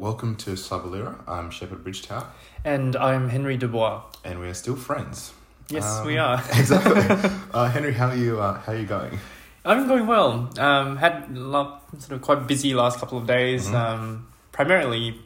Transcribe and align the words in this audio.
welcome 0.00 0.34
to 0.36 0.52
Sabalira. 0.52 1.16
I'm 1.28 1.50
Sheppard 1.50 1.82
Bridgetown, 1.84 2.26
And 2.64 2.96
I'm 2.96 3.28
Henri 3.28 3.56
Dubois. 3.56 4.02
and 4.24 4.40
we 4.40 4.48
are 4.48 4.54
still 4.54 4.76
friends. 4.76 5.32
Yes, 5.68 5.84
Um, 6.00 6.06
we 6.06 6.18
are. 6.18 6.42
exactly. 6.52 7.00
uh, 7.54 7.68
Henri, 7.68 7.92
how 7.92 8.08
are 8.08 8.16
you? 8.16 8.40
Uh, 8.40 8.58
how 8.60 8.72
are 8.72 8.76
you 8.76 8.86
going? 8.86 9.18
I'm 9.64 9.86
going 9.86 10.06
well. 10.06 10.50
Um, 10.58 10.96
had 10.96 11.36
lo- 11.36 11.78
sort 11.98 12.12
of 12.12 12.22
quite 12.22 12.46
busy 12.46 12.72
last 12.74 12.98
couple 12.98 13.18
of 13.18 13.26
days. 13.26 13.68
Mhm. 13.68 13.74
Um, 13.74 14.26
primarily 14.52 15.20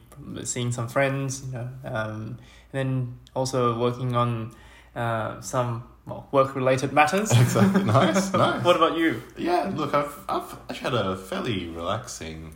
seeing 0.45 0.72
some 0.72 0.88
friends, 0.88 1.43
you 1.47 1.53
know, 1.53 1.69
um, 1.85 2.38
and 2.72 2.72
then 2.72 3.19
also 3.35 3.79
working 3.79 4.15
on 4.17 4.51
uh, 4.97 5.41
some 5.41 5.85
well, 6.06 6.27
work-related 6.33 6.93
matters. 6.93 7.31
Exactly. 7.45 7.85
Nice, 7.85 8.33
nice. 8.33 8.63
what 8.65 8.77
about 8.77 8.97
you? 8.99 9.22
Yeah, 9.38 9.71
look, 9.75 9.95
I've 9.95 10.19
I've 10.29 10.53
actually 10.69 10.91
had 10.91 10.95
a 10.95 11.17
fairly 11.17 11.69
relaxing 11.69 12.53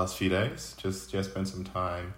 last 0.00 0.16
few 0.16 0.28
days. 0.28 0.74
Just 0.78 1.12
yeah, 1.12 1.22
spent 1.22 1.48
some 1.48 1.64
time 1.64 2.14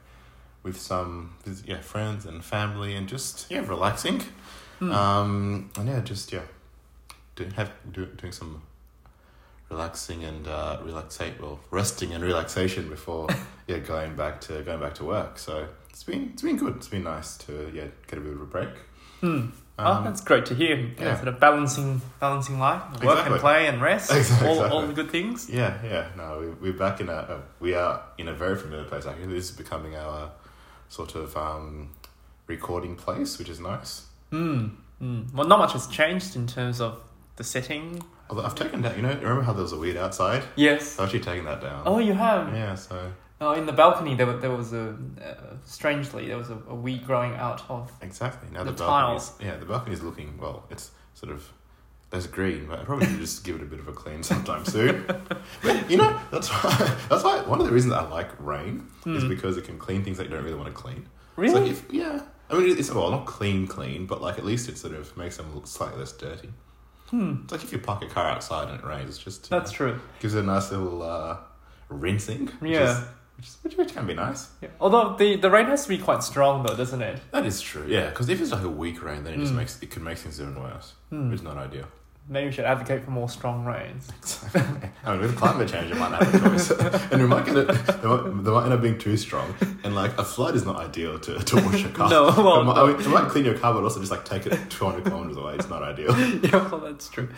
with 0.62 0.76
some 0.76 1.34
yeah 1.64 1.80
friends 1.80 2.26
and 2.26 2.44
family, 2.44 2.94
and 2.94 3.08
just 3.08 3.50
yeah, 3.50 3.66
relaxing. 3.66 4.22
Hmm. 4.78 4.92
Um, 4.92 5.70
and 5.78 5.88
yeah, 5.88 6.00
just 6.00 6.32
yeah, 6.32 6.42
do, 7.36 7.44
have 7.56 7.72
do, 7.92 8.06
doing 8.06 8.32
some 8.32 8.62
relaxing 9.70 10.24
and 10.24 10.46
uh, 10.46 10.78
relaxate 10.84 11.40
well, 11.40 11.60
resting 11.70 12.12
and 12.12 12.22
relaxation 12.22 12.88
before 12.88 13.28
yeah 13.66 13.78
going 13.78 14.14
back 14.16 14.40
to 14.42 14.62
going 14.62 14.80
back 14.80 14.94
to 14.94 15.04
work. 15.04 15.38
So 15.38 15.66
it's 15.90 16.04
been 16.04 16.30
it's 16.32 16.42
been 16.42 16.56
good. 16.56 16.76
It's 16.76 16.88
been 16.88 17.04
nice 17.04 17.36
to 17.38 17.70
yeah 17.74 17.86
get 18.06 18.18
a 18.18 18.22
bit 18.22 18.32
of 18.32 18.40
a 18.40 18.46
break. 18.46 18.74
Oh, 19.78 19.92
Um, 19.92 20.04
that's 20.04 20.20
great 20.20 20.44
to 20.46 20.54
hear. 20.54 20.76
Yeah, 20.76 20.86
yeah. 21.00 21.16
sort 21.16 21.28
of 21.28 21.40
balancing, 21.40 22.02
balancing 22.20 22.58
life, 22.58 22.82
work 22.92 23.02
Exactly. 23.02 23.32
and 23.32 23.40
play 23.40 23.66
and 23.66 23.80
rest, 23.82 24.12
Exactly, 24.12 24.48
all, 24.48 24.54
all 24.60 24.64
exactly. 24.64 24.86
the 24.88 25.02
good 25.02 25.10
things. 25.10 25.48
Yeah, 25.50 25.78
yeah. 25.82 26.08
No, 26.16 26.38
we, 26.60 26.70
we're 26.70 26.78
back 26.78 27.00
in 27.00 27.08
a, 27.08 27.42
we 27.58 27.74
are 27.74 28.02
in 28.18 28.28
a 28.28 28.34
very 28.34 28.56
familiar 28.56 28.84
place. 28.84 29.06
Actually, 29.06 29.26
this 29.34 29.50
is 29.50 29.56
becoming 29.56 29.96
our 29.96 30.30
sort 30.88 31.14
of 31.14 31.34
um, 31.36 31.90
recording 32.46 32.96
place, 32.96 33.38
which 33.38 33.48
is 33.48 33.60
nice. 33.60 34.06
Hmm. 34.30 34.66
Hmm. 34.98 35.22
Well, 35.34 35.48
not 35.48 35.58
much 35.58 35.72
has 35.72 35.86
changed 35.86 36.36
in 36.36 36.46
terms 36.46 36.80
of 36.80 37.00
the 37.36 37.44
setting. 37.44 38.02
Although 38.30 38.44
I've 38.44 38.54
taken 38.54 38.82
down, 38.82 38.94
you 38.96 39.02
know, 39.02 39.14
remember 39.14 39.42
how 39.42 39.52
there 39.54 39.62
was 39.62 39.72
a 39.72 39.78
weed 39.78 39.96
outside? 39.96 40.42
Yes. 40.56 40.98
I've 40.98 41.06
actually 41.06 41.20
taken 41.20 41.44
that 41.46 41.60
down. 41.62 41.82
Oh, 41.86 41.98
you 41.98 42.12
have. 42.12 42.54
yeah. 42.54 42.74
So 42.74 43.12
Oh, 43.44 43.52
in 43.52 43.66
the 43.66 43.72
balcony, 43.72 44.14
there, 44.14 44.32
there 44.36 44.50
was 44.50 44.72
a 44.72 44.90
uh, 45.20 45.56
strangely 45.64 46.28
there 46.28 46.36
was 46.38 46.50
a, 46.50 46.58
a 46.68 46.74
weed 46.74 47.04
growing 47.06 47.34
out 47.34 47.62
of. 47.68 47.90
exactly 48.00 48.48
now 48.52 48.62
the, 48.64 48.72
The 48.72 48.84
balcony's 48.84 49.32
yeah 49.40 49.56
the 49.56 49.66
balcony's 49.66 50.02
looking 50.02 50.38
well. 50.38 50.64
It's 50.70 50.90
sort 51.14 51.32
of 51.32 51.48
there's 52.10 52.26
green, 52.26 52.66
but 52.66 52.78
I 52.78 52.84
probably 52.84 53.06
should 53.06 53.20
just 53.20 53.42
give 53.42 53.56
it 53.56 53.62
a 53.62 53.64
bit 53.64 53.80
of 53.80 53.88
a 53.88 53.92
clean 53.92 54.22
sometime 54.32 54.64
soon. 54.64 55.04
but 55.62 55.90
you 55.90 55.96
know, 55.96 56.18
that's 56.30 56.48
why 56.48 56.96
that's 57.08 57.24
why 57.24 57.40
one 57.42 57.58
of 57.60 57.66
the 57.66 57.72
reasons 57.72 57.94
I 57.94 58.02
like 58.08 58.30
rain 58.38 58.86
is 59.06 59.22
Hmm. 59.24 59.28
because 59.28 59.56
it 59.56 59.64
can 59.64 59.78
clean 59.78 60.04
things 60.04 60.18
that 60.18 60.24
you 60.24 60.30
don't 60.30 60.44
really 60.44 60.56
want 60.62 60.68
to 60.68 60.74
clean. 60.74 61.08
Really? 61.36 61.70
If, 61.70 61.90
yeah. 61.90 62.22
I 62.50 62.58
mean, 62.58 62.76
it's 62.78 62.90
well, 62.92 63.10
not 63.10 63.24
clean, 63.24 63.66
clean, 63.66 64.04
but 64.06 64.20
like 64.20 64.36
at 64.38 64.44
least 64.44 64.68
it 64.68 64.76
sort 64.76 64.92
of 64.94 65.16
makes 65.16 65.38
them 65.38 65.54
look 65.54 65.66
slightly 65.66 65.98
less 66.00 66.12
dirty. 66.12 66.50
hmm. 67.08 67.36
It's 67.44 67.52
like 67.52 67.64
if 67.64 67.72
you 67.72 67.78
park 67.78 68.02
a 68.04 68.06
car 68.08 68.26
outside 68.30 68.68
and 68.68 68.78
it 68.78 68.84
rains, 68.86 69.08
it's 69.08 69.18
just 69.18 69.44
you 69.50 69.58
That's 69.58 69.70
know, 69.72 69.76
true. 69.76 70.00
gives 70.20 70.34
it 70.34 70.40
a 70.40 70.46
nice 70.46 70.70
little 70.70 71.02
uh, 71.02 71.38
rinsing. 71.88 72.48
Which 72.60 72.72
Yeah. 72.72 72.98
Is, 73.00 73.04
which, 73.36 73.46
is, 73.46 73.56
which, 73.62 73.76
which 73.76 73.94
can 73.94 74.06
be 74.06 74.14
nice. 74.14 74.48
Yeah. 74.60 74.68
Although 74.80 75.16
the, 75.16 75.36
the 75.36 75.50
rain 75.50 75.66
has 75.66 75.82
to 75.84 75.88
be 75.88 75.98
quite 75.98 76.22
strong, 76.22 76.64
though, 76.64 76.76
doesn't 76.76 77.02
it? 77.02 77.20
That 77.32 77.46
is 77.46 77.60
true. 77.60 77.84
Yeah, 77.88 78.10
because 78.10 78.28
if 78.28 78.40
it's 78.40 78.52
like 78.52 78.62
a 78.64 78.68
weak 78.68 79.02
rain, 79.02 79.24
then 79.24 79.34
it 79.34 79.38
just 79.38 79.52
Mm. 79.52 79.56
makes 79.56 79.82
it 79.82 79.90
could 79.90 80.02
make 80.02 80.18
things 80.18 80.40
even 80.40 80.54
worse. 80.60 80.92
Hmm. 81.10 81.30
Which 81.30 81.40
is 81.40 81.44
not 81.44 81.56
ideal. 81.56 81.86
Maybe 82.28 82.46
we 82.46 82.52
should 82.52 82.66
advocate 82.66 83.02
for 83.02 83.10
more 83.10 83.28
strong 83.28 83.64
rains. 83.64 84.08
I 85.04 85.10
mean, 85.10 85.22
with 85.22 85.36
climate 85.36 85.68
change, 85.68 85.88
you 85.92 85.96
might 85.96 86.12
have 86.22 86.32
a 86.32 86.38
choice, 86.50 86.70
and 87.10 87.20
we 87.20 87.26
might 87.26 87.44
get 87.44 87.56
it. 87.56 87.66
They 87.66 88.06
might, 88.08 88.22
they 88.44 88.50
might 88.52 88.64
end 88.64 88.72
up 88.74 88.80
being 88.80 88.96
too 88.96 89.16
strong, 89.16 89.52
and 89.82 89.96
like 89.96 90.16
a 90.18 90.24
flood 90.24 90.54
is 90.54 90.64
not 90.64 90.76
ideal 90.76 91.18
to, 91.18 91.40
to 91.40 91.56
wash 91.56 91.84
a 91.84 91.88
car. 91.98 92.08
No, 92.08 92.26
well, 92.26 92.60
it 92.60 92.64
might, 92.64 92.76
I 92.76 92.86
mean, 92.86 93.00
it 93.00 93.08
might 93.08 93.28
clean 93.28 93.44
your 93.44 93.58
car, 93.58 93.74
but 93.74 93.82
also 93.82 93.98
just 93.98 94.12
like 94.12 94.24
take 94.24 94.46
it 94.46 94.56
two 94.70 94.84
hundred 94.84 95.02
kilometers 95.04 95.36
away. 95.36 95.56
It's 95.56 95.68
not 95.68 95.82
ideal. 95.82 96.16
yeah, 96.44 96.68
well, 96.70 96.78
that's 96.78 97.08
true. 97.08 97.28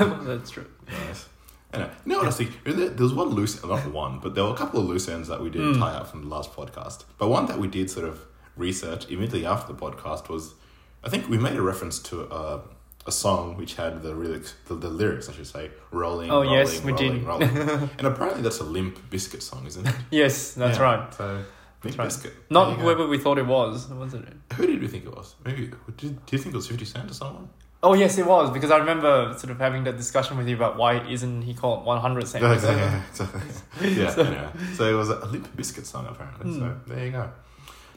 well, 0.00 0.16
that's 0.24 0.50
true. 0.50 0.66
Nice. 1.06 1.28
Anyway, 1.72 1.90
you 2.04 2.12
know 2.12 2.18
what 2.18 2.24
I 2.24 2.28
was? 2.28 2.38
There 2.38 2.88
there 2.90 3.02
was 3.04 3.14
one 3.14 3.28
loose, 3.30 3.62
not 3.64 3.86
one, 3.92 4.18
but 4.20 4.34
there 4.34 4.44
were 4.44 4.50
a 4.52 4.56
couple 4.56 4.80
of 4.80 4.86
loose 4.86 5.08
ends 5.08 5.28
that 5.28 5.40
we 5.40 5.48
did 5.50 5.62
Mm. 5.62 5.78
tie 5.78 5.92
up 5.94 6.06
from 6.08 6.22
the 6.22 6.28
last 6.28 6.52
podcast. 6.54 7.04
But 7.18 7.28
one 7.28 7.46
that 7.46 7.58
we 7.58 7.66
did 7.68 7.90
sort 7.90 8.06
of 8.06 8.20
research 8.56 9.06
immediately 9.08 9.46
after 9.46 9.72
the 9.72 9.78
podcast 9.78 10.28
was, 10.28 10.54
I 11.02 11.08
think 11.08 11.28
we 11.28 11.38
made 11.38 11.56
a 11.56 11.62
reference 11.62 11.98
to 12.10 12.22
a, 12.30 12.60
a 13.06 13.12
song 13.12 13.56
which 13.56 13.74
had 13.76 14.02
the 14.02 14.12
lyrics, 14.12 14.54
the, 14.66 14.74
the 14.74 14.88
lyrics, 14.90 15.28
I 15.28 15.32
should 15.32 15.46
say, 15.46 15.70
rolling. 15.90 16.30
Oh, 16.30 16.42
rolling, 16.42 16.50
yes, 16.52 16.82
we 16.84 16.92
rolling, 16.92 17.12
did. 17.14 17.24
rolling. 17.24 17.56
and 17.98 18.06
apparently 18.06 18.42
that's 18.42 18.60
a 18.60 18.64
Limp 18.64 18.98
Bizkit 19.10 19.40
song, 19.42 19.66
isn't 19.66 19.86
it? 19.86 19.94
Yes, 20.10 20.52
that's 20.54 20.76
Yeah, 20.78 20.84
right. 20.84 21.14
So 21.14 21.42
Limp 21.84 21.98
right. 21.98 22.04
Biscuit. 22.04 22.34
Not 22.50 22.64
There 22.64 22.70
you 22.72 22.76
go. 22.76 22.82
whoever 22.82 23.06
we 23.08 23.18
thought 23.18 23.38
it 23.38 23.46
was, 23.46 23.88
wasn't 23.88 24.28
it? 24.28 24.34
Who 24.56 24.66
did 24.66 24.80
we 24.80 24.88
think 24.88 25.06
it 25.06 25.16
was? 25.16 25.34
Maybe. 25.44 25.70
Did, 25.96 26.26
do 26.26 26.36
you 26.36 26.38
think 26.38 26.54
it 26.54 26.58
was 26.58 26.68
Fifty 26.68 26.84
Cent 26.84 27.10
or 27.10 27.14
someone? 27.14 27.48
Oh, 27.84 27.94
yes, 27.94 28.16
it 28.16 28.24
was, 28.26 28.50
because 28.50 28.70
I 28.70 28.76
remember 28.78 29.34
sort 29.36 29.50
of 29.50 29.58
having 29.58 29.82
that 29.84 29.96
discussion 29.96 30.36
with 30.36 30.46
you 30.48 30.54
about 30.54 30.76
why 30.76 31.00
isn't 31.08 31.42
he 31.42 31.52
called 31.52 31.84
100 31.84 32.28
Cent? 32.28 32.44
Yeah, 32.44 32.52
exactly. 32.52 33.40
exactly. 33.48 34.02
yeah, 34.02 34.10
So- 34.10 34.22
anyway. 34.22 34.48
So 34.74 34.84
it 34.84 34.92
was 34.94 35.08
a 35.08 35.24
Limp 35.26 35.56
Bizkit 35.56 35.84
song, 35.84 36.06
apparently. 36.08 36.52
So 36.54 36.60
Hmm. 36.60 36.90
there 36.92 37.06
you 37.06 37.12
go. 37.12 37.28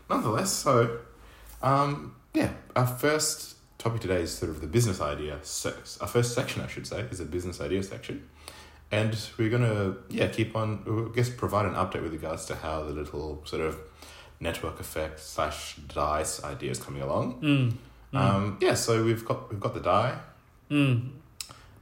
Nonetheless, 0.09 0.51
so 0.51 0.99
um, 1.61 2.15
yeah, 2.33 2.51
our 2.75 2.87
first 2.87 3.55
topic 3.77 4.01
today 4.01 4.21
is 4.21 4.33
sort 4.33 4.49
of 4.51 4.61
the 4.61 4.67
business 4.67 5.01
idea. 5.01 5.37
Se- 5.43 5.73
our 6.01 6.07
first 6.07 6.33
section, 6.33 6.61
I 6.63 6.67
should 6.67 6.87
say, 6.87 7.01
is 7.11 7.19
a 7.19 7.25
business 7.25 7.59
idea 7.61 7.81
section, 7.83 8.27
and 8.91 9.17
we're 9.37 9.49
gonna 9.49 9.95
yeah 10.09 10.27
keep 10.27 10.55
on. 10.55 11.09
I 11.11 11.15
guess 11.15 11.29
provide 11.29 11.65
an 11.65 11.73
update 11.73 12.03
with 12.03 12.11
regards 12.13 12.45
to 12.45 12.55
how 12.55 12.83
the 12.83 12.91
little 12.91 13.41
sort 13.45 13.61
of 13.63 13.77
network 14.39 14.79
effect 14.79 15.19
slash 15.19 15.75
dice 15.87 16.43
idea 16.43 16.69
is 16.71 16.79
coming 16.79 17.01
along. 17.01 17.41
Mm. 17.41 17.73
Mm. 18.13 18.19
Um, 18.19 18.57
yeah, 18.61 18.73
so 18.75 19.03
we've 19.03 19.25
got 19.25 19.51
we've 19.51 19.59
got 19.59 19.73
the 19.73 19.79
die, 19.81 20.17
mm. 20.71 21.09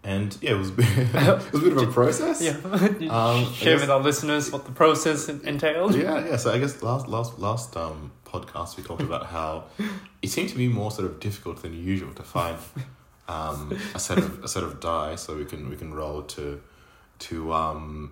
and 0.03 0.37
yeah, 0.41 0.51
it 0.51 0.57
was 0.57 0.69
a 0.69 0.73
bit, 0.73 0.87
it 0.97 1.13
was 1.51 1.61
a 1.61 1.69
bit 1.69 1.73
of 1.73 1.89
a 1.89 1.91
process. 1.91 2.41
Yeah. 2.41 2.57
Um, 3.09 3.51
Share 3.53 3.73
guess- 3.73 3.81
with 3.81 3.89
our 3.89 3.99
listeners 3.99 4.51
what 4.51 4.65
the 4.65 4.71
process 4.71 5.29
entailed. 5.29 5.95
Yeah, 5.95 6.25
yeah. 6.25 6.37
So 6.37 6.51
I 6.51 6.57
guess 6.59 6.81
last 6.81 7.07
last 7.07 7.37
last 7.39 7.77
um 7.77 8.11
podcast 8.25 8.77
we 8.77 8.83
talked 8.83 9.01
about 9.11 9.27
how 9.27 9.65
it 10.21 10.29
seemed 10.29 10.49
to 10.49 10.57
be 10.57 10.67
more 10.67 10.89
sort 10.91 11.05
of 11.09 11.19
difficult 11.19 11.61
than 11.61 11.73
usual 11.73 12.13
to 12.13 12.23
find 12.23 12.57
um 13.27 13.77
a 13.93 13.99
set 13.99 14.17
of 14.17 14.43
a 14.43 14.47
set 14.47 14.63
of 14.63 14.79
die 14.79 15.15
so 15.15 15.37
we 15.37 15.45
can 15.45 15.69
we 15.69 15.75
can 15.75 15.93
roll 15.93 16.23
to 16.23 16.61
to 17.19 17.53
um 17.53 18.11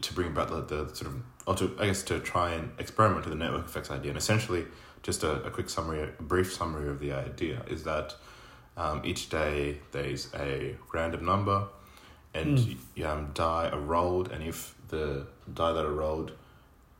to 0.00 0.12
bring 0.12 0.28
about 0.28 0.48
the, 0.48 0.84
the 0.84 0.94
sort 0.94 1.10
of 1.10 1.22
or 1.46 1.54
to 1.54 1.74
I 1.78 1.86
guess 1.86 2.02
to 2.04 2.20
try 2.20 2.52
and 2.52 2.70
experiment 2.78 3.24
with 3.24 3.32
the 3.32 3.38
network 3.38 3.64
effects 3.66 3.90
idea 3.90 4.10
and 4.10 4.18
essentially 4.18 4.66
just 5.04 5.22
a, 5.22 5.32
a 5.44 5.50
quick 5.50 5.68
summary 5.70 6.02
a 6.02 6.22
brief 6.22 6.52
summary 6.52 6.88
of 6.88 6.98
the 6.98 7.12
idea 7.12 7.62
is 7.68 7.84
that 7.84 8.14
um, 8.76 9.00
each 9.04 9.28
day 9.30 9.78
there's 9.92 10.28
a 10.34 10.74
random 10.92 11.24
number 11.24 11.58
and 12.34 12.58
Mm. 12.58 12.76
y- 12.98 13.04
um, 13.04 13.30
die 13.34 13.68
are 13.68 13.78
rolled 13.94 14.32
and 14.32 14.42
if 14.42 14.74
the 14.88 15.26
die 15.60 15.72
that 15.72 15.84
are 15.84 15.92
rolled 15.92 16.32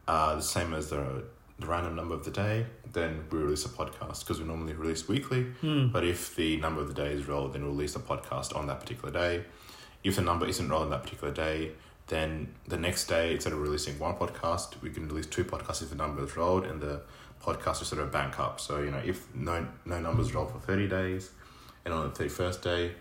are 0.07 0.37
the 0.37 0.43
same 0.43 0.73
as 0.75 0.91
the, 0.91 1.25
the 1.59 1.67
random 1.67 1.97
number 1.97 2.15
of 2.15 2.25
the 2.25 2.31
day 2.31 2.67
then 2.93 3.25
we 3.33 3.39
release 3.39 3.65
a 3.65 3.69
podcast 3.69 4.21
because 4.21 4.39
we 4.41 4.47
normally 4.47 4.75
release 4.75 5.09
weekly 5.09 5.47
Mm. 5.63 5.91
but 5.93 6.05
if 6.05 6.37
the 6.37 6.59
number 6.59 6.81
of 6.81 6.89
the 6.89 6.95
day 6.95 7.13
is 7.13 7.27
rolled 7.27 7.53
then 7.55 7.63
we 7.65 7.69
release 7.71 7.97
a 7.97 8.01
podcast 8.13 8.55
on 8.57 8.67
that 8.69 8.79
particular 8.81 9.13
day 9.13 9.45
if 10.05 10.15
the 10.17 10.23
number 10.23 10.47
isn't 10.47 10.69
rolled 10.69 10.85
on 10.85 10.91
that 10.91 11.03
particular 11.03 11.33
day 11.33 11.73
then 12.09 12.55
the 12.69 12.77
next 12.77 13.07
day 13.07 13.33
instead 13.35 13.53
of 13.55 13.61
releasing 13.61 13.99
one 13.99 14.15
podcast 14.15 14.81
we 14.83 14.91
can 14.91 15.09
release 15.09 15.27
two 15.27 15.43
podcasts 15.45 15.83
if 15.83 15.89
the 15.91 15.97
number 15.97 16.23
is 16.23 16.37
rolled 16.37 16.65
and 16.67 16.81
the 16.81 17.01
podcast 17.43 17.83
is 17.83 17.89
sort 17.89 18.01
of 18.03 18.11
bank 18.11 18.39
up 18.41 18.61
so 18.61 18.81
you 18.81 18.91
know 18.91 19.01
if 19.05 19.33
no 19.35 19.67
no 19.85 20.01
numbers 20.01 20.35
rolled 20.35 20.51
for 20.51 20.59
30 20.59 20.89
days 20.89 21.31
and 21.85 21.93
on 21.93 22.11
the 22.13 22.25
31st 22.25 22.63
day 22.63 22.93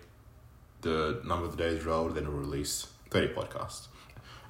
the 0.81 1.21
number 1.25 1.45
of 1.45 1.55
the 1.55 1.63
days 1.63 1.85
rolled 1.85 2.15
then 2.15 2.27
we'll 2.27 2.37
release 2.41 2.87
30 3.11 3.33
podcasts 3.33 3.87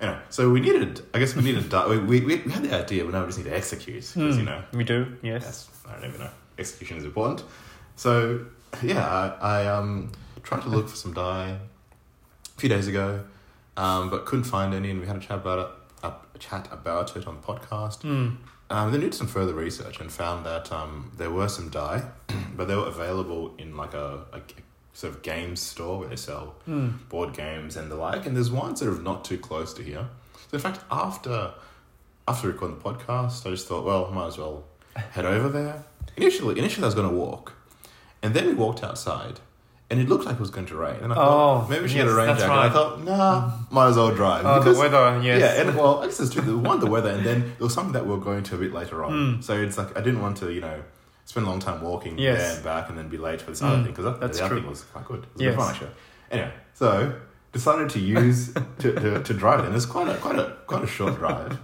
anyway 0.02 0.18
so 0.30 0.50
we 0.50 0.60
needed 0.60 1.02
i 1.14 1.20
guess 1.20 1.36
we 1.36 1.44
needed 1.44 1.72
we, 1.90 2.20
we, 2.22 2.22
we 2.38 2.52
had 2.52 2.64
the 2.64 2.74
idea 2.76 3.04
but 3.04 3.14
now 3.14 3.22
we 3.22 3.28
just 3.28 3.38
need 3.38 3.46
to 3.46 3.56
execute 3.56 4.02
because 4.14 4.36
Mm. 4.36 4.40
you 4.40 4.44
know 4.46 4.64
We 4.74 4.84
do, 4.84 5.16
yes. 5.22 5.70
I 5.88 5.94
don't 6.00 6.06
even 6.10 6.20
know. 6.22 6.30
Execution 6.58 6.98
is 6.98 7.04
important. 7.04 7.44
So 7.96 8.46
yeah, 8.82 9.06
I, 9.42 9.62
I 9.64 9.68
um 9.68 10.12
tried 10.44 10.62
to 10.64 10.70
look 10.70 10.88
for 10.90 10.96
some 10.96 11.14
dye 11.14 11.58
a 12.56 12.60
few 12.60 12.70
days 12.70 12.88
ago, 12.88 13.24
um, 13.78 14.10
but 14.10 14.26
couldn't 14.26 14.46
find 14.46 14.74
any, 14.74 14.90
and 14.92 15.00
we 15.02 15.06
had 15.08 15.18
a 15.18 15.20
chat 15.20 15.38
about 15.40 15.60
it. 15.60 15.68
A 16.36 16.40
chat 16.40 16.68
about 16.72 17.16
it 17.18 17.28
on 17.28 17.36
the 17.40 17.42
podcast. 17.42 18.02
Mm. 18.02 18.38
Um, 18.74 18.92
then 18.92 19.02
did 19.02 19.14
some 19.14 19.28
further 19.28 19.54
research 19.54 20.00
and 20.02 20.12
found 20.12 20.46
that 20.46 20.72
um, 20.72 21.12
there 21.18 21.30
were 21.30 21.48
some 21.48 21.70
die, 21.70 22.02
but 22.58 22.68
they 22.68 22.76
were 22.76 22.88
available 22.88 23.54
in 23.58 23.78
like 23.78 23.94
a 23.94 24.26
sort 24.94 25.14
of 25.14 25.22
games 25.22 25.60
store 25.62 26.00
where 26.00 26.10
they 26.10 26.16
sell 26.16 26.56
Mm. 26.68 27.08
board 27.10 27.34
games 27.34 27.76
and 27.78 27.92
the 27.92 27.96
like. 27.96 28.26
And 28.26 28.36
there's 28.36 28.52
one 28.52 28.76
sort 28.76 28.92
of 28.94 29.04
not 29.04 29.24
too 29.26 29.38
close 29.38 29.74
to 29.76 29.84
here. 29.84 30.08
So 30.50 30.56
in 30.56 30.60
fact, 30.60 30.80
after 30.92 31.52
after 32.28 32.48
recording 32.48 32.78
the 32.80 32.84
podcast, 32.84 33.46
I 33.46 33.50
just 33.52 33.68
thought, 33.68 33.84
well, 33.86 34.10
might 34.12 34.28
as 34.28 34.38
well 34.38 34.64
head 34.96 35.26
over 35.26 35.50
there. 35.50 35.84
Initially, 36.18 36.58
initially 36.58 36.84
I 36.84 36.88
was 36.88 36.96
going 36.96 37.10
to 37.10 37.16
walk, 37.16 37.54
and 38.24 38.34
then 38.34 38.46
we 38.48 38.54
walked 38.54 38.82
outside, 38.84 39.40
and 39.94 40.02
it 40.02 40.10
looked 40.10 40.26
like 40.26 40.36
it 40.36 40.40
was 40.40 40.50
going 40.50 40.66
to 40.66 40.76
rain. 40.76 40.96
And 41.04 41.14
I 41.14 41.16
thought, 41.16 41.64
Oh, 41.66 41.68
maybe 41.70 41.84
we 41.84 41.88
should 41.88 41.98
get 41.98 42.08
a 42.08 42.14
rain 42.16 42.30
jacket. 42.30 42.44
And 42.46 42.52
I 42.52 42.70
thought, 42.70 43.04
nah, 43.04 43.52
might 43.70 43.90
as 43.90 43.96
well 43.96 44.14
drive. 44.14 44.44
Oh, 44.46 44.60
the 44.64 44.78
weather, 44.80 45.22
yes. 45.24 45.40
Yeah, 45.40 45.62
and 45.62 45.78
well, 45.78 46.00
I 46.02 46.06
guess 46.08 46.20
it's 46.20 46.34
true. 46.34 46.42
The 46.42 46.58
one, 46.58 46.80
the 46.80 46.88
weather, 46.88 47.12
and 47.12 47.24
then 47.24 47.42
there 47.42 47.66
was 47.68 47.74
something 47.76 47.94
that 47.94 48.06
we 48.08 48.14
are 48.16 48.18
going 48.30 48.42
to 48.44 48.56
a 48.56 48.58
bit 48.58 48.74
later 48.74 49.04
on. 49.06 49.12
Mm. 49.12 49.44
So 49.44 49.54
it's 49.62 49.78
like 49.78 49.96
I 49.98 50.02
didn't 50.02 50.22
want 50.22 50.38
to, 50.38 50.52
you 50.52 50.62
know, 50.62 50.82
spend 51.26 51.46
a 51.46 51.50
long 51.50 51.60
time 51.60 51.82
walking 51.82 52.18
Yes. 52.18 52.42
there 52.42 52.56
and 52.56 52.64
back, 52.64 52.90
and 52.90 52.98
then 52.98 53.08
be 53.08 53.18
late 53.18 53.42
for 53.42 53.52
this 53.52 53.62
Mm, 53.62 53.68
other 53.68 53.84
thing 53.84 53.94
because 53.94 54.06
the 54.20 54.26
other 54.26 54.48
true. 54.50 54.60
thing 54.62 54.70
was 54.70 54.82
quite 54.82 55.06
good. 55.06 55.20
It 55.24 55.34
was 55.36 55.42
Yes. 55.42 55.56
fun 55.56 55.70
actually. 55.72 55.90
Anyway, 56.32 56.52
so 56.74 57.14
decided 57.52 57.90
to 57.92 58.00
use 58.00 58.52
to, 58.80 58.94
to, 58.94 59.22
to 59.24 59.34
drive. 59.34 59.60
And 59.64 59.76
it's 59.76 59.86
quite 59.86 60.08
a 60.10 60.16
quite 60.18 60.40
a 60.40 60.58
quite 60.66 60.84
a 60.84 60.88
short 60.88 61.16
drive, 61.20 61.60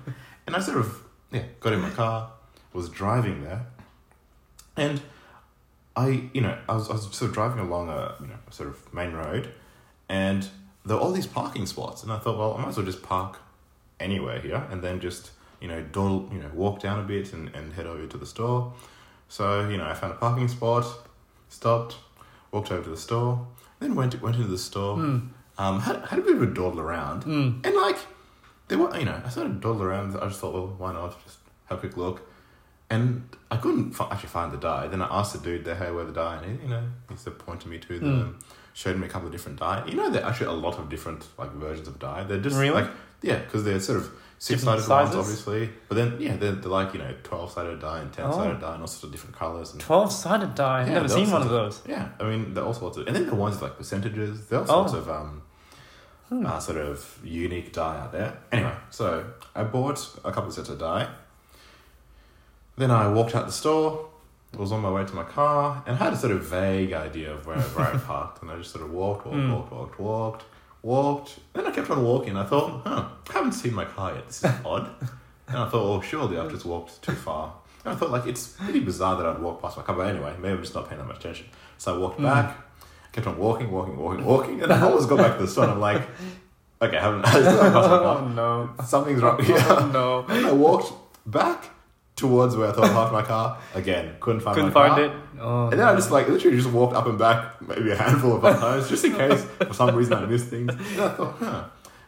and 0.45 0.55
I 0.55 0.59
sort 0.59 0.77
of 0.77 1.01
yeah 1.31 1.43
got 1.59 1.73
in 1.73 1.81
my 1.81 1.89
car, 1.89 2.31
was 2.73 2.87
driving 2.89 3.43
there, 3.43 3.65
and 4.77 5.01
I 5.95 6.29
you 6.33 6.41
know 6.41 6.57
I 6.67 6.73
was 6.75 6.89
I 6.89 6.93
was 6.93 7.03
sort 7.15 7.29
of 7.29 7.33
driving 7.33 7.59
along 7.59 7.89
a 7.89 8.15
you 8.21 8.27
know 8.27 8.35
sort 8.51 8.69
of 8.69 8.93
main 8.93 9.13
road, 9.13 9.51
and 10.07 10.47
there 10.85 10.95
were 10.95 11.01
all 11.01 11.11
these 11.11 11.27
parking 11.27 11.65
spots, 11.65 12.03
and 12.03 12.11
I 12.11 12.17
thought, 12.19 12.37
well, 12.37 12.53
I 12.53 12.61
might 12.61 12.69
as 12.69 12.77
well 12.77 12.85
just 12.85 13.03
park 13.03 13.39
anywhere 13.99 14.39
here, 14.39 14.65
and 14.71 14.81
then 14.81 14.99
just 14.99 15.31
you 15.59 15.67
know 15.67 15.81
dawdle, 15.91 16.29
you 16.31 16.39
know 16.39 16.49
walk 16.53 16.79
down 16.81 16.99
a 16.99 17.03
bit 17.03 17.33
and, 17.33 17.49
and 17.53 17.73
head 17.73 17.85
over 17.85 18.05
to 18.07 18.17
the 18.17 18.25
store. 18.25 18.73
So 19.27 19.67
you 19.69 19.77
know 19.77 19.85
I 19.85 19.93
found 19.93 20.13
a 20.13 20.15
parking 20.17 20.47
spot, 20.47 20.85
stopped, 21.49 21.95
walked 22.51 22.71
over 22.71 22.83
to 22.83 22.89
the 22.89 22.97
store, 22.97 23.45
then 23.79 23.95
went 23.95 24.21
went 24.21 24.35
into 24.37 24.47
the 24.47 24.57
store. 24.57 24.97
Mm. 24.97 25.29
Um, 25.57 25.81
had 25.81 25.97
had 26.05 26.19
a 26.19 26.21
bit 26.21 26.35
of 26.37 26.41
a 26.41 26.45
dawdle 26.45 26.79
around, 26.79 27.23
Mm. 27.25 27.65
and 27.65 27.75
like 27.75 27.97
there 28.69 28.77
were 28.77 28.97
you 28.97 29.03
know 29.05 29.21
I 29.25 29.29
sort 29.29 29.47
of 29.47 29.59
dawdle 29.59 29.83
around. 29.83 30.15
I 30.15 30.27
just 30.27 30.39
thought, 30.39 30.53
well, 30.53 30.73
why 30.77 30.93
not 30.93 31.21
just 31.25 31.39
have 31.65 31.79
a 31.79 31.81
quick 31.81 31.97
look. 31.97 32.28
And 32.91 33.29
I 33.51 33.57
couldn't 33.57 33.95
actually 33.99 34.29
find 34.29 34.51
the 34.51 34.57
die. 34.57 34.87
Then 34.87 35.01
I 35.01 35.19
asked 35.19 35.33
the 35.33 35.39
dude 35.39 35.63
there, 35.63 35.75
hey, 35.75 35.91
where 35.91 36.05
the 36.05 36.11
die? 36.11 36.39
And 36.41 36.59
he, 36.59 36.63
you 36.65 36.69
know, 36.69 36.83
he 37.09 37.15
sort 37.15 37.35
of 37.39 37.45
pointed 37.45 37.69
me 37.69 37.77
to 37.77 37.99
them, 37.99 38.39
showed 38.73 38.97
me 38.97 39.05
a 39.05 39.09
couple 39.09 39.27
of 39.27 39.31
different 39.31 39.59
die. 39.59 39.83
You 39.87 39.95
know, 39.95 40.09
there 40.09 40.23
are 40.23 40.29
actually 40.29 40.47
a 40.47 40.51
lot 40.53 40.79
of 40.79 40.89
different 40.89 41.27
like 41.37 41.51
versions 41.53 41.87
of 41.87 41.99
die. 41.99 42.23
They're 42.23 42.39
just 42.39 42.57
Really? 42.57 42.71
like 42.81 42.89
yeah, 43.21 43.37
because 43.39 43.63
they're 43.63 43.79
sort 43.79 43.99
of 43.99 44.11
six 44.39 44.63
sided 44.63 44.87
ones, 44.87 45.13
obviously. 45.15 45.69
But 45.87 45.95
then 45.95 46.15
yeah, 46.19 46.35
they're, 46.37 46.53
they're 46.53 46.71
like 46.71 46.93
you 46.93 46.99
know 46.99 47.13
twelve 47.23 47.51
sided 47.51 47.79
die 47.79 47.99
and 47.99 48.11
ten 48.11 48.31
sided 48.33 48.57
Oh. 48.57 48.59
die 48.61 48.73
and 48.73 48.81
all 48.81 48.87
sorts 48.87 49.03
of 49.03 49.11
different 49.11 49.35
colors 49.35 49.75
12 49.77 50.11
sided 50.11 50.55
die. 50.55 50.81
I've 50.81 50.87
Yeah, 50.87 50.93
never 50.95 51.09
seen 51.09 51.29
one 51.29 51.41
of 51.43 51.49
those. 51.49 51.81
yeah, 51.87 52.09
I 52.19 52.23
mean, 52.23 52.53
there 52.55 52.63
are 52.63 52.67
all 52.67 52.73
sorts 52.73 52.97
of, 52.97 53.05
and 53.07 53.15
then 53.15 53.27
the 53.27 53.35
ones 53.35 53.55
with, 53.55 53.63
like 53.63 53.77
percentages. 53.77 54.47
There 54.47 54.59
are 54.59 54.67
all 54.67 54.83
Oh. 54.85 54.87
sorts 54.87 54.93
of 54.93 55.09
um, 55.09 55.41
Hmm. 56.29 56.45
uh, 56.45 56.59
sort 56.59 56.77
of 56.77 57.19
unique 57.23 57.73
die 57.73 57.97
out 57.99 58.11
there. 58.11 58.37
Anyway, 58.51 58.73
so 58.89 59.25
I 59.55 59.63
bought 59.63 59.99
a 60.23 60.31
couple 60.31 60.47
of 60.47 60.53
sets 60.53 60.69
of 60.69 60.79
die. 60.79 61.07
Then 62.79 62.91
I 62.91 63.09
walked 63.11 63.35
out 63.35 63.45
the 63.45 63.51
store. 63.51 64.07
I 64.53 64.57
Was 64.57 64.71
on 64.71 64.79
my 64.81 64.89
way 64.89 65.03
to 65.05 65.13
my 65.13 65.23
car 65.25 65.83
and 65.85 65.97
had 65.97 66.13
a 66.13 66.17
sort 66.17 66.31
of 66.31 66.43
vague 66.45 66.93
idea 66.93 67.33
of 67.33 67.45
where, 67.45 67.59
where 67.59 67.87
I 67.93 67.97
parked, 68.11 68.41
and 68.41 68.49
I 68.49 68.55
just 68.57 68.71
sort 68.71 68.83
of 68.85 68.91
walked, 68.91 69.25
walked, 69.27 69.37
Hmm. 69.37 69.51
walked, 69.53 69.71
walked, 69.71 69.99
walked, 69.99 70.43
walked. 70.81 71.39
Then 71.53 71.67
I 71.67 71.71
kept 71.71 71.89
on 71.89 72.01
walking. 72.03 72.37
I 72.37 72.45
thought, 72.45 72.81
huh, 72.85 73.09
I 73.29 73.33
haven't 73.33 73.51
seen 73.51 73.73
my 73.73 73.83
car 73.85 74.15
yet. 74.15 74.25
This 74.27 74.43
is 74.45 74.51
odd. 74.65 74.89
And 75.49 75.57
I 75.57 75.67
thought, 75.69 75.83
oh, 75.97 76.01
surely 76.01 76.37
I've 76.39 76.49
just 76.49 76.65
walked 76.65 77.01
too 77.01 77.11
far. 77.11 77.53
And 77.83 77.93
I 77.93 77.97
thought, 77.97 78.11
like, 78.11 78.25
it's 78.27 78.47
pretty 78.47 78.79
bizarre 78.79 79.17
that 79.17 79.25
I'd 79.25 79.39
walk 79.41 79.61
past 79.61 79.75
my 79.77 79.83
car. 79.83 79.95
But 79.97 80.07
anyway, 80.07 80.33
maybe 80.39 80.53
I'm 80.55 80.61
just 80.61 80.73
not 80.73 80.87
paying 80.87 80.99
that 81.01 81.07
much 81.07 81.17
attention. 81.19 81.47
So 81.77 81.95
I 81.95 81.97
walked 81.99 82.19
Mm. 82.19 82.23
back, 82.23 82.57
kept 83.11 83.27
on 83.27 83.37
walking, 83.37 83.69
walking, 83.71 83.97
walking, 83.97 84.23
walking. 84.25 84.61
And 84.63 84.71
I 84.71 84.81
always 84.81 85.05
got 85.05 85.17
back 85.17 85.35
to 85.37 85.43
the 85.43 85.51
store 85.51 85.65
and 85.65 85.73
I'm 85.73 85.79
like, 85.81 86.01
okay, 86.81 86.97
I 86.97 87.01
haven't, 87.01 87.25
I 87.25 87.29
haven't 87.29 87.53
passed 87.73 87.89
my 87.89 87.97
Oh 88.15 88.27
no. 88.29 88.69
Something's 88.85 89.21
wrong 89.21 89.35
Oh 89.39 89.43
here. 89.43 89.91
no. 89.93 90.25
And 90.29 90.45
I 90.47 90.51
walked 90.53 90.91
back 91.27 91.69
towards 92.19 92.55
where 92.55 92.69
I 92.69 92.71
thought 92.71 92.85
I 92.85 92.93
parked 92.93 93.13
my 93.13 93.21
car. 93.23 93.57
Again, 93.73 94.15
couldn't 94.19 94.41
find 94.41 94.55
Couldn't 94.55 94.73
my 94.73 94.87
find 94.89 94.93
car. 94.95 95.03
it. 95.05 95.11
Oh, 95.41 95.69
And 95.69 95.79
then 95.79 95.87
I 95.87 95.95
just 95.95 96.11
like 96.11 96.27
literally 96.27 96.57
just 96.57 96.69
walked 96.69 96.95
up 96.95 97.07
and 97.07 97.17
back 97.17 97.61
maybe 97.61 97.91
a 97.91 97.95
handful 97.95 98.35
of 98.43 98.59
times 98.59 98.89
just 98.89 99.03
in 99.05 99.13
case 99.15 99.43
for 99.43 99.73
some 99.73 99.95
reason 99.95 100.13
I 100.13 100.25
missed 100.25 100.47
things. 100.47 100.71
And 100.73 101.01
I 101.01 101.09
thought, 101.09 101.35
huh, 101.39 101.63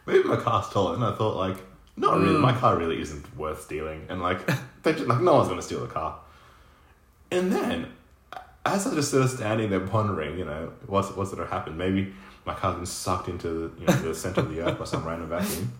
maybe 0.06 0.22
my 0.24 0.36
car's 0.36 0.66
stolen. 0.66 1.02
And 1.02 1.04
I 1.12 1.16
thought 1.16 1.36
like, 1.36 1.56
not 1.96 2.18
really. 2.18 2.34
Mm. 2.34 2.40
My 2.40 2.52
car 2.52 2.76
really 2.76 3.00
isn't 3.00 3.36
worth 3.36 3.62
stealing. 3.62 4.06
And 4.08 4.22
like, 4.22 4.46
they 4.82 4.92
just, 4.92 5.06
like 5.06 5.20
no 5.20 5.34
one's 5.34 5.48
gonna 5.48 5.62
steal 5.62 5.80
the 5.80 5.88
car. 5.92 6.18
And 7.30 7.52
then, 7.52 7.86
as 8.64 8.86
I 8.86 8.94
just 8.94 9.10
sort 9.10 9.24
of 9.24 9.30
standing 9.30 9.70
there 9.70 9.80
pondering, 9.80 10.38
you 10.38 10.44
know, 10.44 10.72
what's 10.86 11.10
what's 11.16 11.32
gonna 11.34 11.46
happen? 11.48 11.76
Maybe 11.76 12.12
my 12.44 12.54
car's 12.54 12.76
been 12.76 12.86
sucked 12.86 13.28
into 13.28 13.48
the, 13.48 13.80
you 13.80 13.86
know, 13.86 13.92
the 13.94 14.14
center 14.14 14.40
of 14.40 14.50
the 14.54 14.60
earth 14.60 14.78
by 14.78 14.84
some 14.84 15.04
random 15.04 15.28
vacuum. 15.28 15.72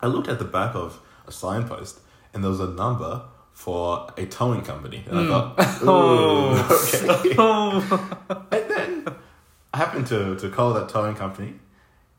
I 0.00 0.06
looked 0.06 0.28
at 0.28 0.38
the 0.38 0.44
back 0.44 0.74
of 0.74 0.98
a 1.26 1.32
signpost, 1.32 2.00
and 2.32 2.42
there 2.42 2.50
was 2.50 2.60
a 2.60 2.68
number 2.70 3.22
for 3.60 4.08
a 4.16 4.24
towing 4.24 4.62
company, 4.62 5.04
and 5.06 5.18
I 5.20 5.26
thought, 5.28 5.54
Oh. 5.82 6.56
"Ooh, 6.56 6.74
okay." 6.74 7.34
And 8.56 8.70
then 8.70 9.14
I 9.74 9.76
happened 9.76 10.06
to, 10.06 10.34
to 10.36 10.48
call 10.48 10.72
that 10.72 10.88
towing 10.88 11.14
company, 11.14 11.52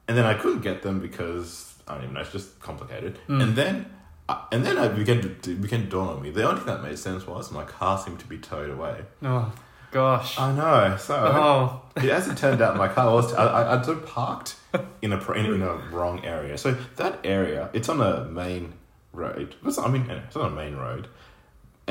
and 0.08 0.16
then 0.16 0.26
I 0.26 0.36
couldn't 0.36 0.62
get 0.62 0.84
them 0.84 1.00
because 1.00 1.74
I 1.88 1.96
don't 1.96 2.04
even 2.04 2.14
know. 2.14 2.22
It's 2.22 2.32
just 2.32 2.60
complicated. 2.60 3.18
Mm. 3.28 3.42
And 3.44 3.56
then, 3.56 3.86
I 4.30 4.46
and 4.52 4.64
then 4.64 4.78
I 4.78 4.88
began 4.88 5.22
to 5.24 5.30
it 5.52 5.62
began 5.62 5.82
to 5.82 5.88
dawn 5.88 6.10
on 6.10 6.22
me. 6.22 6.30
The 6.30 6.44
only 6.48 6.58
thing 6.62 6.68
that 6.68 6.84
made 6.84 7.00
sense 7.00 7.26
was 7.26 7.52
my 7.52 7.64
car 7.64 7.98
seemed 7.98 8.20
to 8.20 8.28
be 8.28 8.38
towed 8.38 8.70
away. 8.70 9.02
oh 9.24 9.52
gosh. 9.92 10.38
I 10.40 10.54
know. 10.54 10.96
So 10.98 11.16
Oh. 11.16 11.82
as 11.98 12.28
it 12.28 12.38
turned 12.38 12.62
out, 12.62 12.78
my 12.78 12.88
car 12.88 13.12
was 13.12 13.34
I 13.34 13.46
I, 13.46 13.80
I 13.80 13.82
sort 13.82 13.98
of 13.98 14.06
parked 14.06 14.56
in 15.02 15.12
a 15.12 15.32
in, 15.32 15.46
in 15.56 15.62
a 15.64 15.74
wrong 15.92 16.24
area. 16.24 16.56
So 16.60 16.78
that 16.98 17.20
area, 17.24 17.70
it's 17.74 17.90
on 17.90 18.00
a 18.00 18.26
main 18.26 18.74
road. 19.12 19.56
It's, 19.66 19.80
I 19.80 19.88
mean, 19.90 20.08
it's 20.10 20.36
on 20.38 20.46
a 20.54 20.56
main 20.56 20.76
road, 20.76 21.08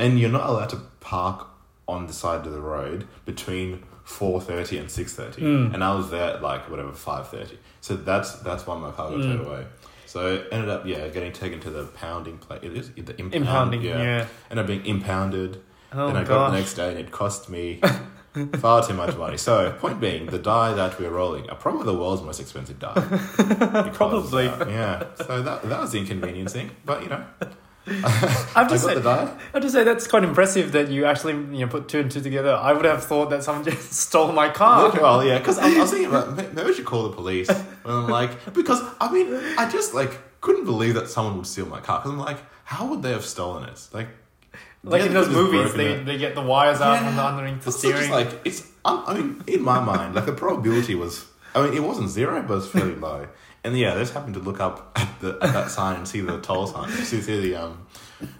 and 0.01 0.19
you're 0.19 0.29
not 0.29 0.49
allowed 0.49 0.69
to 0.69 0.77
park 0.99 1.47
on 1.87 2.07
the 2.07 2.13
side 2.13 2.45
of 2.45 2.53
the 2.53 2.61
road 2.61 3.07
between 3.25 3.83
four 4.03 4.41
thirty 4.41 4.77
and 4.77 4.89
six 4.89 5.13
thirty. 5.13 5.41
Mm. 5.41 5.73
And 5.73 5.83
I 5.83 5.93
was 5.95 6.09
there 6.09 6.33
at 6.35 6.41
like 6.41 6.69
whatever 6.69 6.91
five 6.91 7.29
thirty. 7.29 7.57
So 7.81 7.95
that's 7.95 8.33
that's 8.39 8.65
why 8.67 8.77
my 8.77 8.91
car 8.91 9.11
got 9.11 9.21
towed 9.21 9.45
away. 9.45 9.65
So 10.05 10.33
it 10.35 10.47
ended 10.51 10.69
up 10.69 10.85
yeah 10.85 11.07
getting 11.07 11.31
taken 11.31 11.59
to 11.61 11.69
the 11.69 11.85
pounding 11.85 12.37
place. 12.37 12.59
It 12.63 12.75
is 12.75 12.89
the 12.91 13.15
impound, 13.19 13.33
Impounding. 13.73 13.81
Yeah. 13.83 14.27
Ended 14.49 14.63
up 14.63 14.67
being 14.67 14.85
impounded. 14.85 15.61
Oh 15.93 16.07
then 16.07 16.17
I 16.17 16.23
got 16.23 16.51
the 16.51 16.57
next 16.57 16.75
day 16.75 16.89
and 16.89 16.99
it 16.99 17.11
cost 17.11 17.49
me 17.49 17.81
far 18.59 18.85
too 18.85 18.93
much 18.93 19.15
money. 19.17 19.37
So, 19.37 19.71
point 19.73 19.99
being, 19.99 20.27
the 20.27 20.39
die 20.39 20.73
that 20.73 20.97
we're 20.97 21.09
rolling 21.09 21.49
are 21.49 21.55
probably 21.57 21.83
the 21.83 21.93
world's 21.93 22.21
most 22.21 22.39
expensive 22.39 22.79
die. 22.79 22.93
Because, 23.37 23.97
Probably. 23.97 24.47
uh, 24.47 24.67
yeah. 24.69 25.03
So 25.25 25.41
that 25.41 25.63
that 25.63 25.81
was 25.81 25.91
the 25.91 25.99
inconveniencing, 25.99 26.71
but 26.85 27.03
you 27.03 27.09
know, 27.09 27.25
I've 27.87 28.55
I 28.55 28.67
got 28.69 28.79
say, 28.79 28.93
the 28.95 29.01
die. 29.01 29.23
I 29.23 29.37
have 29.53 29.61
to 29.63 29.69
say 29.69 29.83
that's 29.83 30.07
quite 30.07 30.23
impressive 30.23 30.71
that 30.73 30.89
you 30.89 31.05
actually 31.05 31.33
you 31.33 31.65
know 31.65 31.67
put 31.67 31.87
two 31.87 31.99
and 31.99 32.11
two 32.11 32.21
together. 32.21 32.53
I 32.53 32.73
would 32.73 32.85
have 32.85 33.03
thought 33.03 33.29
that 33.31 33.43
someone 33.43 33.63
just 33.69 33.93
stole 33.93 34.31
my 34.31 34.49
car. 34.49 34.91
Well, 34.93 35.23
yeah, 35.23 35.39
because 35.39 35.57
I, 35.57 35.75
I 35.75 35.79
was 35.79 35.89
thinking 35.91 36.09
about 36.09 36.35
maybe 36.35 36.61
I 36.69 36.71
should 36.73 36.85
call 36.85 37.09
the 37.09 37.15
police. 37.15 37.49
And 37.49 37.65
I'm 37.85 38.07
like, 38.07 38.53
because 38.53 38.81
I 38.99 39.11
mean, 39.11 39.33
I 39.57 39.69
just 39.69 39.93
like 39.93 40.19
couldn't 40.41 40.65
believe 40.65 40.93
that 40.95 41.09
someone 41.09 41.37
would 41.37 41.47
steal 41.47 41.65
my 41.65 41.79
car. 41.79 41.99
Because 41.99 42.11
I'm 42.11 42.19
like, 42.19 42.37
how 42.63 42.85
would 42.87 43.01
they 43.01 43.11
have 43.11 43.25
stolen 43.25 43.63
it? 43.67 43.87
Like, 43.93 44.09
Like 44.83 45.01
yeah, 45.01 45.07
in 45.07 45.13
those 45.13 45.29
movies, 45.29 45.73
they, 45.73 45.87
it. 45.93 46.05
they 46.05 46.17
get 46.17 46.35
the 46.35 46.41
wires 46.41 46.81
out 46.81 46.93
Yeah. 46.93 47.07
from 47.07 47.15
the 47.15 47.23
underneath 47.23 47.63
the 47.63 47.69
It's 47.69 47.81
just 47.81 47.95
steering. 47.95 48.11
like 48.11 48.29
it's. 48.45 48.67
I 48.85 49.13
mean, 49.15 49.43
in 49.47 49.61
my 49.61 49.79
mind, 49.79 50.13
like 50.15 50.25
the 50.27 50.33
probability 50.33 50.93
was. 50.95 51.25
I 51.53 51.63
mean, 51.65 51.73
it 51.73 51.83
wasn't 51.83 52.09
zero, 52.09 52.41
but 52.43 52.57
it's 52.59 52.67
fairly 52.67 52.95
low. 52.95 53.27
And 53.63 53.77
yeah, 53.77 53.93
I 53.93 53.97
just 53.97 54.13
happened 54.13 54.33
to 54.33 54.39
look 54.39 54.59
up 54.59 54.91
at, 54.95 55.19
the, 55.21 55.37
at 55.41 55.53
that 55.53 55.69
sign 55.69 55.97
and 55.97 56.07
see 56.07 56.21
the 56.21 56.39
toll 56.41 56.65
sign. 56.67 56.89
See, 56.89 57.21
see 57.21 57.39
the 57.41 57.55
um, 57.55 57.85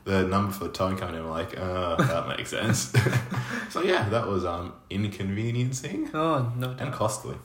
the 0.04 0.24
number 0.24 0.52
for 0.52 0.64
the 0.66 0.72
towing 0.72 0.98
company. 0.98 1.20
I'm 1.20 1.30
like, 1.30 1.56
uh, 1.58 1.96
that 1.96 2.28
makes 2.28 2.50
sense. 2.50 2.92
so 3.70 3.84
yeah, 3.84 4.10
that 4.10 4.28
was 4.28 4.46
um 4.46 4.74
inconveniencing 4.90 6.10
oh 6.14 6.52
no! 6.58 6.76
and 6.80 6.92
costly. 6.92 7.36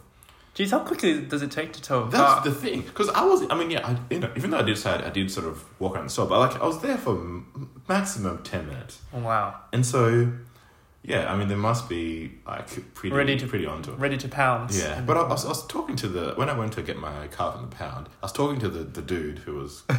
Geez, 0.54 0.70
how 0.70 0.78
quickly 0.78 1.20
does 1.20 1.42
it 1.42 1.50
take 1.50 1.74
to 1.74 1.82
tow 1.82 2.04
a 2.04 2.08
That's 2.08 2.34
car? 2.36 2.44
the 2.44 2.50
thing, 2.50 2.80
because 2.80 3.10
I 3.10 3.24
was. 3.26 3.44
I 3.50 3.58
mean, 3.58 3.70
yeah, 3.70 3.86
I, 3.86 3.98
you 4.10 4.20
know, 4.20 4.30
even 4.36 4.50
though 4.50 4.58
I 4.58 4.62
did 4.62 4.78
say 4.78 4.90
I, 4.90 5.08
I 5.08 5.10
did 5.10 5.30
sort 5.30 5.46
of 5.46 5.62
walk 5.78 5.94
around 5.96 6.04
the 6.04 6.10
store, 6.10 6.26
but 6.26 6.38
like 6.38 6.58
I 6.60 6.66
was 6.66 6.80
there 6.80 6.96
for 6.96 7.10
m- 7.10 7.68
maximum 7.86 8.42
ten 8.42 8.66
minutes, 8.66 9.00
Oh, 9.12 9.18
wow, 9.18 9.54
and 9.74 9.84
so 9.84 10.32
yeah, 11.06 11.32
I 11.32 11.36
mean, 11.36 11.48
there 11.48 11.56
must 11.56 11.88
be 11.88 12.32
like 12.46 12.66
pretty 12.94 13.14
Ready 13.14 13.36
to- 13.38 13.46
pretty 13.46 13.64
onto 13.66 13.92
it. 13.92 13.98
ready 13.98 14.16
to 14.18 14.28
pounce. 14.28 14.76
Yeah, 14.78 15.00
but 15.00 15.16
I, 15.16 15.20
I, 15.20 15.28
was, 15.28 15.44
I 15.44 15.48
was 15.48 15.66
talking 15.66 15.94
to 15.96 16.08
the 16.08 16.32
when 16.34 16.48
I 16.50 16.54
went 16.58 16.72
to 16.74 16.82
get 16.82 16.96
my 16.98 17.28
car 17.28 17.52
from 17.52 17.62
the 17.70 17.74
pound. 17.76 18.08
I 18.22 18.26
was 18.26 18.32
talking 18.32 18.58
to 18.60 18.68
the, 18.68 18.82
the 18.84 19.02
dude 19.02 19.38
who 19.40 19.54
was, 19.56 19.84
uh, 19.88 19.96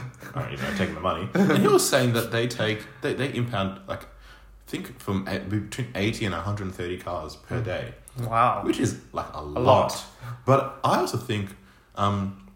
you 0.52 0.58
know, 0.58 0.72
taking 0.78 0.96
the 0.96 1.02
money, 1.02 1.30
and 1.34 1.60
he 1.60 1.68
was 1.68 1.88
saying 1.88 2.14
that 2.14 2.32
they 2.32 2.48
take 2.48 2.80
they, 3.02 3.14
they 3.14 3.34
impound 3.34 3.80
like, 3.88 4.04
I 4.04 4.08
think 4.68 5.00
from 5.00 5.28
a- 5.28 5.40
between 5.40 5.88
eighty 5.96 6.26
and 6.26 6.36
one 6.36 6.44
hundred 6.44 6.66
and 6.66 6.76
thirty 6.76 6.98
cars 6.98 7.36
per 7.38 7.62
day, 7.62 7.94
wow. 8.20 8.62
which 8.66 8.80
is 8.80 9.00
like 9.14 9.34
a, 9.34 9.42
lot. 9.42 9.64
lot. 9.64 10.06
But 10.46 10.80
I 10.84 10.98
also 11.00 11.18
think 11.18 11.56
um, 11.96 12.50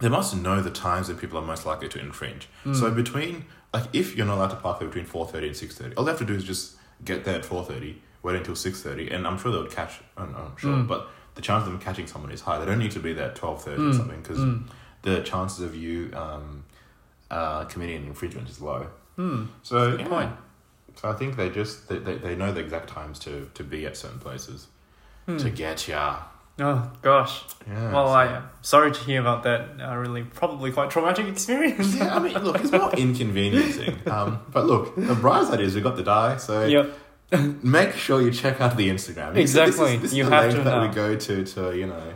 they 0.00 0.08
must 0.10 0.36
know 0.36 0.60
the 0.60 0.70
times 0.70 1.08
that 1.08 1.18
people 1.18 1.38
are 1.38 1.46
most 1.46 1.64
likely 1.64 1.88
to 1.88 1.98
infringe. 1.98 2.48
So 2.64 2.90
Mm. 2.90 2.94
between 2.96 3.44
like 3.72 3.84
if 3.94 4.16
you're 4.16 4.26
not 4.26 4.36
allowed 4.36 4.48
to 4.50 4.56
park 4.56 4.78
there 4.80 4.88
between 4.88 5.06
four 5.06 5.26
thirty 5.26 5.46
and 5.48 5.56
six 5.56 5.76
thirty, 5.78 5.94
all 5.96 6.04
they 6.04 6.10
have 6.12 6.18
to 6.18 6.26
do 6.26 6.34
is 6.34 6.44
just 6.44 6.75
get 7.04 7.24
there 7.24 7.36
at 7.36 7.44
four 7.44 7.64
thirty, 7.64 8.02
wait 8.22 8.36
until 8.36 8.54
six 8.56 8.82
thirty, 8.82 9.10
and 9.10 9.26
I'm 9.26 9.38
sure 9.38 9.52
they 9.52 9.58
would 9.58 9.70
catch. 9.70 10.00
I'm 10.16 10.32
not 10.32 10.58
sure, 10.58 10.72
Mm. 10.76 10.88
but 10.88 11.08
the 11.34 11.42
chance 11.42 11.64
of 11.66 11.70
them 11.72 11.80
catching 11.80 12.06
someone 12.06 12.32
is 12.32 12.40
high. 12.40 12.58
They 12.58 12.66
don't 12.66 12.78
need 12.78 12.92
to 12.92 13.00
be 13.00 13.12
there 13.12 13.28
at 13.28 13.36
twelve 13.36 13.62
thirty 13.62 13.82
or 13.82 13.86
Mm, 13.90 13.96
something 13.96 14.22
because 14.22 14.38
mm, 14.38 14.62
the 15.02 15.20
chances 15.22 15.60
of 15.60 15.74
you 15.76 16.10
um, 16.14 16.64
uh, 17.30 17.64
committing 17.66 17.96
an 17.96 18.06
infringement 18.06 18.48
is 18.48 18.60
low. 18.60 18.86
mm. 19.18 19.46
So 19.62 19.92
Good 19.92 20.00
yeah. 20.00 20.08
point. 20.08 20.32
So 20.94 21.10
I 21.10 21.12
think 21.12 21.36
they 21.36 21.50
just 21.50 21.88
they, 21.88 21.98
they, 21.98 22.16
they 22.16 22.34
know 22.36 22.52
the 22.52 22.60
exact 22.60 22.88
times 22.88 23.18
to, 23.20 23.50
to 23.54 23.62
be 23.62 23.84
at 23.86 23.96
certain 23.96 24.18
places 24.18 24.68
Hmm. 25.26 25.38
to 25.38 25.50
get 25.50 25.88
ya. 25.88 26.18
Oh 26.58 26.90
gosh. 27.02 27.42
Yeah. 27.68 27.92
well, 27.92 28.06
so- 28.08 28.12
I 28.14 28.36
am 28.36 28.42
sorry 28.62 28.92
to 28.92 29.00
hear 29.00 29.20
about 29.20 29.42
that. 29.42 29.68
Uh, 29.80 29.94
really, 29.96 30.22
probably 30.22 30.72
quite 30.72 30.90
traumatic 30.90 31.26
experience. 31.26 31.94
Yeah, 31.94 32.16
I 32.16 32.18
mean, 32.18 32.32
look, 32.42 32.60
it's 32.60 32.72
more 32.72 32.90
inconveniencing. 32.96 33.98
Um, 34.06 34.40
but 34.52 34.64
look, 34.66 34.94
the 34.96 35.14
bright 35.14 35.46
side 35.46 35.60
is 35.60 35.74
we 35.74 35.80
got 35.82 35.96
the 35.96 36.02
die, 36.02 36.38
so 36.38 36.64
yep. 36.64 36.90
make 37.62 37.92
sure 37.94 38.22
you 38.22 38.30
check 38.30 38.60
out 38.60 38.76
the 38.76 38.88
Instagram. 38.88 39.34
This 39.34 39.50
is- 39.50 39.56
Exactly. 39.56 39.96
This 39.98 40.12
is, 40.12 40.16
You 40.18 40.24
the 40.24 40.30
have 40.30 40.52
to 40.54 40.62
that 40.62 40.80
we 40.88 40.94
go 40.94 41.14
to 41.16 41.44
to 41.44 41.76
you 41.76 41.86
know 41.86 42.14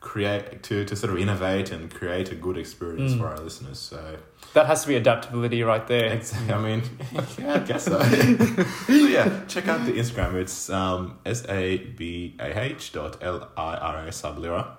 create 0.00 0.62
to 0.64 0.84
to 0.84 0.96
sort 0.96 1.12
of 1.12 1.18
innovate 1.18 1.70
and 1.70 1.92
create 1.92 2.32
a 2.32 2.34
good 2.34 2.56
experience 2.58 3.12
Mm. 3.12 3.18
for 3.18 3.26
our 3.28 3.38
listeners. 3.38 3.78
So 3.78 4.16
That 4.54 4.66
has 4.66 4.82
to 4.82 4.88
be 4.88 4.96
adaptability 4.96 5.62
right 5.62 5.86
there. 5.86 6.12
exactly, 6.12 6.52
I 6.52 6.60
mean, 6.60 6.82
yeah, 7.38 7.54
I 7.54 7.58
guess 7.60 7.84
so. 7.84 8.02
so 8.86 8.92
yeah, 8.92 9.44
check 9.48 9.66
out 9.68 9.86
the 9.86 9.92
Instagram. 9.92 10.34
It's 10.34 10.68
um, 10.68 11.18
s 11.24 11.44
a 11.48 11.78
b 11.78 12.34
a 12.38 12.58
h 12.60 12.92
dot 12.92 13.16
l 13.22 13.48
i 13.56 13.74
r 13.74 14.06
a 14.06 14.10
sublira. 14.10 14.76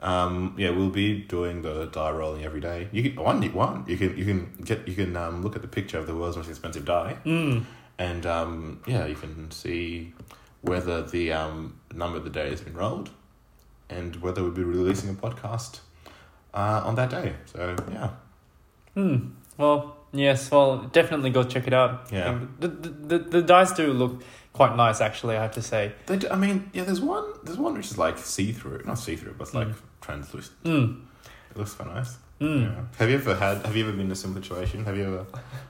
Um, 0.00 0.54
yeah, 0.56 0.70
we'll 0.70 0.90
be 0.90 1.22
doing 1.22 1.62
the 1.62 1.86
die 1.86 2.12
rolling 2.12 2.44
every 2.44 2.60
day. 2.60 2.88
You 2.92 3.02
can 3.02 3.20
one 3.20 3.42
one 3.52 3.84
you 3.88 3.96
can 3.96 4.16
you 4.16 4.24
can 4.24 4.52
get 4.64 4.86
you 4.86 4.94
can 4.94 5.16
um, 5.16 5.42
look 5.42 5.56
at 5.56 5.62
the 5.62 5.68
picture 5.68 5.98
of 5.98 6.06
the 6.06 6.14
world's 6.14 6.36
most 6.36 6.48
expensive 6.48 6.84
die. 6.84 7.16
Mm. 7.24 7.64
and 7.98 8.24
um, 8.26 8.80
yeah, 8.86 9.06
you 9.06 9.16
can 9.16 9.50
see 9.50 10.12
whether 10.62 11.02
the 11.02 11.32
um, 11.32 11.78
number 11.92 12.18
of 12.18 12.24
the 12.24 12.30
day 12.30 12.50
has 12.50 12.60
been 12.60 12.74
rolled, 12.74 13.10
and 13.90 14.16
whether 14.16 14.42
we'll 14.42 14.52
be 14.52 14.62
releasing 14.62 15.10
a 15.10 15.14
podcast 15.14 15.80
uh, 16.54 16.82
on 16.84 16.94
that 16.94 17.10
day. 17.10 17.34
So 17.46 17.74
yeah, 17.90 18.10
Hmm. 18.98 19.16
Well, 19.56 19.96
yes. 20.12 20.50
Well, 20.50 20.78
definitely 20.92 21.30
go 21.30 21.44
check 21.44 21.66
it 21.68 21.72
out. 21.72 22.08
Yeah. 22.10 22.38
The 22.58 22.68
the, 22.68 22.88
the, 23.10 23.18
the 23.18 23.42
dice 23.42 23.72
do 23.72 23.92
look 23.92 24.22
quite 24.52 24.74
nice, 24.76 25.00
actually. 25.00 25.36
I 25.36 25.42
have 25.42 25.52
to 25.52 25.62
say. 25.62 25.92
they 26.06 26.16
do, 26.16 26.28
I 26.30 26.36
mean, 26.36 26.68
yeah, 26.72 26.82
there's 26.84 27.00
one 27.00 27.24
there's 27.44 27.58
one 27.58 27.74
which 27.74 27.86
is 27.92 27.98
like 27.98 28.18
see 28.18 28.50
through, 28.52 28.82
not 28.84 28.98
see 28.98 29.14
through, 29.16 29.34
but 29.38 29.44
it's 29.46 29.54
like 29.54 29.68
Mm. 29.68 29.74
translucent. 30.00 30.56
Hmm. 30.64 30.84
It 31.50 31.56
looks 31.56 31.74
quite 31.74 31.94
nice. 31.94 32.16
Hmm. 32.40 32.62
Yeah. 32.62 32.80
Have 32.98 33.08
you 33.10 33.16
ever 33.16 33.34
had? 33.36 33.64
Have 33.66 33.76
you 33.76 33.84
ever 33.84 33.92
been 33.92 34.06
in 34.06 34.12
a 34.12 34.16
similar 34.16 34.42
situation? 34.42 34.84
Have 34.84 34.96
you 34.96 35.04
ever 35.06 35.26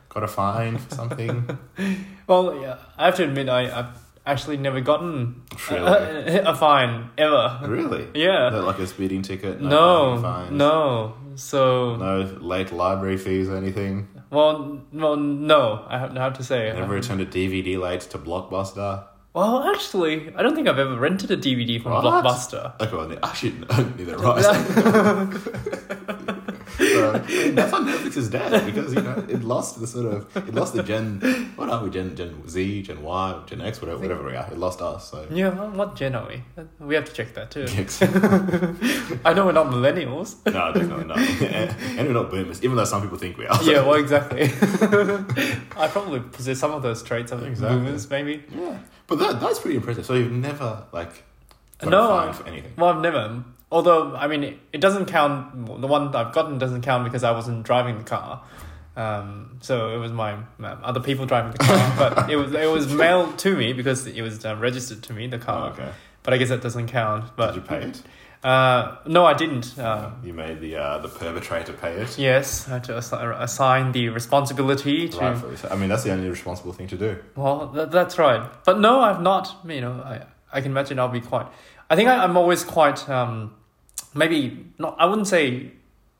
got 0.08 0.22
a 0.22 0.28
fine 0.28 0.78
for 0.78 0.94
something? 0.94 1.58
Well, 2.26 2.60
yeah. 2.60 2.76
I 2.98 3.06
have 3.06 3.16
to 3.16 3.24
admit, 3.24 3.48
I 3.48 3.60
I've 3.78 3.92
actually 4.28 4.58
never 4.58 4.80
gotten 4.80 5.42
a, 5.70 5.74
Really? 5.74 6.38
a, 6.38 6.54
fine 6.54 7.10
ever. 7.18 7.60
really? 7.64 8.06
Yeah. 8.14 8.50
Like 8.50 8.78
a 8.78 8.86
speeding 8.86 9.22
ticket? 9.22 9.60
No. 9.60 10.20
fines, 10.20 10.52
No. 10.52 11.14
So. 11.34 11.96
No 11.96 12.38
late 12.40 12.70
library 12.72 13.16
fees 13.16 13.48
or 13.48 13.56
anything. 13.56 14.08
Well, 14.30 14.82
well, 14.92 15.16
no. 15.16 15.84
I 15.88 15.98
have, 15.98 16.16
I 16.16 16.20
have 16.20 16.36
to 16.38 16.44
say. 16.44 16.66
Never 16.72 16.82
um, 16.82 16.90
returned 16.90 17.20
a 17.22 17.26
DVD 17.26 17.80
late 17.80 18.02
to 18.02 18.18
Blockbuster. 18.18 19.04
Well, 19.32 19.62
actually, 19.62 20.34
I 20.34 20.42
don't 20.42 20.54
think 20.54 20.68
I've 20.68 20.78
ever 20.78 20.98
rented 20.98 21.30
a 21.30 21.36
DVD 21.36 21.82
from 21.82 21.92
What? 21.92 22.04
Blockbuster. 22.04 22.80
Okay, 22.80 22.96
well, 22.96 23.18
actually, 23.22 23.52
neither 23.96 24.16
I. 24.18 25.94
so, 26.98 27.12
that's 27.52 27.72
why 27.72 27.78
Netflix 27.80 28.16
is 28.16 28.28
dead 28.30 28.64
because 28.66 28.94
you 28.94 29.00
know 29.02 29.24
it 29.28 29.42
lost 29.42 29.80
the 29.80 29.86
sort 29.86 30.06
of 30.12 30.36
it 30.36 30.54
lost 30.54 30.74
the 30.74 30.82
Gen. 30.82 31.20
What 31.56 31.68
are 31.70 31.82
we? 31.84 31.90
Gen 31.90 32.14
Gen 32.16 32.48
Z, 32.48 32.82
Gen 32.82 33.02
Y, 33.02 33.42
Gen 33.46 33.60
X, 33.60 33.80
whatever, 33.80 34.00
whatever 34.00 34.24
we 34.24 34.36
are. 34.36 34.46
It 34.50 34.58
lost 34.58 34.80
us. 34.82 35.10
So 35.10 35.26
Yeah, 35.30 35.48
well, 35.50 35.70
what 35.70 35.96
gen 35.96 36.14
are 36.14 36.26
we? 36.28 36.42
We 36.80 36.94
have 36.94 37.04
to 37.06 37.12
check 37.12 37.34
that 37.34 37.50
too. 37.50 37.66
I 39.24 39.34
know 39.34 39.46
we're 39.46 39.52
not 39.52 39.66
millennials. 39.68 40.36
no, 40.46 40.72
definitely 40.72 41.04
not. 41.04 41.18
and, 41.18 41.98
and 41.98 42.08
we're 42.08 42.14
not 42.14 42.30
boomers, 42.30 42.62
even 42.64 42.76
though 42.76 42.84
some 42.84 43.02
people 43.02 43.18
think 43.18 43.36
we 43.38 43.46
are. 43.46 43.62
yeah, 43.62 43.80
well, 43.86 43.94
exactly. 43.94 44.44
I 45.76 45.88
probably 45.88 46.20
possess 46.20 46.58
some 46.58 46.72
of 46.72 46.82
those 46.82 47.02
traits 47.02 47.32
of 47.32 47.42
Exactly. 47.44 47.78
boomers, 47.78 48.08
maybe. 48.10 48.44
yeah. 48.54 48.78
But 49.06 49.18
that 49.20 49.40
that's 49.40 49.58
pretty 49.60 49.76
impressive. 49.76 50.04
So 50.06 50.14
you've 50.14 50.32
never 50.32 50.84
like 50.92 51.24
No, 51.82 52.10
a 52.10 52.14
I- 52.14 52.24
fine 52.26 52.34
for 52.34 52.46
anything. 52.48 52.72
Well, 52.76 52.90
I've 52.90 53.00
never. 53.02 53.42
Although, 53.70 54.16
I 54.16 54.28
mean, 54.28 54.44
it, 54.44 54.58
it 54.72 54.80
doesn't 54.80 55.06
count. 55.06 55.66
The 55.80 55.86
one 55.86 56.14
I've 56.16 56.32
gotten 56.32 56.58
doesn't 56.58 56.82
count 56.82 57.04
because 57.04 57.22
I 57.24 57.32
wasn't 57.32 57.64
driving 57.64 57.98
the 57.98 58.04
car. 58.04 58.42
Um, 58.96 59.58
so 59.60 59.94
it 59.94 59.98
was 59.98 60.10
my 60.10 60.32
um, 60.32 60.46
other 60.82 61.00
people 61.00 61.26
driving 61.26 61.52
the 61.52 61.58
car, 61.58 61.94
but 61.98 62.30
it 62.30 62.36
was 62.36 62.52
it 62.52 62.68
was 62.70 62.92
mailed 62.92 63.38
to 63.40 63.54
me 63.56 63.72
because 63.72 64.06
it 64.06 64.22
was 64.22 64.44
uh, 64.44 64.56
registered 64.56 65.02
to 65.04 65.12
me 65.12 65.26
the 65.28 65.36
Oh, 65.36 65.40
car. 65.40 65.70
okay. 65.70 65.90
But 66.24 66.34
I 66.34 66.36
guess 66.38 66.48
that 66.48 66.62
doesn't 66.62 66.88
count. 66.88 67.36
But 67.36 67.52
Did 67.52 67.62
you 67.62 67.68
pay 67.68 67.82
it? 67.84 68.02
Uh, 68.42 68.96
no, 69.06 69.24
I 69.24 69.34
didn't. 69.34 69.78
Uh, 69.78 70.10
you 70.24 70.32
made 70.32 70.60
the 70.60 70.76
uh, 70.76 70.98
the 70.98 71.08
perpetrator 71.08 71.72
pay 71.74 71.92
it. 71.94 72.18
yes, 72.18 72.66
I 72.68 72.74
had 72.74 72.84
to 72.84 72.92
assi- 72.92 73.40
assign 73.40 73.92
the 73.92 74.08
responsibility 74.08 75.08
to. 75.10 75.18
Rightfully 75.18 75.56
so. 75.56 75.68
I 75.68 75.76
mean, 75.76 75.88
that's 75.88 76.04
the 76.04 76.12
only 76.12 76.28
responsible 76.28 76.72
thing 76.72 76.88
to 76.88 76.96
do. 76.96 77.18
Well, 77.36 77.66
that, 77.74 77.90
that's 77.92 78.18
right. 78.18 78.48
But 78.64 78.80
no, 78.80 79.00
I've 79.00 79.20
not. 79.22 79.56
You 79.64 79.80
know, 79.80 79.92
I 79.92 80.22
I 80.52 80.60
can 80.60 80.72
imagine 80.72 80.98
I'll 80.98 81.08
be 81.08 81.20
quite. 81.20 81.46
I 81.90 81.94
think 81.96 82.08
I, 82.08 82.22
I'm 82.24 82.36
always 82.36 82.64
quite. 82.64 83.08
Um, 83.08 83.54
maybe 84.18 84.66
not. 84.78 84.96
I 84.98 85.06
wouldn't 85.06 85.28
say 85.28 85.70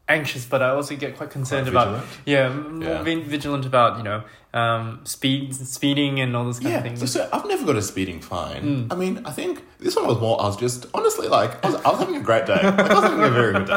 anxious, 0.08 0.44
but 0.46 0.62
I 0.62 0.70
also 0.70 0.96
get 0.96 1.16
quite 1.18 1.30
concerned 1.30 1.70
Quite 1.70 1.82
about. 1.88 2.04
Yeah, 2.24 2.46
m- 2.46 2.80
Yeah. 2.82 2.94
more 2.94 3.04
being 3.04 3.22
vigilant 3.24 3.66
about 3.66 3.98
you 3.98 4.04
know 4.04 4.22
um, 4.54 5.00
speed, 5.04 5.54
speeding, 5.54 6.20
and 6.20 6.34
all 6.34 6.44
those 6.44 6.58
kind 6.60 6.70
Yeah, 6.72 6.78
of 6.78 6.84
things. 6.84 7.00
so, 7.00 7.06
so 7.06 7.28
I've 7.32 7.46
never 7.46 7.64
got 7.66 7.76
a 7.76 7.82
speeding 7.82 8.20
fine. 8.20 8.62
Mm. 8.88 8.92
I 8.92 8.94
mean, 9.02 9.14
I 9.26 9.32
think 9.32 9.62
this 9.78 9.94
one 9.96 10.06
was 10.06 10.18
more. 10.18 10.40
I 10.40 10.46
was 10.46 10.56
just 10.56 10.86
honestly 10.94 11.28
like 11.28 11.62
I 11.64 11.70
was, 11.70 11.76
I 11.84 11.90
was 11.90 11.98
having 11.98 12.16
a 12.16 12.20
great 12.22 12.46
day. 12.46 12.60
Like, 12.62 12.90
I 12.90 12.94
was 12.94 13.04
having 13.04 13.22
a 13.22 13.30
very 13.40 13.52
good 13.52 13.66
day. 13.66 13.74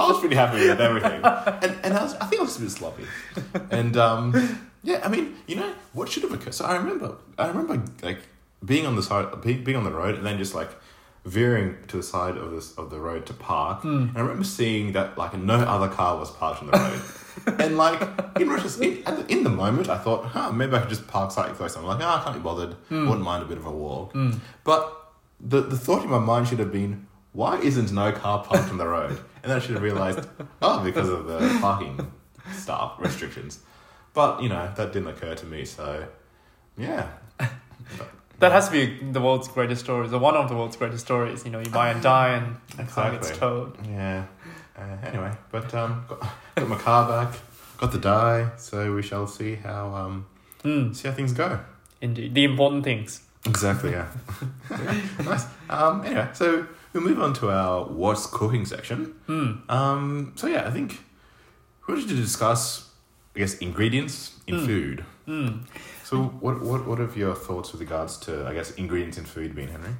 I 0.00 0.06
was 0.08 0.18
pretty 0.20 0.36
happy 0.36 0.66
with 0.68 0.80
everything, 0.80 1.20
and 1.64 1.72
and 1.84 1.92
I 1.98 2.02
was 2.04 2.14
I 2.14 2.26
think 2.26 2.40
I 2.40 2.44
was 2.44 2.56
a 2.56 2.60
bit 2.60 2.70
sloppy, 2.70 3.04
and 3.70 3.96
um 3.96 4.22
yeah, 4.82 5.00
I 5.04 5.08
mean 5.08 5.36
you 5.46 5.56
know 5.56 5.70
what 5.92 6.08
should 6.08 6.22
have 6.22 6.32
occurred. 6.32 6.54
So 6.54 6.64
I 6.64 6.76
remember 6.76 7.16
I 7.36 7.48
remember 7.48 7.74
like 8.02 8.20
being 8.64 8.86
on 8.86 8.96
the 8.96 9.02
side 9.02 9.26
being, 9.42 9.62
being 9.64 9.76
on 9.76 9.84
the 9.84 9.92
road 9.92 10.14
and 10.16 10.24
then 10.26 10.38
just 10.38 10.54
like 10.54 10.70
veering 11.24 11.76
to 11.88 11.98
the 11.98 12.02
side 12.02 12.36
of 12.36 12.50
this 12.50 12.72
of 12.76 12.90
the 12.90 12.98
road 12.98 13.26
to 13.26 13.34
park. 13.34 13.82
Mm. 13.82 14.08
And 14.08 14.16
I 14.16 14.20
remember 14.20 14.44
seeing 14.44 14.92
that 14.92 15.18
like 15.18 15.36
no 15.36 15.56
other 15.56 15.88
car 15.88 16.18
was 16.18 16.30
parked 16.30 16.62
on 16.62 16.70
the 16.70 16.78
road. 16.78 17.60
and 17.60 17.76
like 17.76 18.00
in 18.40 18.50
retrospect, 18.50 19.08
in, 19.08 19.26
in 19.28 19.44
the 19.44 19.50
moment, 19.50 19.88
I 19.88 19.98
thought, 19.98 20.24
huh, 20.26 20.50
maybe 20.52 20.74
I 20.74 20.80
could 20.80 20.88
just 20.88 21.06
park 21.06 21.30
slightly 21.30 21.54
closer. 21.54 21.78
I'm 21.78 21.86
like, 21.86 22.00
ah, 22.00 22.20
I 22.20 22.24
can't 22.24 22.36
be 22.36 22.42
bothered. 22.42 22.76
Wouldn't 22.90 23.22
mind 23.22 23.42
a 23.42 23.46
bit 23.46 23.58
of 23.58 23.66
a 23.66 23.70
walk. 23.70 24.14
Mm. 24.14 24.38
But 24.64 24.94
the 25.40 25.60
the 25.60 25.78
thought 25.78 26.02
in 26.02 26.10
my 26.10 26.18
mind 26.18 26.48
should 26.48 26.58
have 26.58 26.72
been, 26.72 27.06
why 27.32 27.58
isn't 27.60 27.92
no 27.92 28.12
car 28.12 28.42
parked 28.44 28.70
on 28.70 28.78
the 28.78 28.88
road? 28.88 29.18
And 29.42 29.50
then 29.50 29.56
I 29.56 29.60
should 29.60 29.74
have 29.74 29.82
realized, 29.82 30.26
oh, 30.62 30.82
because 30.84 31.08
of 31.08 31.26
the 31.26 31.58
parking 31.60 32.10
staff 32.52 32.94
restrictions. 32.98 33.60
But 34.14 34.42
you 34.42 34.48
know 34.48 34.72
that 34.76 34.92
didn't 34.92 35.08
occur 35.08 35.34
to 35.34 35.46
me. 35.46 35.64
So 35.64 36.06
yeah, 36.76 37.08
That 38.38 38.52
has 38.52 38.66
to 38.68 38.72
be 38.72 39.10
the 39.12 39.20
world's 39.20 39.48
greatest 39.48 39.82
stories, 39.84 40.12
or 40.12 40.18
one 40.20 40.36
of 40.36 40.48
the 40.48 40.54
world's 40.54 40.76
greatest 40.76 41.04
stories. 41.04 41.44
You 41.44 41.50
know, 41.50 41.58
you 41.60 41.70
buy 41.70 41.90
and 41.90 42.00
die, 42.02 42.40
and 42.78 42.88
car 42.88 43.10
gets 43.10 43.30
towed. 43.36 43.76
yeah. 43.86 44.26
Uh, 44.76 44.96
anyway, 45.08 45.32
but 45.50 45.74
um, 45.74 46.04
got, 46.08 46.20
got 46.54 46.68
my 46.68 46.76
car 46.78 47.08
back, 47.08 47.40
got 47.78 47.90
the 47.90 47.98
die. 47.98 48.50
So 48.58 48.94
we 48.94 49.02
shall 49.02 49.26
see 49.26 49.56
how 49.56 49.88
um 49.94 50.26
Mm, 50.64 50.94
see 50.94 51.08
how 51.08 51.14
things 51.14 51.32
go. 51.32 51.60
indeed, 52.00 52.34
the 52.34 52.44
important 52.44 52.84
things. 52.84 53.22
Exactly. 53.44 53.90
Yeah. 53.92 54.06
nice. 55.24 55.44
Um. 55.70 56.04
Anyway, 56.04 56.28
so 56.32 56.66
we 56.92 57.00
move 57.00 57.20
on 57.20 57.32
to 57.34 57.50
our 57.50 57.84
what's 57.84 58.26
cooking 58.26 58.64
section. 58.66 59.14
Mm. 59.28 59.68
Um. 59.70 60.32
So 60.36 60.46
yeah, 60.46 60.66
I 60.66 60.70
think 60.70 61.00
we 61.86 61.94
wanted 61.94 62.08
to 62.10 62.16
discuss, 62.16 62.88
I 63.34 63.40
guess, 63.40 63.58
ingredients 63.58 64.36
in 64.46 64.56
Mm. 64.56 64.66
food. 64.66 65.04
Mm. 65.26 65.60
So 66.08 66.22
what 66.40 66.62
what 66.62 66.86
what 66.86 66.98
have 67.00 67.18
your 67.18 67.34
thoughts 67.34 67.70
with 67.72 67.82
regards 67.82 68.16
to 68.20 68.46
I 68.46 68.54
guess 68.54 68.70
ingredients 68.76 69.18
in 69.18 69.26
food 69.26 69.54
been, 69.54 69.68
Henri? 69.68 69.90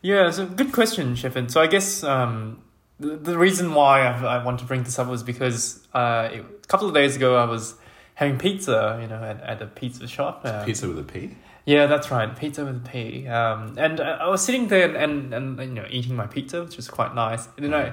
Yeah, 0.00 0.28
so 0.32 0.44
good 0.44 0.72
question, 0.72 1.14
Sheppard. 1.14 1.52
So 1.52 1.60
I 1.60 1.68
guess 1.68 2.02
um, 2.02 2.60
the, 2.98 3.14
the 3.14 3.38
reason 3.38 3.72
why 3.72 4.00
I, 4.00 4.38
I 4.38 4.44
want 4.44 4.58
to 4.58 4.64
bring 4.64 4.82
this 4.82 4.98
up 4.98 5.06
was 5.06 5.22
because 5.22 5.86
uh, 5.94 6.30
it, 6.32 6.40
a 6.40 6.66
couple 6.66 6.88
of 6.88 6.94
days 6.94 7.14
ago 7.14 7.36
I 7.36 7.44
was 7.44 7.76
having 8.16 8.38
pizza, 8.38 8.98
you 9.00 9.06
know, 9.06 9.22
at, 9.22 9.40
at 9.40 9.62
a 9.62 9.66
pizza 9.66 10.08
shop. 10.08 10.40
Uh, 10.42 10.64
Pizza 10.64 10.88
with 10.88 10.98
a 10.98 11.04
P. 11.04 11.36
Yeah, 11.64 11.86
that's 11.86 12.10
right, 12.10 12.36
pizza 12.36 12.64
with 12.64 12.84
a 12.84 12.88
P. 12.88 13.28
Um, 13.28 13.78
and 13.78 14.00
I, 14.00 14.16
I 14.16 14.26
was 14.26 14.44
sitting 14.44 14.66
there 14.66 14.92
and, 14.96 15.32
and, 15.32 15.60
and, 15.60 15.76
you 15.76 15.80
know 15.80 15.86
eating 15.88 16.16
my 16.16 16.26
pizza, 16.26 16.64
which 16.64 16.76
was 16.76 16.88
quite 16.88 17.14
nice. 17.14 17.46
And 17.56 17.66
then 17.66 17.74
I, 17.74 17.92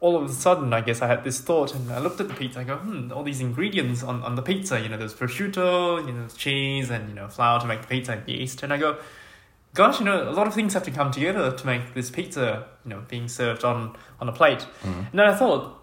all 0.00 0.16
of 0.16 0.24
a 0.30 0.32
sudden, 0.32 0.72
I 0.72 0.80
guess 0.80 1.02
I 1.02 1.06
had 1.08 1.24
this 1.24 1.40
thought, 1.40 1.74
and 1.74 1.92
I 1.92 1.98
looked 1.98 2.20
at 2.20 2.28
the 2.28 2.34
pizza. 2.34 2.60
I 2.60 2.64
go, 2.64 2.76
hmm, 2.76 3.12
all 3.12 3.22
these 3.22 3.40
ingredients 3.40 4.02
on, 4.02 4.22
on 4.22 4.34
the 4.34 4.42
pizza. 4.42 4.80
You 4.80 4.88
know, 4.88 4.96
there's 4.96 5.12
prosciutto, 5.14 5.98
you 6.06 6.12
know, 6.12 6.20
there's 6.20 6.34
cheese, 6.34 6.90
and 6.90 7.08
you 7.10 7.14
know, 7.14 7.28
flour 7.28 7.60
to 7.60 7.66
make 7.66 7.82
the 7.82 7.86
pizza, 7.88 8.12
and 8.12 8.26
yeast. 8.28 8.62
And 8.62 8.72
I 8.72 8.78
go, 8.78 8.96
gosh, 9.74 9.98
you 10.00 10.06
know, 10.06 10.28
a 10.28 10.32
lot 10.32 10.46
of 10.46 10.54
things 10.54 10.72
have 10.74 10.84
to 10.84 10.90
come 10.90 11.10
together 11.10 11.52
to 11.52 11.66
make 11.66 11.92
this 11.94 12.08
pizza, 12.10 12.66
you 12.84 12.90
know, 12.90 13.02
being 13.08 13.28
served 13.28 13.62
on 13.64 13.94
on 14.20 14.28
a 14.28 14.32
plate. 14.32 14.66
Mm. 14.82 15.10
And 15.10 15.18
then 15.20 15.26
I 15.26 15.34
thought, 15.34 15.76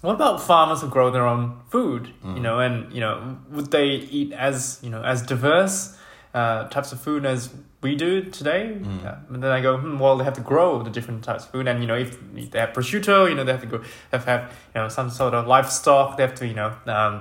what 0.00 0.14
about 0.14 0.40
farmers 0.42 0.82
who 0.82 0.88
grow 0.88 1.10
their 1.10 1.26
own 1.26 1.58
food? 1.70 2.08
You 2.22 2.30
Mm. 2.30 2.40
know, 2.42 2.58
and 2.60 2.92
you 2.92 3.00
know, 3.00 3.38
would 3.50 3.70
they 3.72 3.86
eat 3.86 4.32
as 4.32 4.78
you 4.82 4.90
know 4.90 5.02
as 5.02 5.22
diverse 5.22 5.96
uh, 6.36 6.68
types 6.68 6.92
of 6.92 7.00
food 7.00 7.24
as 7.26 7.40
we 7.82 7.94
do 7.96 8.10
today? 8.38 8.62
Mm. 8.80 9.04
Uh, 9.06 9.14
and 9.34 9.42
then 9.42 9.50
I 9.58 9.60
go, 9.60 9.78
hmm, 9.78 9.98
well, 9.98 10.16
they 10.18 10.24
have 10.24 10.34
to 10.42 10.46
grow 10.52 10.82
the 10.82 10.90
different 10.90 11.24
types 11.24 11.44
of 11.44 11.50
food, 11.52 11.66
and 11.68 11.80
you 11.82 11.86
know, 11.90 11.96
if, 12.06 12.10
they 12.52 12.58
have 12.60 12.72
prosciutto, 12.76 13.28
you 13.28 13.34
know, 13.36 13.44
they 13.44 13.52
have 13.52 13.62
to 13.62 13.66
go 13.74 13.80
have, 14.12 14.24
have 14.26 14.42
you 14.74 14.80
know 14.80 14.88
some 14.88 15.08
sort 15.10 15.34
of 15.34 15.46
livestock. 15.46 16.16
They 16.16 16.22
have 16.28 16.34
to 16.40 16.46
you 16.46 16.54
know 16.60 16.70
um, 16.86 17.14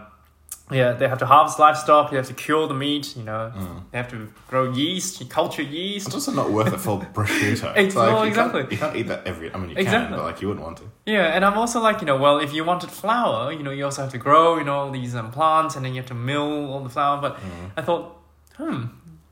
yeah, 0.71 0.93
they 0.99 1.07
have 1.07 1.19
to 1.19 1.27
harvest 1.27 1.59
livestock. 1.59 2.09
They 2.09 2.17
have 2.17 2.27
to 2.33 2.33
cure 2.33 2.67
the 2.67 2.73
meat. 2.73 3.15
You 3.15 3.23
know, 3.23 3.51
Mm. 3.55 3.83
they 3.91 3.97
have 4.01 4.09
to 4.15 4.19
grow 4.51 4.63
yeast, 4.73 5.29
culture 5.29 5.61
yeast. 5.61 6.07
It's 6.07 6.15
also 6.15 6.31
not 6.31 6.49
worth 6.57 6.73
it 6.73 6.79
for 6.79 6.99
prosciutto. 7.17 7.67
It's 7.83 7.95
like, 7.95 8.11
well, 8.13 8.25
you 8.25 8.33
can't- 8.33 8.55
exactly. 8.55 8.75
You 8.75 8.77
can't 8.83 8.95
eat 8.99 9.07
that 9.13 9.21
every. 9.27 9.47
I 9.53 9.57
mean, 9.59 9.69
you 9.69 9.75
Exactly. 9.77 10.07
can, 10.09 10.17
but 10.17 10.25
like 10.29 10.41
you 10.41 10.47
wouldn't 10.49 10.65
want 10.65 10.77
to. 10.81 10.85
Yeah, 11.05 11.35
and 11.35 11.45
I'm 11.45 11.57
also 11.61 11.79
like, 11.87 11.97
you 12.01 12.07
know, 12.09 12.17
well, 12.25 12.37
if 12.45 12.51
you 12.55 12.63
wanted 12.71 12.89
flour, 12.89 13.51
you 13.57 13.61
know, 13.65 13.71
you 13.77 13.85
also 13.85 14.01
have 14.01 14.11
to 14.17 14.21
grow, 14.27 14.57
you 14.57 14.63
know, 14.67 14.75
all 14.79 14.91
these 14.91 15.13
um, 15.15 15.29
plants, 15.37 15.75
and 15.75 15.85
then 15.85 15.93
you 15.93 15.99
have 16.01 16.09
to 16.15 16.19
mill 16.31 16.71
all 16.71 16.83
the 16.83 16.89
flour. 16.97 17.21
But 17.21 17.33
Mm. 17.37 17.71
I 17.77 17.81
thought, 17.87 18.05
hmm, 18.57 18.81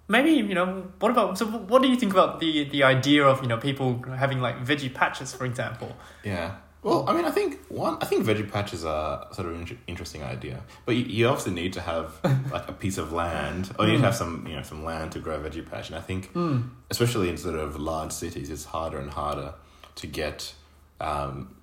maybe 0.08 0.32
you 0.32 0.54
know, 0.56 0.92
what 1.00 1.12
about? 1.12 1.38
So, 1.38 1.46
what 1.46 1.82
do 1.82 1.88
you 1.88 1.96
think 1.96 2.12
about 2.14 2.40
the 2.40 2.64
the 2.70 2.84
idea 2.84 3.26
of 3.26 3.42
you 3.42 3.48
know 3.48 3.58
people 3.58 4.04
having 4.18 4.40
like 4.42 4.64
veggie 4.66 4.94
patches, 4.94 5.34
for 5.34 5.46
example? 5.46 5.96
Yeah. 6.24 6.56
Well, 6.82 7.08
I 7.08 7.14
mean, 7.16 7.24
I 7.24 7.32
think 7.32 7.60
one. 7.70 7.98
I 8.02 8.06
think 8.06 8.26
veggie 8.26 8.52
patches 8.52 8.84
are 8.84 9.26
sort 9.32 9.48
of 9.48 9.56
an 9.56 9.80
interesting 9.88 10.22
idea, 10.22 10.62
but 10.86 10.96
you, 10.98 11.04
you 11.06 11.28
obviously 11.30 11.54
need 11.54 11.72
to 11.74 11.82
have 11.82 12.12
like 12.52 12.68
a 12.68 12.74
piece 12.74 12.98
of 12.98 13.14
land, 13.14 13.72
or 13.80 13.86
you 13.86 13.94
need 13.94 14.00
to 14.00 14.04
have 14.04 14.16
some, 14.16 14.46
you 14.46 14.56
know, 14.58 14.64
some 14.64 14.84
land 14.84 15.14
to 15.14 15.20
grow 15.20 15.36
a 15.36 15.40
veggie 15.40 15.66
patch. 15.70 15.88
And 15.88 15.98
I 15.98 16.02
think, 16.02 16.34
Mm. 16.34 16.70
especially 16.90 17.30
in 17.30 17.38
sort 17.38 17.56
of 17.56 17.78
large 17.80 18.12
cities, 18.12 18.50
it's 18.50 18.66
harder 18.66 18.98
and 19.00 19.10
harder 19.12 19.54
to 19.96 20.08
get 20.08 20.54
um, 21.00 21.56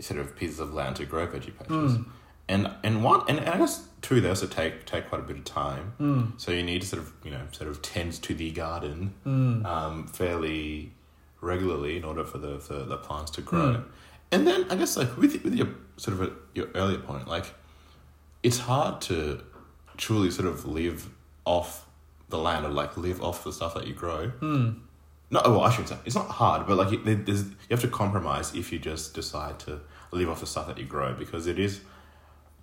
sort 0.00 0.18
of 0.20 0.34
pieces 0.36 0.58
of 0.58 0.72
land 0.72 0.96
to 0.96 1.04
grow 1.04 1.26
veggie 1.26 1.54
patches. 1.54 1.98
Mm. 1.98 2.06
And 2.52 2.70
and 2.84 3.02
one 3.02 3.22
and, 3.28 3.38
and 3.38 3.48
I 3.48 3.58
guess 3.58 3.86
two, 4.02 4.20
they 4.20 4.28
also 4.28 4.46
take 4.46 4.84
take 4.84 5.08
quite 5.08 5.20
a 5.20 5.24
bit 5.24 5.38
of 5.38 5.44
time. 5.44 5.92
Mm. 6.00 6.40
So 6.40 6.52
you 6.52 6.62
need 6.62 6.82
to 6.82 6.88
sort 6.88 7.02
of 7.02 7.12
you 7.24 7.30
know 7.30 7.40
sort 7.52 7.70
of 7.70 7.82
tend 7.82 8.12
to 8.22 8.34
the 8.34 8.50
garden 8.50 9.14
Mm. 9.26 9.64
um, 9.64 10.06
fairly 10.06 10.92
regularly 11.40 11.96
in 11.96 12.04
order 12.04 12.24
for 12.24 12.38
the 12.38 12.58
for 12.58 12.74
the 12.74 12.96
plants 12.96 13.30
to 13.32 13.40
grow. 13.40 13.74
Mm. 13.74 13.84
And 14.32 14.46
then 14.46 14.66
I 14.70 14.76
guess 14.76 14.96
like 14.96 15.16
with 15.16 15.42
with 15.44 15.54
your 15.54 15.68
sort 15.96 16.14
of 16.16 16.22
a, 16.28 16.32
your 16.54 16.68
earlier 16.74 16.98
point, 16.98 17.28
like 17.28 17.46
it's 18.42 18.58
hard 18.58 19.00
to 19.02 19.42
truly 19.96 20.30
sort 20.30 20.48
of 20.48 20.64
live 20.66 21.08
off 21.44 21.86
the 22.28 22.38
land 22.38 22.64
or 22.66 22.70
like 22.70 22.96
live 22.96 23.22
off 23.22 23.44
the 23.44 23.52
stuff 23.52 23.74
that 23.74 23.86
you 23.86 23.94
grow. 23.94 24.32
Mm. 24.40 24.80
No, 25.30 25.40
well, 25.46 25.62
I 25.62 25.70
should 25.70 25.88
say 25.88 25.96
it's 26.04 26.14
not 26.14 26.28
hard, 26.28 26.66
but 26.66 26.76
like 26.76 26.92
it, 26.92 27.06
you 27.06 27.54
have 27.70 27.80
to 27.80 27.88
compromise 27.88 28.54
if 28.54 28.72
you 28.72 28.78
just 28.78 29.14
decide 29.14 29.58
to 29.60 29.80
live 30.10 30.28
off 30.28 30.40
the 30.40 30.46
stuff 30.46 30.66
that 30.66 30.76
you 30.78 30.84
grow 30.84 31.14
because 31.14 31.46
it 31.46 31.58
is 31.58 31.80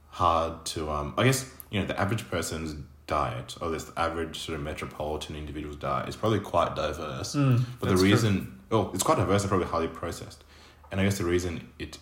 hard 0.10 0.66
to 0.68 0.90
um. 0.90 1.14
I 1.18 1.24
guess 1.24 1.52
you 1.70 1.80
know 1.80 1.86
the 1.86 2.00
average 2.00 2.30
person's 2.30 2.76
diet 3.10 3.56
or 3.60 3.70
this 3.70 3.92
average 3.98 4.40
sort 4.40 4.58
of 4.58 4.64
metropolitan 4.64 5.36
individual's 5.36 5.76
diet 5.76 6.08
is 6.08 6.16
probably 6.16 6.40
quite 6.40 6.76
diverse. 6.76 7.36
Mm. 7.36 7.62
But 7.80 7.90
the 7.90 7.96
true. 7.96 8.04
reason, 8.04 8.60
well, 8.70 8.92
it's 8.94 9.04
quite 9.04 9.18
diverse 9.18 9.42
and 9.42 9.50
probably 9.50 9.68
highly 9.68 9.88
processed. 9.88 10.44
And 10.92 11.02
I 11.02 11.04
guess 11.04 11.18
the 11.18 11.26
reason 11.26 11.68
it 11.80 11.98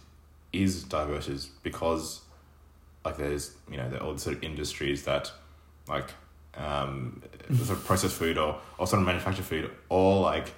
is 0.54 0.84
diverse 0.84 1.28
is 1.28 1.50
because, 1.64 2.22
like, 3.04 3.18
there's, 3.18 3.56
you 3.72 3.78
know, 3.78 3.90
there 3.90 4.04
are 4.04 4.18
sort 4.18 4.36
of 4.36 4.44
industries 4.44 5.04
that, 5.06 5.32
like, 5.88 6.12
um, 6.56 7.24
sort 7.56 7.78
of 7.78 7.86
processed 7.86 8.16
food 8.16 8.38
or, 8.38 8.60
or 8.78 8.86
sort 8.86 9.02
of 9.02 9.06
manufactured 9.06 9.46
food, 9.46 9.72
all, 9.90 10.22
like, 10.22 10.54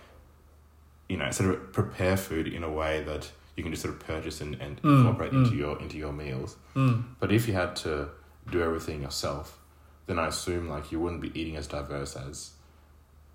you 1.07 1.17
know, 1.17 1.29
sort 1.31 1.51
of 1.51 1.73
prepare 1.73 2.17
food 2.17 2.47
in 2.47 2.63
a 2.63 2.71
way 2.71 3.03
that 3.03 3.31
you 3.59 3.63
can 3.63 3.71
just 3.73 3.83
sort 3.83 3.93
of 3.93 3.99
purchase 3.99 4.39
and, 4.41 4.55
and 4.61 4.81
Mm, 4.81 4.99
incorporate 5.01 5.31
mm. 5.33 5.43
into 5.43 5.55
your 5.57 5.79
into 5.81 5.97
your 5.97 6.13
meals. 6.13 6.55
Mm. 6.75 7.03
But 7.19 7.31
if 7.31 7.47
you 7.47 7.53
had 7.53 7.75
to 7.85 8.09
do 8.49 8.61
everything 8.63 9.01
yourself, 9.03 9.59
then 10.07 10.17
I 10.17 10.27
assume 10.27 10.69
like 10.69 10.91
you 10.91 10.99
wouldn't 11.01 11.21
be 11.21 11.31
eating 11.39 11.55
as 11.57 11.67
diverse 11.67 12.15
as 12.15 12.51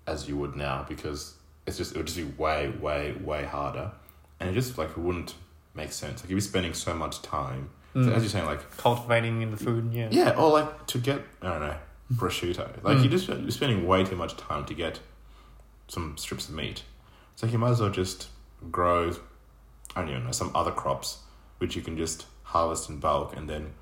as 0.07 0.27
you 0.27 0.35
would 0.37 0.55
now 0.55 0.85
because 0.89 1.35
it's 1.67 1.77
just 1.77 1.91
it 1.93 1.97
would 1.97 2.07
just 2.07 2.17
be 2.17 2.23
way 2.43 2.69
way 2.69 3.13
way 3.23 3.45
harder, 3.45 3.91
and 4.39 4.49
it 4.49 4.53
just 4.53 4.77
like 4.77 4.97
wouldn't 4.97 5.35
make 5.73 5.91
sense. 5.91 6.21
Like 6.21 6.29
you'd 6.29 6.35
be 6.37 6.41
spending 6.41 6.73
so 6.73 6.93
much 6.93 7.21
time, 7.21 7.69
so 7.93 7.99
Mm. 7.99 8.13
as 8.15 8.23
you're 8.23 8.29
saying, 8.29 8.45
like 8.45 8.63
Cultivating 8.77 9.41
in 9.41 9.51
the 9.51 9.57
food, 9.57 9.93
yeah. 9.93 10.07
yeah, 10.11 10.31
or 10.31 10.49
like 10.51 10.87
to 10.87 10.97
get 10.97 11.21
I 11.41 11.49
don't 11.51 11.61
know 11.61 11.77
prosciutto. 12.15 12.67
Like 12.83 12.97
Mm. 12.97 13.03
you 13.03 13.09
just 13.09 13.27
you're 13.27 13.51
spending 13.61 13.85
way 13.87 14.03
too 14.03 14.15
much 14.15 14.35
time 14.37 14.65
to 14.65 14.73
get 14.73 14.99
some 15.87 16.17
strips 16.17 16.49
of 16.49 16.55
meat. 16.55 16.83
So 17.35 17.45
like 17.45 17.53
you 17.53 17.59
might 17.59 17.71
as 17.71 17.81
well 17.81 17.89
just 17.89 18.27
grow, 18.71 19.11
I 19.95 20.01
don't 20.01 20.11
even 20.11 20.25
know, 20.25 20.31
some 20.31 20.51
other 20.55 20.71
crops 20.71 21.19
which 21.57 21.75
you 21.75 21.81
can 21.81 21.97
just 21.97 22.25
harvest 22.43 22.89
in 22.89 22.99
bulk 22.99 23.35
and 23.35 23.49
then 23.49 23.73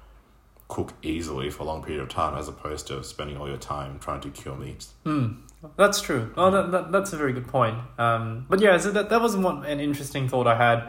cook 0.67 0.93
easily 1.01 1.49
for 1.49 1.63
a 1.63 1.65
long 1.65 1.83
period 1.83 2.01
of 2.01 2.09
time, 2.09 2.37
as 2.37 2.47
opposed 2.47 2.87
to 2.87 3.03
spending 3.03 3.37
all 3.37 3.47
your 3.47 3.57
time 3.57 3.99
trying 3.99 4.21
to 4.21 4.29
cure 4.29 4.55
meats. 4.55 4.93
Mm, 5.05 5.37
that's 5.75 6.01
true. 6.01 6.31
Well, 6.35 6.51
that, 6.51 6.71
that, 6.71 6.91
that's 6.91 7.13
a 7.13 7.17
very 7.17 7.33
good 7.33 7.47
point. 7.47 7.77
Um, 7.97 8.45
but 8.49 8.59
yeah, 8.59 8.77
so 8.77 8.91
that, 8.91 9.09
that 9.09 9.21
was 9.21 9.35
one 9.35 9.65
an 9.65 9.79
interesting 9.79 10.27
thought 10.27 10.47
I 10.47 10.55
had 10.55 10.79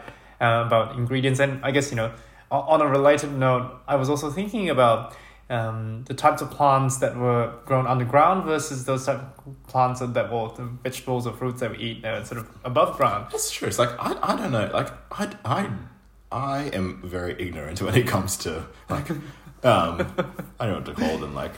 uh, 0.41 0.65
about 0.65 0.95
ingredients, 0.95 1.39
and 1.39 1.63
I 1.63 1.71
guess 1.71 1.91
you 1.91 1.97
know, 1.97 2.13
on 2.51 2.81
a 2.81 2.87
related 2.87 3.31
note, 3.33 3.79
I 3.87 3.95
was 3.95 4.09
also 4.09 4.31
thinking 4.31 4.69
about 4.69 5.15
um, 5.49 6.03
the 6.07 6.13
types 6.13 6.41
of 6.41 6.49
plants 6.51 6.97
that 6.97 7.15
were 7.15 7.53
grown 7.65 7.85
underground 7.87 8.45
versus 8.45 8.85
those 8.85 9.05
type 9.05 9.19
of 9.45 9.63
plants 9.67 9.99
that, 9.99 10.31
were 10.31 10.49
the 10.55 10.63
vegetables 10.83 11.27
or 11.27 11.33
fruits 11.33 11.59
that 11.59 11.71
we 11.71 11.77
eat 11.77 12.01
now 12.03 12.23
sort 12.23 12.39
of 12.41 12.49
above 12.63 12.97
ground. 12.97 13.27
That's 13.31 13.51
true. 13.51 13.67
It's 13.67 13.77
like 13.79 13.89
I, 13.99 14.17
I 14.23 14.35
don't 14.35 14.51
know. 14.51 14.69
Like 14.73 14.89
I, 15.11 15.29
I, 15.45 15.69
I 16.31 16.57
am 16.73 17.01
very 17.03 17.35
ignorant 17.39 17.81
when 17.81 17.95
it 17.95 18.07
comes 18.07 18.37
to 18.37 18.65
like 18.89 19.09
um 19.63 20.13
I 20.59 20.65
don't 20.65 20.69
know 20.69 20.73
what 20.75 20.85
to 20.85 20.93
call 20.95 21.17
them 21.19 21.35
like 21.35 21.51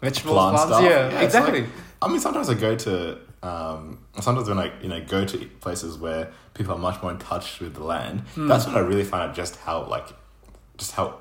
Vegetables, 0.00 0.34
Plant 0.34 0.56
plants, 0.56 0.74
stuff. 0.74 0.82
yeah, 0.82 1.10
Yeah, 1.10 1.20
exactly. 1.20 1.66
I 2.02 2.08
mean, 2.08 2.20
sometimes 2.20 2.50
I 2.50 2.54
go 2.54 2.76
to, 2.76 3.18
um, 3.42 4.04
sometimes 4.20 4.48
when 4.48 4.58
I, 4.58 4.70
you 4.82 4.88
know, 4.88 5.02
go 5.02 5.24
to 5.24 5.38
places 5.60 5.96
where 5.96 6.30
people 6.52 6.74
are 6.74 6.78
much 6.78 7.00
more 7.00 7.10
in 7.10 7.16
touch 7.18 7.60
with 7.60 7.72
the 7.74 7.84
land, 7.84 8.20
Hmm. 8.34 8.46
that's 8.46 8.66
when 8.66 8.74
I 8.74 8.80
really 8.80 9.04
find 9.04 9.22
out 9.22 9.34
just 9.34 9.56
how, 9.56 9.86
like, 9.86 10.08
just 10.76 10.92
how, 10.92 11.04
like, 11.06 11.14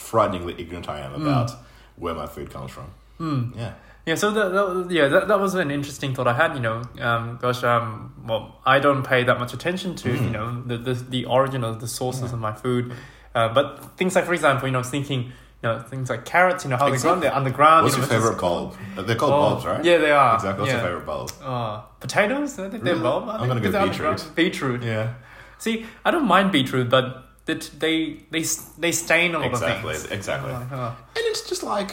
frighteningly 0.00 0.54
ignorant 0.58 0.88
I 0.88 1.00
am 1.00 1.12
about 1.14 1.50
where 1.96 2.14
my 2.14 2.26
food 2.26 2.50
comes 2.50 2.70
from. 2.70 2.86
Hmm. 3.18 3.52
Yeah. 3.58 3.72
Yeah, 4.06 4.14
so 4.14 4.30
that, 4.30 4.48
that 4.52 4.86
yeah, 4.90 5.08
that, 5.08 5.28
that 5.28 5.38
was 5.38 5.54
an 5.54 5.70
interesting 5.70 6.14
thought 6.14 6.26
I 6.26 6.32
had. 6.32 6.54
You 6.54 6.60
know, 6.60 6.82
um, 7.00 7.38
gosh, 7.40 7.62
um, 7.62 8.14
well, 8.26 8.56
I 8.64 8.78
don't 8.80 9.02
pay 9.06 9.24
that 9.24 9.38
much 9.38 9.52
attention 9.52 9.94
to 9.96 10.08
you 10.10 10.16
Mm. 10.16 10.32
know 10.32 10.62
the, 10.62 10.78
the 10.78 10.94
the 10.94 11.24
origin 11.26 11.62
of 11.64 11.80
the 11.80 11.86
sources 11.86 12.22
Yeah. 12.30 12.32
of 12.36 12.40
my 12.40 12.52
food, 12.54 12.92
uh, 13.34 13.52
but 13.52 13.98
things 13.98 14.16
like, 14.16 14.24
for 14.24 14.32
example, 14.32 14.66
you 14.66 14.72
know, 14.72 14.78
I 14.78 14.84
was 14.88 14.90
thinking, 14.90 15.24
you 15.24 15.32
know, 15.62 15.78
things 15.80 16.08
like 16.08 16.24
carrots. 16.24 16.64
You 16.64 16.70
know, 16.70 16.78
how 16.78 16.86
they're 16.86 16.94
Exactly. 16.94 17.20
they're 17.20 17.34
underground. 17.36 17.84
What's 17.84 17.96
you 17.96 18.02
your 18.02 18.08
favorite 18.10 18.40
bulb? 18.40 18.74
Uh, 18.96 19.02
They're 19.02 19.16
called 19.16 19.32
Oh, 19.34 19.40
bulbs, 19.50 19.66
right? 19.66 19.84
Yeah, 19.84 19.98
they 19.98 20.10
are. 20.10 20.34
Exactly. 20.36 20.60
What's 20.62 20.72
yeah. 20.72 20.78
your 20.80 20.86
favorite 20.88 21.06
bulb? 21.06 21.30
Uh, 21.44 21.80
potatoes? 22.00 22.56
They're, 22.56 22.70
they're 22.70 22.80
Really? 22.80 23.00
bulb. 23.02 23.28
I 23.28 23.36
I'm 23.36 23.48
gonna 23.48 23.60
go 23.60 23.70
they're 23.70 23.86
beetroot. 23.86 24.30
Beetroot. 24.34 24.82
Yeah. 24.82 25.14
See, 25.58 25.84
I 26.06 26.10
don't 26.10 26.26
mind 26.26 26.52
beetroot, 26.52 26.88
but 26.88 27.04
that 27.50 27.70
they 27.78 28.20
they 28.30 28.44
they 28.78 28.92
stain 28.92 29.34
a 29.34 29.38
lot 29.40 29.48
Exactly. 29.48 29.94
of 29.94 30.00
things. 30.02 30.12
Exactly. 30.12 30.52
Like, 30.52 30.72
oh. 30.72 30.96
And 31.16 31.24
it's 31.30 31.48
just 31.48 31.62
like, 31.62 31.92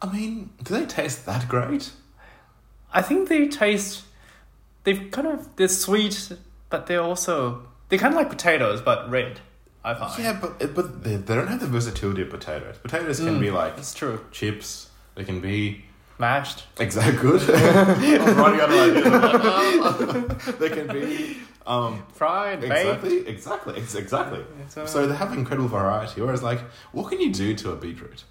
I 0.00 0.06
mean, 0.12 0.50
do 0.62 0.74
they 0.78 0.86
taste 0.86 1.26
that 1.26 1.48
great? 1.48 1.90
I 2.92 3.02
think 3.02 3.28
they 3.28 3.48
taste. 3.48 4.04
They've 4.84 5.10
kind 5.10 5.28
of 5.28 5.54
they're 5.56 5.68
sweet, 5.68 6.32
but 6.70 6.86
they're 6.86 7.00
also 7.02 7.66
they're 7.88 7.98
kind 7.98 8.12
of 8.14 8.18
like 8.18 8.30
potatoes, 8.30 8.80
but 8.80 9.08
red. 9.10 9.40
I 9.84 9.94
find. 9.94 10.22
Yeah, 10.22 10.38
but 10.40 10.74
but 10.74 11.02
they, 11.04 11.16
they 11.16 11.34
don't 11.34 11.48
have 11.48 11.60
the 11.60 11.66
versatility 11.66 12.22
of 12.22 12.30
potatoes. 12.30 12.76
Potatoes 12.82 13.18
can 13.18 13.36
Mm. 13.38 13.40
be 13.40 13.50
like 13.50 13.76
That's 13.76 13.94
true. 13.94 14.24
chips. 14.30 14.90
They 15.14 15.24
can 15.24 15.40
be 15.40 15.84
Mashed. 16.18 16.64
exact 16.78 17.18
good. 17.20 17.40
I'm 17.50 18.36
running 18.36 18.60
out 18.60 18.70
of 18.70 20.36
ideas. 20.38 20.54
they 20.58 20.68
can 20.70 20.86
be 20.88 21.38
um, 21.66 22.04
Fried. 22.14 22.60
Baked. 22.60 22.72
exactly, 22.72 23.26
exactly, 23.28 23.74
ex- 23.80 23.94
exactly. 23.94 24.44
Uh, 24.76 24.86
So 24.86 25.06
they 25.06 25.14
have 25.14 25.32
incredible 25.32 25.68
variety. 25.68 26.20
Whereas, 26.20 26.42
like, 26.42 26.60
what 26.92 27.08
can 27.10 27.20
you 27.20 27.32
do 27.32 27.54
to 27.54 27.72
a 27.72 27.76
beetroot? 27.76 28.24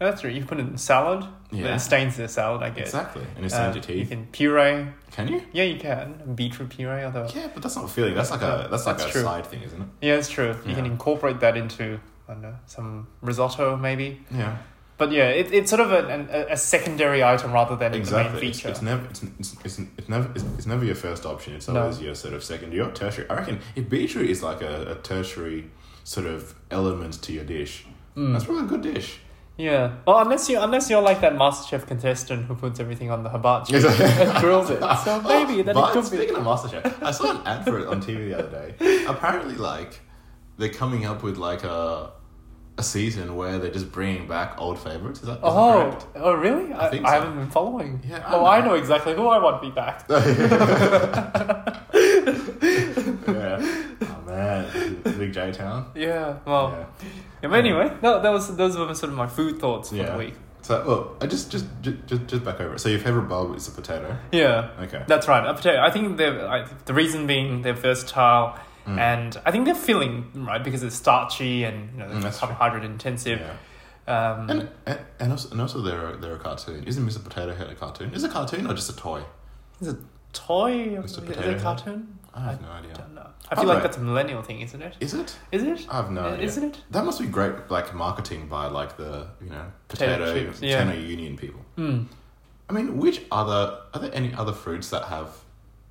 that's 0.00 0.20
true. 0.20 0.30
You 0.30 0.44
put 0.44 0.58
it 0.58 0.62
in 0.68 0.76
salad. 0.76 1.24
Yeah. 1.50 1.76
It 1.76 1.78
stains 1.78 2.16
the 2.16 2.28
salad. 2.28 2.62
I 2.62 2.70
guess. 2.70 2.88
Exactly, 2.88 3.24
and 3.36 3.44
it's 3.44 3.54
Uh, 3.54 3.70
stains 3.72 3.88
your 3.88 3.96
You 3.96 4.06
can 4.06 4.26
puree. 4.26 4.86
Can 5.12 5.28
you? 5.28 5.40
Yeah, 5.52 5.64
you 5.64 5.78
can 5.80 6.34
beetroot 6.34 6.68
puree. 6.70 7.04
Although 7.04 7.28
Yeah, 7.34 7.48
but 7.54 7.62
that's 7.62 7.76
not 7.76 7.88
feeling. 7.90 8.14
That's 8.14 8.30
like 8.30 8.42
a 8.42 8.68
that's 8.70 8.86
like 8.86 8.98
That's 8.98 9.08
a 9.08 9.12
true. 9.12 9.22
side 9.22 9.46
thing, 9.46 9.62
isn't 9.62 9.80
it? 9.80 9.88
yeah, 10.02 10.14
it's 10.16 10.28
true. 10.28 10.56
You 10.66 10.74
can 10.74 10.84
incorporate 10.84 11.40
that 11.40 11.56
into 11.56 12.00
I 12.28 12.32
don't 12.32 12.42
know 12.42 12.54
some 12.66 13.06
risotto 13.22 13.76
maybe. 13.76 14.20
Yeah, 14.30 14.56
But 14.96 15.10
yeah, 15.10 15.28
it, 15.28 15.52
it's 15.52 15.70
sort 15.70 15.80
of 15.80 15.90
a, 15.90 16.06
an, 16.06 16.28
a 16.30 16.52
a 16.52 16.56
secondary 16.56 17.24
item 17.24 17.52
rather 17.52 17.74
than 17.76 17.90
the 17.92 17.98
main 17.98 18.02
exactly. 18.02 18.48
It's, 18.48 18.58
feature. 18.58 18.68
it's 18.70 18.82
never 18.82 19.04
it's, 19.06 19.22
it's, 19.40 19.56
it's, 19.64 19.78
it's 19.98 20.08
never 20.08 20.30
it's, 20.34 20.44
it's 20.56 20.66
never 20.66 20.84
your 20.84 20.94
first 20.94 21.26
option. 21.26 21.54
It's 21.54 21.66
No. 21.68 21.80
always 21.82 22.00
your 22.00 22.14
sort 22.14 22.34
of 22.34 22.44
secondary 22.44 22.80
or 22.80 22.92
tertiary. 22.92 23.28
I 23.28 23.34
reckon 23.34 23.58
if 23.74 23.88
beetroot 23.88 24.30
is 24.30 24.42
like 24.42 24.62
a, 24.62 24.92
a 24.92 24.94
tertiary 24.96 25.70
sort 26.04 26.26
of 26.26 26.54
element 26.70 27.20
to 27.22 27.32
your 27.32 27.44
dish, 27.44 27.86
Mm. 28.16 28.32
that's 28.32 28.44
probably 28.44 28.64
a 28.64 28.66
good 28.68 28.82
dish. 28.82 29.18
Yeah. 29.56 29.96
Well, 30.06 30.18
unless 30.20 30.48
you 30.48 30.60
unless 30.60 30.88
you're 30.90 31.02
like 31.02 31.20
that 31.22 31.32
MasterChef 31.34 31.86
contestant 31.88 32.46
who 32.46 32.54
puts 32.54 32.78
everything 32.78 33.10
on 33.10 33.24
the 33.24 33.30
hibachi 33.30 33.74
and 33.74 33.84
grills 34.40 34.70
it. 34.70 34.80
So 35.04 35.20
maybe 35.28 35.62
that 35.62 35.74
but 35.74 35.90
it 35.90 35.92
could 35.92 36.10
be. 36.10 36.16
speaking 36.18 36.36
of 36.36 36.44
MasterChef, 36.44 37.02
I 37.02 37.10
saw 37.10 37.32
an 37.32 37.46
ad 37.46 37.64
for 37.64 37.78
it 37.80 37.88
on 37.88 38.00
TV 38.00 38.28
the 38.30 38.38
other 38.38 38.50
day. 38.78 39.04
Apparently, 39.08 39.54
like 39.56 40.00
they're 40.58 40.68
coming 40.82 41.04
up 41.06 41.22
with 41.24 41.36
like 41.36 41.64
a 41.64 42.12
a 42.76 42.82
season 42.82 43.36
where 43.36 43.58
they're 43.58 43.70
just 43.70 43.92
bringing 43.92 44.26
back 44.26 44.60
old 44.60 44.78
favorites. 44.80 45.20
Is 45.20 45.26
that, 45.26 45.34
is 45.34 45.40
Oh, 45.44 45.90
correct? 45.90 46.06
oh 46.16 46.32
really? 46.32 46.72
I, 46.74 46.88
think 46.90 47.06
I 47.06 47.10
so. 47.10 47.20
haven't 47.20 47.38
been 47.38 47.50
following. 47.50 48.00
Yeah, 48.08 48.18
I 48.26 48.34
oh, 48.34 48.44
I 48.46 48.60
know. 48.64 48.74
exactly 48.74 49.14
who 49.14 49.28
I 49.28 49.38
want 49.38 49.62
to 49.62 49.68
be 49.68 49.74
back. 49.74 50.04
yeah. 53.28 53.80
Oh 54.02 54.26
man, 54.26 55.00
Big 55.02 55.32
J 55.32 55.52
Town. 55.52 55.90
Yeah. 55.94 56.38
Well. 56.44 56.70
yeah. 56.70 57.06
Yeah, 57.42 57.48
but 57.50 57.58
anyway, 57.58 57.88
um, 57.88 57.98
no, 58.02 58.22
that 58.22 58.30
was 58.32 58.54
those 58.56 58.76
were 58.76 58.92
sort 58.94 59.10
of 59.12 59.16
my 59.16 59.26
food 59.26 59.58
thoughts 59.60 59.90
for 59.90 59.96
Yeah. 59.96 60.12
the 60.12 60.18
week. 60.18 60.34
So, 60.62 60.82
well, 60.86 61.16
I 61.20 61.26
just, 61.26 61.50
just, 61.52 61.66
just, 61.82 62.26
just, 62.26 62.42
back 62.44 62.58
over. 62.58 62.78
So 62.78 62.88
your 62.88 62.98
favorite 62.98 63.28
bulb 63.28 63.54
is 63.54 63.68
a 63.68 63.70
potato. 63.70 64.16
Yeah. 64.32 64.70
Okay. 64.80 65.04
That's 65.06 65.28
right. 65.28 65.46
A 65.46 65.52
potato. 65.52 65.78
I 65.82 65.90
think 65.90 66.16
they're 66.16 66.48
I, 66.48 66.66
the 66.86 66.94
reason 66.94 67.26
being 67.26 67.60
they're 67.62 67.74
versatile, 67.74 68.58
Mm. 68.86 68.98
and 68.98 69.40
I 69.46 69.50
think 69.50 69.64
they're 69.64 69.74
filling 69.74 70.30
right 70.34 70.62
because 70.62 70.82
it's 70.82 70.96
starchy 70.96 71.64
and 71.64 71.90
you 71.92 71.98
know 72.00 72.06
Mm, 72.06 72.38
carbohydrate 72.38 72.84
intensive. 72.84 73.40
Yeah. 73.40 73.56
Um, 74.06 74.50
And, 74.50 74.68
and 74.86 74.98
and 75.20 75.30
also, 75.32 75.50
and 75.52 75.60
also 75.60 75.80
they're 75.80 76.08
a, 76.10 76.16
they're 76.18 76.34
a 76.34 76.38
cartoon. 76.38 76.84
Isn't 76.84 77.06
Mr. 77.06 77.22
Potato 77.24 77.54
Head 77.54 77.70
a 77.70 77.74
cartoon? 77.74 78.12
Is 78.12 78.24
it 78.24 78.30
a 78.30 78.32
cartoon 78.32 78.66
or 78.66 78.74
just 78.74 78.90
a 78.90 78.96
toy? 78.96 79.22
is 79.80 79.88
it 79.88 79.96
a 79.96 79.98
toy? 80.34 80.72
Mr. 80.72 81.04
Is 81.04 81.16
it 81.18 81.26
Potato 81.26 81.48
a 81.48 81.52
Head? 81.52 81.62
cartoon? 81.62 82.18
I 82.34 82.40
have 82.40 82.60
no 82.60 82.68
idea. 82.68 82.92
don't 82.94 83.14
know. 83.14 83.28
I 83.50 83.54
feel 83.54 83.64
like 83.66 83.82
that's 83.82 83.96
a 83.96 84.00
millennial 84.00 84.42
thing, 84.42 84.60
isn't 84.60 84.82
it? 84.82 84.96
Is 85.00 85.14
it? 85.14 85.38
Is 85.52 85.62
it? 85.62 85.86
I 85.88 85.96
have 85.96 86.10
no 86.10 86.22
Uh, 86.24 86.30
idea. 86.32 86.46
Isn't 86.46 86.64
it? 86.64 86.82
That 86.90 87.04
must 87.04 87.20
be 87.20 87.26
great, 87.26 87.70
like 87.70 87.94
marketing 87.94 88.48
by 88.48 88.66
like 88.66 88.96
the 88.96 89.28
you 89.40 89.50
know 89.50 89.64
Potato 89.88 90.18
potato 90.18 90.46
chips, 90.50 90.60
yeah. 90.60 90.92
union 90.92 91.36
people. 91.36 91.60
Mm. 91.78 92.06
I 92.68 92.72
mean, 92.72 92.98
which 92.98 93.22
other 93.30 93.78
are 93.94 94.00
there 94.00 94.10
any 94.12 94.34
other 94.34 94.52
fruits 94.52 94.88
that 94.90 95.04
have 95.04 95.28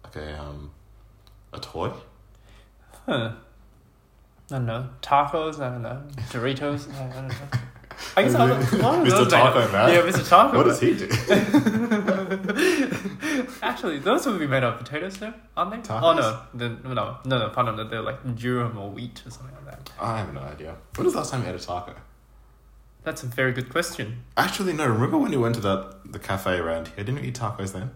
like 0.04 0.16
a 0.18 0.40
um 0.40 0.72
a 1.54 1.60
toy? 1.60 1.92
Huh. 3.06 3.34
I 4.52 4.56
don't 4.56 4.66
know. 4.66 4.89
Tacos. 5.02 5.60
I 5.60 5.70
don't 5.70 5.82
know. 5.82 6.04
Doritos. 6.30 6.94
I, 6.94 7.06
I 7.06 7.13
don't 7.13 7.28
know. 7.28 7.36
I 8.16 8.24
guess 8.24 8.34
what 8.34 8.50
are 8.50 8.56
Mr. 8.56 9.10
those 9.10 9.32
Taco 9.32 9.60
made? 9.60 9.72
Man. 9.72 9.89
Yeah, 9.89 10.02
Mr. 10.02 10.28
Taco. 10.28 10.58
What 10.58 10.66
does 10.66 10.80
he 10.80 10.94
do? 10.96 11.08
Actually, 13.62 14.00
those 14.00 14.26
would 14.26 14.39
be 14.39 14.48
made 14.48 14.63
of 14.63 14.78
potatoes, 14.78 15.20
no? 15.22 15.34
Aren't 15.56 15.72
they? 15.72 15.78
Tacos? 15.78 16.02
Oh 16.04 16.13
no, 16.13 16.42
the, 16.54 16.70
no, 16.88 17.18
no, 17.26 17.39
no, 17.39 17.50
pardon, 17.50 17.89
they're 17.89 18.02
like 18.02 18.24
durum 18.36 18.78
or 18.78 18.89
wheat 18.89 19.22
or 19.26 19.32
something 19.32 19.56
like 19.56 19.66
that. 19.66 19.92
I 20.00 20.18
have 20.20 20.34
no 20.34 20.42
idea. 20.42 20.76
When 20.96 21.06
was 21.06 21.13
the 21.13 21.20
last 21.20 21.32
time 21.32 21.42
you 21.42 21.48
had 21.48 21.56
a 21.56 21.60
taco? 21.60 21.96
That's 23.04 23.24
a 23.24 23.28
very 23.28 23.52
good 23.52 23.70
question. 23.70 24.24
Actually, 24.38 24.74
no. 24.74 24.88
Remember 24.88 25.18
when 25.18 25.32
you 25.32 25.39
went 25.39 25.56
to 25.56 25.62
that 25.62 25.96
the 26.06 26.20
cafe 26.20 26.58
around 26.58 26.89
here? 26.89 27.04
Didn't 27.04 27.22
we 27.22 27.28
eat 27.28 27.36
tacos 27.36 27.74
then? 27.74 27.92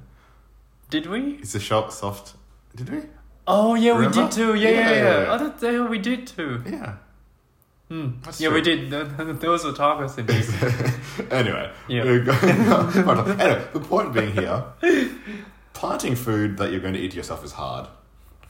Did 0.89 1.07
we? 1.07 1.33
It's 1.41 1.55
a 1.55 1.59
shop 1.59 1.91
soft. 1.91 2.35
Did 2.75 2.89
we? 2.89 3.01
Oh 3.47 3.75
yeah, 3.75 3.97
we 3.97 4.07
did 4.09 4.31
too. 4.31 4.55
Yeah, 4.55 4.69
yeah, 4.69 4.89
Yeah, 4.91 5.03
yeah. 5.03 5.27
Oh, 5.31 5.47
that, 5.49 5.73
yeah, 5.73 5.87
we 5.87 5.99
did 5.99 6.27
too. 6.27 6.61
Yeah. 6.65 6.93
Hmm. 7.87 8.09
That's 8.21 8.41
yeah, 8.41 8.49
true. 8.49 8.57
we 8.57 8.61
did. 8.61 8.89
Those 8.91 9.63
were 9.63 9.71
tacos 9.71 10.17
indeed. 10.17 10.45
anyway, 11.31 11.71
Yeah. 11.87 12.03
anyway, 13.39 13.67
the 13.71 13.79
point 13.79 14.13
being 14.13 14.33
here, 14.33 14.63
planting 15.73 16.15
food 16.15 16.57
that 16.57 16.71
you're 16.71 16.81
going 16.81 16.95
to 16.95 16.99
eat 16.99 17.15
yourself 17.15 17.45
is 17.45 17.53
hard. 17.53 17.87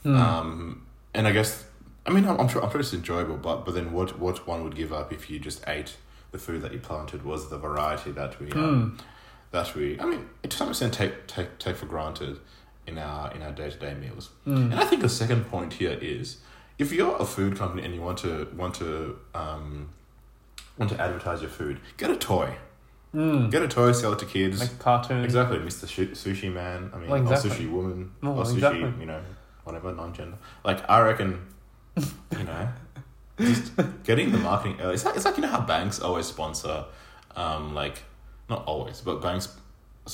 Hmm. 0.02 0.16
Um, 0.16 0.86
and 1.14 1.28
I 1.28 1.32
guess, 1.32 1.64
I 2.06 2.10
mean, 2.10 2.24
I'm, 2.26 2.36
I'm 2.40 2.48
sure, 2.48 2.64
I'm 2.64 2.70
sure 2.70 2.80
it's 2.80 2.92
enjoyable, 2.92 3.36
but 3.36 3.64
but 3.64 3.74
then 3.74 3.92
what 3.92 4.18
what 4.18 4.46
one 4.48 4.64
would 4.64 4.74
give 4.74 4.92
up 4.92 5.12
if 5.12 5.30
you 5.30 5.38
just 5.38 5.62
ate 5.68 5.96
the 6.32 6.38
food 6.38 6.60
that 6.62 6.72
you 6.72 6.78
planted 6.80 7.24
was 7.24 7.48
the 7.48 7.58
variety 7.58 8.10
that 8.12 8.40
we 8.40 8.50
um, 8.52 8.90
Hmm. 8.98 9.04
that 9.52 9.74
we, 9.76 9.98
I 10.00 10.04
mean, 10.04 10.28
to 10.42 10.56
some 10.56 10.68
extent 10.68 10.94
take 10.94 11.28
take 11.28 11.58
take 11.60 11.76
for 11.76 11.86
granted 11.86 12.40
in 12.88 12.98
our 12.98 13.30
in 13.34 13.42
our 13.42 13.52
day 13.52 13.70
to 13.70 13.78
day 13.78 13.94
meals. 13.94 14.30
Hmm. 14.44 14.72
And 14.72 14.74
I 14.74 14.84
think 14.84 15.02
the 15.02 15.08
second 15.08 15.44
point 15.50 15.74
here 15.74 15.96
is 16.00 16.38
if 16.78 16.92
you're 16.92 17.16
a 17.16 17.24
food 17.24 17.56
company 17.56 17.84
and 17.84 17.94
you 17.94 18.00
want 18.00 18.18
to 18.18 18.48
want 18.56 18.74
to 18.76 19.18
um, 19.34 19.90
want 20.78 20.90
to 20.92 21.00
advertise 21.00 21.40
your 21.42 21.50
food, 21.50 21.80
get 21.96 22.10
a 22.10 22.16
toy. 22.16 22.54
Hmm. 23.12 23.48
Get 23.48 23.62
a 23.62 23.68
toy, 23.68 23.92
sell 23.92 24.12
it 24.12 24.18
to 24.18 24.26
kids. 24.26 24.60
Like 24.60 24.78
cartoon. 24.78 25.24
exactly, 25.24 25.58
Mr. 25.58 25.86
Sushi 26.14 26.52
Man. 26.52 26.90
I 26.94 26.98
mean, 26.98 27.08
Well, 27.10 27.22
exactly. 27.22 27.50
or 27.50 27.54
Sushi 27.54 27.70
Woman, 27.70 28.12
Oh, 28.22 28.28
or 28.38 28.44
Sushi, 28.44 28.54
exactly. 28.54 28.92
you 29.00 29.06
know, 29.06 29.22
whatever 29.64 29.92
non-gender. 29.94 30.36
Like 30.62 30.80
I 30.90 31.00
reckon, 31.00 31.40
you 31.96 32.44
know, 32.44 32.68
just 33.40 33.72
getting 34.04 34.30
the 34.30 34.38
marketing 34.38 34.76
early. 34.80 34.94
It's 34.94 35.04
like 35.06 35.16
it's 35.16 35.24
like 35.24 35.36
you 35.36 35.42
know 35.42 35.48
how 35.48 35.62
banks 35.62 36.00
always 36.00 36.26
sponsor, 36.26 36.84
um, 37.34 37.74
like 37.74 38.02
not 38.50 38.64
always, 38.66 39.00
but 39.00 39.22
banks. 39.22 39.56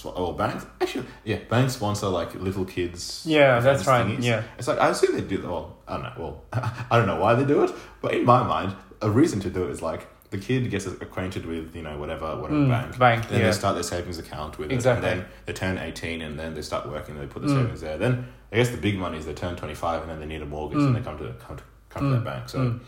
Well, 0.02 0.32
banks 0.32 0.64
actually, 0.80 1.04
yeah, 1.24 1.38
banks 1.48 1.74
sponsor 1.74 2.08
like 2.08 2.34
little 2.34 2.64
kids. 2.64 3.22
Yeah, 3.26 3.60
that's 3.60 3.86
right. 3.86 4.06
thingies. 4.06 4.24
Yeah. 4.24 4.42
It's 4.58 4.66
like 4.66 4.78
I 4.78 4.88
assume 4.88 5.14
they 5.14 5.20
do. 5.20 5.42
Well, 5.42 5.76
I 5.86 5.92
don't 5.98 6.02
know. 6.04 6.12
Well, 6.18 6.42
I 6.90 6.96
don't 6.96 7.06
know 7.06 7.20
why 7.20 7.34
they 7.34 7.44
do 7.44 7.62
it, 7.64 7.72
but 8.00 8.14
in 8.14 8.24
my 8.24 8.42
mind, 8.42 8.74
a 9.02 9.10
reason 9.10 9.40
to 9.40 9.50
do 9.50 9.64
it 9.64 9.70
is 9.70 9.82
like 9.82 10.06
the 10.30 10.38
kid 10.38 10.68
gets 10.70 10.86
acquainted 10.86 11.44
with 11.46 11.76
you 11.76 11.82
know 11.82 11.96
whatever 11.98 12.34
whatever 12.36 12.58
Mm, 12.58 12.68
bank. 12.70 12.98
bank, 12.98 13.28
Then 13.28 13.40
yeah. 13.40 13.46
they 13.46 13.52
start 13.52 13.74
their 13.76 13.84
savings 13.84 14.18
account 14.18 14.58
with 14.58 14.72
Exactly. 14.72 15.06
it, 15.06 15.12
and 15.12 15.20
then 15.22 15.28
they 15.46 15.52
turn 15.52 15.78
eighteen, 15.78 16.22
and 16.22 16.38
then 16.38 16.54
they 16.54 16.62
start 16.62 16.88
working. 16.88 17.14
And 17.16 17.22
they 17.22 17.32
put 17.32 17.42
the 17.42 17.48
Mm. 17.48 17.62
savings 17.62 17.80
there. 17.82 17.98
Then 17.98 18.26
I 18.52 18.56
guess 18.56 18.70
the 18.70 18.78
big 18.78 18.98
money 18.98 19.18
is 19.18 19.26
they 19.26 19.34
turn 19.34 19.54
twenty 19.54 19.74
five, 19.74 20.00
and 20.02 20.10
then 20.10 20.18
they 20.20 20.26
need 20.26 20.42
a 20.42 20.46
mortgage, 20.46 20.78
Mm. 20.78 20.86
and 20.88 20.96
they 20.96 21.00
come 21.02 21.18
to 21.18 21.32
come 21.46 21.56
to 21.58 21.62
come 21.90 22.02
to 22.02 22.08
Mm, 22.08 22.24
that 22.24 22.24
bank. 22.24 22.48
So 22.48 22.58
mm. 22.58 22.80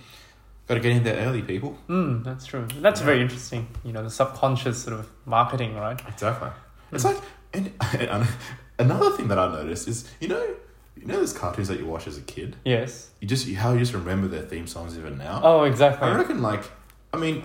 got 0.67 0.75
to 0.75 0.81
get 0.81 0.93
in 0.93 1.05
there 1.05 1.25
early, 1.27 1.43
people. 1.43 1.79
Mm, 1.89 2.25
that's 2.25 2.47
true. 2.47 2.67
That's 2.81 2.99
Yeah. 3.01 3.07
very 3.07 3.21
interesting. 3.23 3.69
You 3.85 3.93
know, 3.93 4.03
the 4.03 4.11
subconscious 4.11 4.83
sort 4.83 4.99
of 4.99 5.09
marketing, 5.25 5.77
right? 5.77 6.01
Exactly. 6.09 6.49
It's 6.93 7.05
like 7.05 7.17
and, 7.53 7.73
and 7.99 8.27
another 8.79 9.11
thing 9.17 9.29
that 9.29 9.39
I 9.39 9.51
noticed 9.53 9.89
is 9.89 10.11
you 10.21 10.29
know 10.29 10.55
you 10.97 11.07
know 11.07 11.17
those 11.17 11.33
cartoons 11.33 11.69
that 11.69 11.79
you 11.79 11.87
watch 11.87 12.07
as 12.07 12.17
a 12.19 12.23
kid. 12.23 12.57
Yes. 12.65 13.11
You 13.21 13.29
just 13.29 13.49
how 13.53 13.73
you 13.73 13.79
just 13.79 13.93
remember 13.95 14.29
their 14.29 14.43
theme 14.43 14.67
songs 14.67 14.97
even 14.99 15.19
now. 15.19 15.41
Oh, 15.43 15.65
exactly. 15.65 16.09
I 16.09 16.17
reckon, 16.17 16.41
like, 16.41 16.65
I 17.13 17.19
mean, 17.19 17.45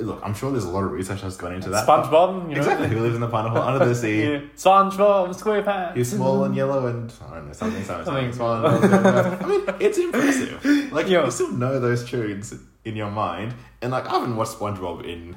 look, 0.00 0.20
I'm 0.24 0.34
sure 0.34 0.50
there's 0.50 0.64
a 0.64 0.70
lot 0.70 0.82
of 0.82 0.90
research 0.90 1.22
that's 1.22 1.36
gone 1.36 1.54
into 1.54 1.70
that. 1.70 1.86
SpongeBob, 1.86 2.48
you 2.48 2.54
know. 2.54 2.60
Exactly. 2.60 2.88
Who 2.88 2.98
lives 3.00 3.14
in 3.14 3.20
the 3.20 3.28
pineapple 3.28 3.62
under 3.62 3.84
the 3.84 3.94
sea? 4.04 4.22
Yeah. 4.32 4.38
SpongeBob 4.56 5.28
SquarePants. 5.40 5.96
He's 5.96 6.10
small 6.10 6.42
and 6.44 6.56
yellow 6.56 6.88
and 6.88 7.12
I 7.30 7.34
don't 7.34 7.46
know 7.46 7.52
something 7.52 7.84
something. 7.84 8.06
something. 8.06 8.32
Small 8.32 8.66
I 8.66 9.46
mean, 9.46 9.62
it's 9.78 9.98
impressive. 9.98 10.64
Like 10.92 11.06
Yeah. 11.08 11.24
you 11.24 11.30
still 11.30 11.52
know 11.52 11.78
those 11.78 12.04
tunes 12.04 12.52
in 12.84 12.96
your 12.96 13.10
mind, 13.10 13.54
and 13.82 13.92
like 13.92 14.06
I 14.08 14.10
haven't 14.18 14.34
watched 14.36 14.58
SpongeBob 14.58 15.04
in 15.04 15.36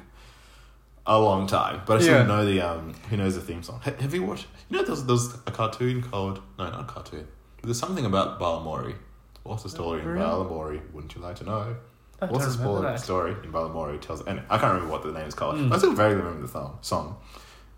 a 1.06 1.18
long 1.18 1.46
time, 1.46 1.82
but 1.86 1.98
I 1.98 2.00
still 2.00 2.18
Yeah. 2.18 2.26
know 2.26 2.44
the 2.44 2.60
um. 2.60 2.94
Who 3.10 3.16
knows 3.16 3.34
the 3.34 3.40
theme 3.40 3.62
song? 3.62 3.80
Ha- 3.84 3.92
have 4.00 4.14
you 4.14 4.22
watched? 4.24 4.46
You 4.70 4.78
know, 4.78 4.84
there's 4.84 5.04
there's 5.04 5.34
a 5.46 5.50
cartoon 5.50 6.02
called 6.02 6.40
no, 6.58 6.70
not 6.70 6.80
a 6.80 6.84
cartoon. 6.84 7.26
There's 7.62 7.78
something 7.78 8.04
about 8.06 8.38
Balamory. 8.40 8.94
What's 9.42 9.62
the 9.62 9.68
story 9.68 10.00
in 10.00 10.06
Really? 10.06 10.24
Balamory? 10.24 10.80
Wouldn't 10.92 11.14
you 11.14 11.20
like 11.20 11.36
to 11.36 11.44
know? 11.44 11.76
I 12.20 12.26
What's 12.26 12.46
the 12.46 12.52
don't 12.52 12.60
remember 12.60 12.78
spoiler 12.78 12.82
that. 12.82 13.00
story 13.00 13.32
in 13.44 13.52
Balamory 13.52 14.00
tells? 14.00 14.22
And 14.22 14.40
I 14.48 14.56
can't 14.58 14.72
remember 14.74 14.90
what 14.92 15.02
the 15.02 15.12
name 15.12 15.26
is 15.28 15.34
called. 15.34 15.56
Mm. 15.56 15.72
I 15.72 15.78
still 15.78 15.92
vaguely 15.92 16.16
remember 16.16 16.42
the 16.42 16.48
song. 16.48 16.78
Song, 16.80 17.16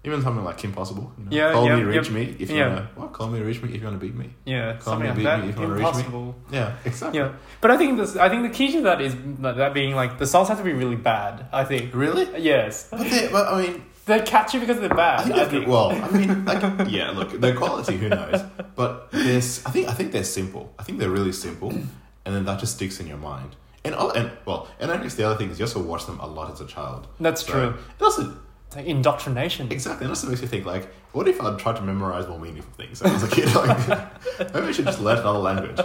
even 0.07 0.23
something 0.23 0.45
like 0.45 0.59
Kim 0.59 0.73
Possible. 0.73 1.13
You 1.19 1.25
know, 1.25 1.31
Yeah, 1.33 1.53
call 1.53 1.67
yeah, 1.67 1.77
me, 1.77 1.83
reach 1.83 2.07
yep. 2.07 2.13
me 2.15 2.37
if 2.39 2.51
you 2.51 2.57
Yeah. 2.59 2.69
wanna. 2.69 2.89
What? 2.95 3.13
Call 3.13 3.29
me, 3.29 3.41
reach 3.41 3.61
me 3.63 3.71
if 3.75 3.81
you 3.81 3.85
wanna 3.85 3.99
beat 3.99 4.15
me. 4.15 4.31
Yeah, 4.45 4.73
Call 4.75 4.81
something 4.95 5.03
me, 5.03 5.09
like 5.09 5.17
beat 5.17 5.25
that. 5.25 5.43
me 5.43 5.49
if 5.51 5.57
you 5.57 5.63
wanna 5.63 5.75
reach 5.75 5.83
me. 5.83 5.89
Impossible. 5.89 6.35
Yeah, 6.51 6.73
exactly. 6.85 7.19
Yeah, 7.21 7.33
but 7.61 7.71
I 7.71 7.77
think 7.77 7.99
this. 7.99 8.17
I 8.17 8.29
think 8.29 8.43
the 8.43 8.51
key 8.57 8.71
to 8.73 8.83
that 8.83 9.01
is 9.01 9.15
that 9.41 9.75
being 9.75 9.95
like 9.95 10.19
the 10.19 10.27
songs 10.27 10.49
have 10.49 10.59
to 10.59 10.65
be 10.65 10.73
really 10.73 10.97
bad. 10.97 11.47
I 11.53 11.65
think. 11.65 11.95
Really? 11.95 12.27
Yes, 12.39 12.89
But 12.91 13.01
they, 13.11 13.29
but 13.33 13.53
I 13.53 13.63
mean, 13.63 13.83
they're 14.07 14.23
catchy 14.23 14.59
because 14.61 14.79
they're 14.79 14.93
I 14.93 14.97
bad. 14.97 15.25
think, 15.25 15.37
I 15.37 15.45
think. 15.47 15.67
well, 15.67 15.91
I 15.91 16.09
mean, 16.11 16.45
like, 16.51 16.63
yeah. 16.89 17.11
Look, 17.11 17.33
their 17.41 17.57
quality, 17.57 17.97
who 17.97 18.09
knows? 18.09 18.41
But 18.77 19.11
there's, 19.11 19.65
I 19.67 19.71
think, 19.71 19.89
I 19.89 19.93
think 19.95 20.13
they're 20.13 20.23
simple. 20.41 20.73
I 20.79 20.83
think 20.85 20.99
they're 21.01 21.11
really 21.11 21.33
simple, 21.33 21.71
and 22.25 22.35
then 22.35 22.45
that 22.45 22.61
just 22.61 22.75
sticks 22.77 23.01
in 23.01 23.07
your 23.09 23.19
mind. 23.19 23.57
And 23.85 23.95
oh, 23.97 24.11
and 24.11 24.31
well, 24.45 24.69
and 24.81 24.91
I 24.91 24.97
guess 24.97 25.15
the 25.15 25.25
other 25.25 25.37
thing 25.37 25.51
is 25.51 25.59
you 25.61 25.65
also 25.65 25.81
watch 25.81 26.07
them 26.07 26.19
a 26.21 26.27
lot 26.27 26.51
as 26.53 26.61
a 26.61 26.67
child. 26.67 27.07
That's 27.21 27.45
So 27.47 27.53
true. 27.53 27.75
It 27.99 28.03
also 28.03 28.37
like 28.75 28.87
indoctrination. 28.87 29.71
Exactly, 29.71 30.05
and 30.05 30.11
also 30.11 30.29
makes 30.29 30.43
you 30.43 30.49
think 30.49 30.67
like, 30.67 30.93
what 31.13 31.29
if 31.29 31.41
I'd 31.41 31.59
tried 31.59 31.77
to 31.77 31.83
memorize 31.83 32.27
more 32.29 32.39
meaningful 32.39 32.73
things 32.75 33.01
when 33.01 33.11
I 33.11 33.15
was 33.15 33.23
a 33.23 33.29
kid? 33.29 33.55
Like, 33.55 33.89
maybe 34.55 34.67
I 34.67 34.73
should 34.73 34.85
just 34.85 35.01
learn 35.01 35.19
another 35.19 35.39
language 35.39 35.79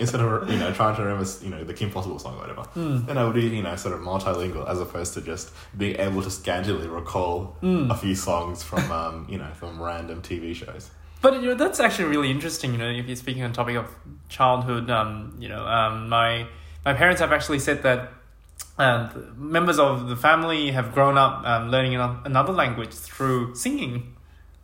instead 0.00 0.20
of 0.20 0.50
you 0.50 0.58
know 0.58 0.72
trying 0.72 0.96
to 0.96 1.02
remember 1.02 1.28
you 1.42 1.50
know 1.50 1.64
the 1.64 1.72
Kim 1.72 1.90
Possible 1.90 2.18
song 2.18 2.34
or 2.36 2.40
whatever. 2.40 2.62
Hmm. 2.62 3.06
Then 3.06 3.16
I 3.16 3.24
would 3.24 3.34
be 3.34 3.42
you 3.42 3.62
know 3.62 3.76
sort 3.76 3.94
of 3.94 4.00
multilingual 4.00 4.68
as 4.68 4.80
opposed 4.80 5.14
to 5.14 5.20
just 5.20 5.52
being 5.76 5.98
able 6.00 6.22
to 6.22 6.30
scantily 6.30 6.88
recall 6.88 7.56
Hmm. 7.60 7.90
a 7.90 7.96
few 7.96 8.14
songs 8.14 8.62
from 8.62 8.90
um, 8.90 9.26
you 9.28 9.38
know 9.38 9.48
from 9.54 9.80
random 9.80 10.20
TV 10.20 10.54
shows. 10.54 10.90
But 11.22 11.34
you 11.40 11.48
know 11.48 11.54
that's 11.54 11.80
actually 11.80 12.08
really 12.08 12.30
interesting. 12.30 12.72
You 12.72 12.78
know, 12.78 12.90
if 12.90 13.06
you're 13.06 13.16
speaking 13.16 13.42
on 13.44 13.52
topic 13.52 13.76
of 13.76 13.86
childhood, 14.28 14.90
um, 14.90 15.36
you 15.38 15.48
know, 15.48 15.64
um, 15.66 16.08
my 16.08 16.46
my 16.84 16.92
parents 16.92 17.20
have 17.20 17.32
actually 17.32 17.60
said 17.60 17.82
that 17.84 18.12
uh, 18.78 19.12
the 19.12 19.20
members 19.36 19.78
of 19.78 20.08
the 20.08 20.16
family 20.16 20.70
have 20.72 20.92
grown 20.92 21.16
up 21.16 21.44
um, 21.46 21.70
learning 21.70 21.94
another 21.96 22.52
language 22.52 22.92
through 22.92 23.54
singing, 23.54 24.14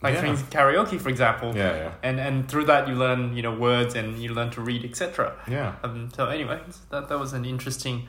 like 0.03 0.14
Yeah. 0.14 0.20
through 0.20 0.37
karaoke, 0.51 0.98
for 1.01 1.09
example. 1.09 1.55
Yeah, 1.57 1.75
yeah, 1.77 1.90
And 2.03 2.20
and 2.20 2.48
through 2.48 2.66
that 2.66 2.88
you 2.88 2.94
learn 2.94 3.35
you 3.37 3.42
know 3.42 3.55
words 3.55 3.94
and 3.94 4.18
you 4.18 4.35
learn 4.35 4.51
to 4.51 4.61
read 4.61 4.85
etc. 4.85 5.33
yeah. 5.48 5.72
Um, 5.85 6.11
so 6.16 6.27
anyway, 6.27 6.59
that 6.90 7.09
that 7.09 7.18
was 7.18 7.33
an 7.33 7.44
interesting 7.44 8.09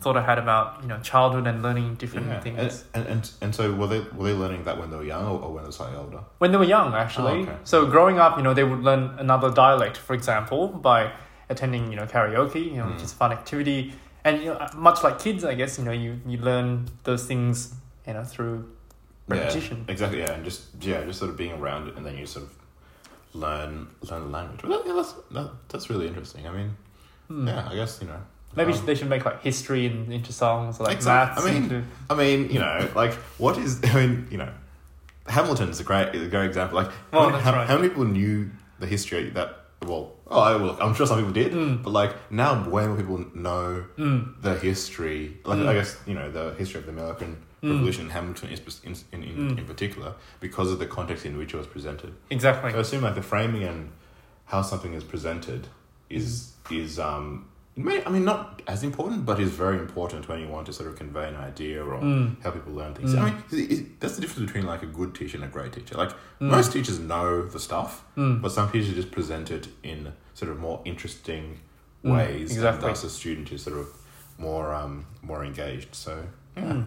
thought 0.00 0.16
I 0.16 0.22
had 0.22 0.38
about 0.38 0.82
you 0.82 0.88
know 0.88 0.98
childhood 1.00 1.46
and 1.46 1.62
learning 1.62 1.94
different 1.94 2.26
Yeah. 2.28 2.40
things 2.40 2.58
And, 2.94 3.06
and 3.06 3.12
and 3.12 3.30
and 3.42 3.54
so 3.54 3.72
were 3.74 3.86
they 3.86 4.00
were 4.16 4.24
they 4.28 4.34
learning 4.34 4.64
that 4.64 4.76
when 4.78 4.90
they 4.90 4.96
were 4.96 5.04
young 5.14 5.24
or, 5.26 5.38
or 5.44 5.52
when 5.54 5.62
they 5.64 5.68
were 5.68 5.72
slightly 5.80 5.96
older? 5.98 6.20
when 6.38 6.50
they 6.52 6.58
were 6.58 6.64
young 6.78 6.94
actually. 6.94 7.40
Oh, 7.40 7.42
okay. 7.42 7.56
So 7.64 7.86
growing 7.86 8.18
up, 8.18 8.36
you 8.38 8.42
know, 8.42 8.54
they 8.54 8.64
would 8.64 8.82
learn 8.82 9.02
another 9.18 9.50
dialect, 9.50 9.96
for 9.98 10.14
example, 10.14 10.68
by 10.68 11.12
attending 11.48 11.90
you 11.90 11.96
know 11.98 12.06
karaoke, 12.06 12.64
you 12.72 12.78
know, 12.78 12.86
which 12.86 12.98
Mm. 13.02 13.04
is 13.04 13.12
a 13.12 13.16
fun 13.16 13.32
activity. 13.32 13.80
And 14.24 14.40
you 14.42 14.46
know, 14.54 14.66
much 14.76 15.02
like 15.02 15.18
kids, 15.18 15.44
I 15.44 15.54
guess 15.54 15.78
you 15.78 15.84
know 15.84 15.92
you 15.92 16.20
you 16.26 16.38
learn 16.38 16.88
those 17.04 17.24
things 17.26 17.74
you 18.06 18.12
know 18.14 18.24
through 18.24 18.68
repetition. 19.28 19.84
Yeah, 19.86 19.92
exactly. 19.92 20.18
Yeah, 20.20 20.32
and 20.32 20.44
just 20.44 20.62
yeah, 20.80 21.04
just 21.04 21.18
sort 21.18 21.30
of 21.30 21.36
being 21.36 21.52
around 21.52 21.88
it, 21.88 21.96
and 21.96 22.04
then 22.06 22.16
you 22.16 22.26
sort 22.26 22.44
of 22.46 22.52
learn 23.34 23.88
learn 24.10 24.22
the 24.22 24.28
language. 24.28 24.62
Well, 24.62 24.82
yeah, 24.86 24.92
that's 24.94 25.14
that, 25.32 25.50
that's 25.68 25.90
really 25.90 26.06
interesting. 26.06 26.46
I 26.46 26.52
mean, 26.52 26.76
Hmm. 27.28 27.48
yeah, 27.48 27.68
I 27.70 27.74
guess 27.74 27.98
you 28.00 28.08
know 28.08 28.20
Maybe 28.54 28.72
Um, 28.74 28.84
they 28.84 28.94
should 28.94 29.08
make 29.08 29.24
like 29.24 29.40
history 29.42 29.86
in, 29.86 30.12
into 30.12 30.30
songs, 30.30 30.78
like 30.78 30.94
Exact- 30.96 31.36
maths 31.36 31.46
I 31.46 31.52
mean, 31.52 31.62
into. 31.64 31.82
I 32.10 32.14
mean, 32.14 32.50
you 32.50 32.58
know, 32.58 32.88
like 32.94 33.14
what 33.38 33.56
is? 33.56 33.80
I 33.84 33.94
mean, 33.94 34.28
you 34.30 34.36
know, 34.36 34.50
Hamilton's 35.26 35.80
a 35.80 35.84
great, 35.84 36.14
a 36.14 36.28
great 36.28 36.46
example. 36.46 36.76
Like, 36.76 36.90
Well, 37.12 37.22
how, 37.24 37.30
that's 37.30 37.44
how, 37.44 37.52
right. 37.54 37.66
how 37.66 37.76
many 37.76 37.88
people 37.88 38.04
knew 38.04 38.50
the 38.78 38.86
history 38.86 39.30
that? 39.30 39.61
Well, 39.86 40.12
oh, 40.28 40.40
I 40.40 40.56
will. 40.56 40.76
I'm 40.80 40.94
sure 40.94 41.06
some 41.06 41.18
people 41.18 41.32
did, 41.32 41.52
Mm. 41.52 41.82
but 41.82 41.90
like 41.90 42.30
now, 42.30 42.68
way 42.68 42.86
more 42.86 42.96
people 42.96 43.24
know 43.34 43.84
Mm, 43.98 44.40
the 44.40 44.54
history. 44.58 45.38
Like, 45.44 45.58
Mm. 45.58 45.68
I 45.68 45.74
guess 45.74 45.96
you 46.06 46.14
know 46.14 46.30
the 46.30 46.54
history 46.54 46.80
of 46.80 46.86
the 46.86 46.92
American 46.92 47.36
Mm. 47.62 47.70
Revolution, 47.70 48.10
Hamilton 48.10 48.48
in, 48.50 48.94
in, 49.12 49.22
in, 49.22 49.36
Mm. 49.50 49.58
in 49.58 49.64
particular, 49.66 50.14
because 50.40 50.70
of 50.72 50.78
the 50.78 50.86
context 50.86 51.24
in 51.26 51.36
which 51.38 51.54
it 51.54 51.58
was 51.58 51.66
presented. 51.66 52.12
exactly. 52.30 52.70
So 52.72 52.78
I 52.78 52.80
assume 52.80 53.02
like 53.02 53.14
the 53.14 53.22
framing 53.22 53.62
and 53.64 53.90
how 54.46 54.62
something 54.62 54.94
is 54.94 55.04
presented 55.04 55.68
is 56.10 56.52
is 56.70 56.98
um 56.98 57.46
may, 57.76 58.04
I 58.04 58.10
mean 58.10 58.24
not 58.24 58.60
as 58.66 58.82
important, 58.82 59.24
but 59.24 59.40
is 59.40 59.50
very 59.50 59.78
important 59.78 60.28
when 60.28 60.38
you 60.40 60.48
want 60.48 60.66
to 60.66 60.72
sort 60.72 60.88
of 60.90 60.96
convey 60.96 61.28
an 61.28 61.36
idea 61.36 61.82
or 61.84 62.00
Mm. 62.00 62.40
help 62.42 62.54
people 62.54 62.72
learn 62.74 62.94
things. 62.94 63.14
Mm. 63.14 63.18
I 63.20 63.24
mean, 63.24 63.42
it, 63.52 63.72
it, 63.72 64.00
that's 64.00 64.14
the 64.16 64.20
difference 64.20 64.46
between 64.46 64.66
like 64.66 64.82
a 64.82 64.86
good 64.86 65.14
teacher 65.14 65.36
and 65.36 65.44
a 65.44 65.48
great 65.48 65.72
teacher. 65.72 65.96
Like 65.96 66.10
Mm. 66.40 66.50
most 66.50 66.72
teachers 66.72 66.98
know 66.98 67.46
the 67.46 67.58
stuff, 67.60 68.04
Mm. 68.16 68.42
but 68.42 68.52
some 68.52 68.70
teachers 68.70 68.94
just 68.94 69.10
present 69.10 69.50
it 69.50 69.68
in 69.82 70.12
sort 70.34 70.50
of 70.50 70.58
more 70.60 70.80
interesting 70.84 71.60
Mm, 72.04 72.14
ways, 72.16 72.50
exactly. 72.52 72.88
and 72.88 72.96
thus 72.96 73.02
the 73.02 73.08
student 73.10 73.52
is 73.52 73.62
sort 73.62 73.78
of 73.78 73.86
more 74.38 74.74
um 74.74 75.04
more 75.22 75.44
engaged. 75.44 75.94
So 75.94 76.24
yeah. 76.56 76.82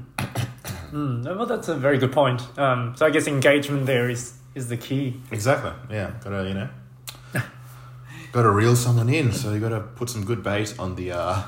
Mm, 0.91 1.23
well, 1.37 1.45
that's 1.45 1.67
a 1.67 1.75
very 1.75 1.97
good 1.97 2.11
point. 2.11 2.41
Um, 2.59 2.93
so 2.95 3.05
I 3.05 3.09
guess 3.09 3.27
engagement 3.27 3.85
there 3.85 4.09
is 4.09 4.33
is 4.55 4.67
the 4.69 4.77
key. 4.77 5.19
Exactly. 5.31 5.71
Yeah. 5.89 6.11
Gotta 6.23 6.47
you 6.47 6.53
know. 6.53 6.69
Gotta 8.35 8.51
reel 8.51 8.75
someone 8.75 9.07
in, 9.09 9.31
so 9.31 9.53
you 9.53 9.61
gotta 9.61 9.79
put 9.79 10.09
some 10.09 10.25
good 10.25 10.43
bait 10.43 10.75
on 10.77 10.95
the 10.95 11.13
uh, 11.13 11.41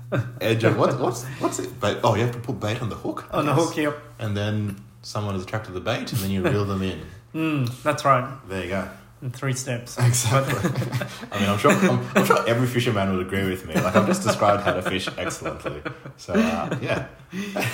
edge 0.40 0.64
of 0.64 0.76
what 0.76 0.98
what's 1.00 1.24
what's 1.40 1.58
it? 1.60 1.80
Bait? 1.80 1.98
Oh, 2.02 2.16
you 2.16 2.22
have 2.22 2.32
to 2.32 2.40
put 2.40 2.58
bait 2.58 2.82
on 2.82 2.88
the 2.88 2.96
hook. 2.96 3.24
I 3.30 3.38
On 3.38 3.46
the 3.46 3.54
hook, 3.54 3.76
yep. 3.76 3.96
And 4.18 4.36
then 4.36 4.76
someone 5.02 5.36
is 5.36 5.44
attracted 5.44 5.68
to 5.72 5.78
the 5.78 5.84
bait, 5.84 6.10
and 6.12 6.20
then 6.20 6.30
you 6.30 6.42
reel 6.42 6.64
them 6.66 6.82
in. 6.82 7.00
Mm, 7.32 7.82
that's 7.82 8.04
right. 8.04 8.28
There 8.46 8.62
you 8.62 8.68
go. 8.68 8.86
In 9.22 9.30
three 9.30 9.54
steps. 9.54 9.96
Exactly. 9.98 10.70
I 11.32 11.40
mean, 11.40 11.48
I'm 11.48 11.56
sure 11.56 11.70
I'm, 11.72 12.06
I'm 12.14 12.26
sure 12.26 12.46
every 12.46 12.66
fisherman 12.66 13.10
would 13.16 13.26
agree 13.26 13.48
with 13.48 13.64
me. 13.66 13.72
Like 13.72 13.96
I've 13.96 14.06
just 14.06 14.22
described 14.22 14.64
how 14.64 14.74
to 14.74 14.82
fish 14.82 15.08
excellently. 15.16 15.80
So 16.18 16.34
uh, 16.34 16.76
yeah. 16.82 17.06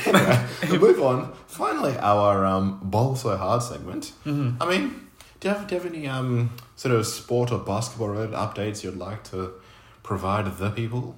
Anyway, 0.06 0.46
we 0.70 0.78
move 0.78 1.02
on. 1.02 1.32
Finally, 1.48 1.96
our 1.98 2.46
um, 2.46 2.78
bowl 2.84 3.16
so 3.16 3.36
hard 3.36 3.64
segment. 3.64 4.12
Mhm. 4.24 4.58
I 4.60 4.64
mean, 4.70 5.08
do 5.40 5.48
you 5.48 5.54
have 5.54 5.66
do 5.66 5.74
you 5.74 5.80
have 5.80 5.92
any 5.92 6.06
um 6.06 6.50
sort 6.78 6.94
of 6.94 7.04
sport 7.06 7.50
or 7.50 7.58
basketball 7.58 8.08
related 8.08 8.34
updates 8.34 8.82
you'd 8.84 8.96
like 8.96 9.24
to 9.32 9.52
provide 10.02 10.46
the 10.58 10.70
people? 10.70 11.16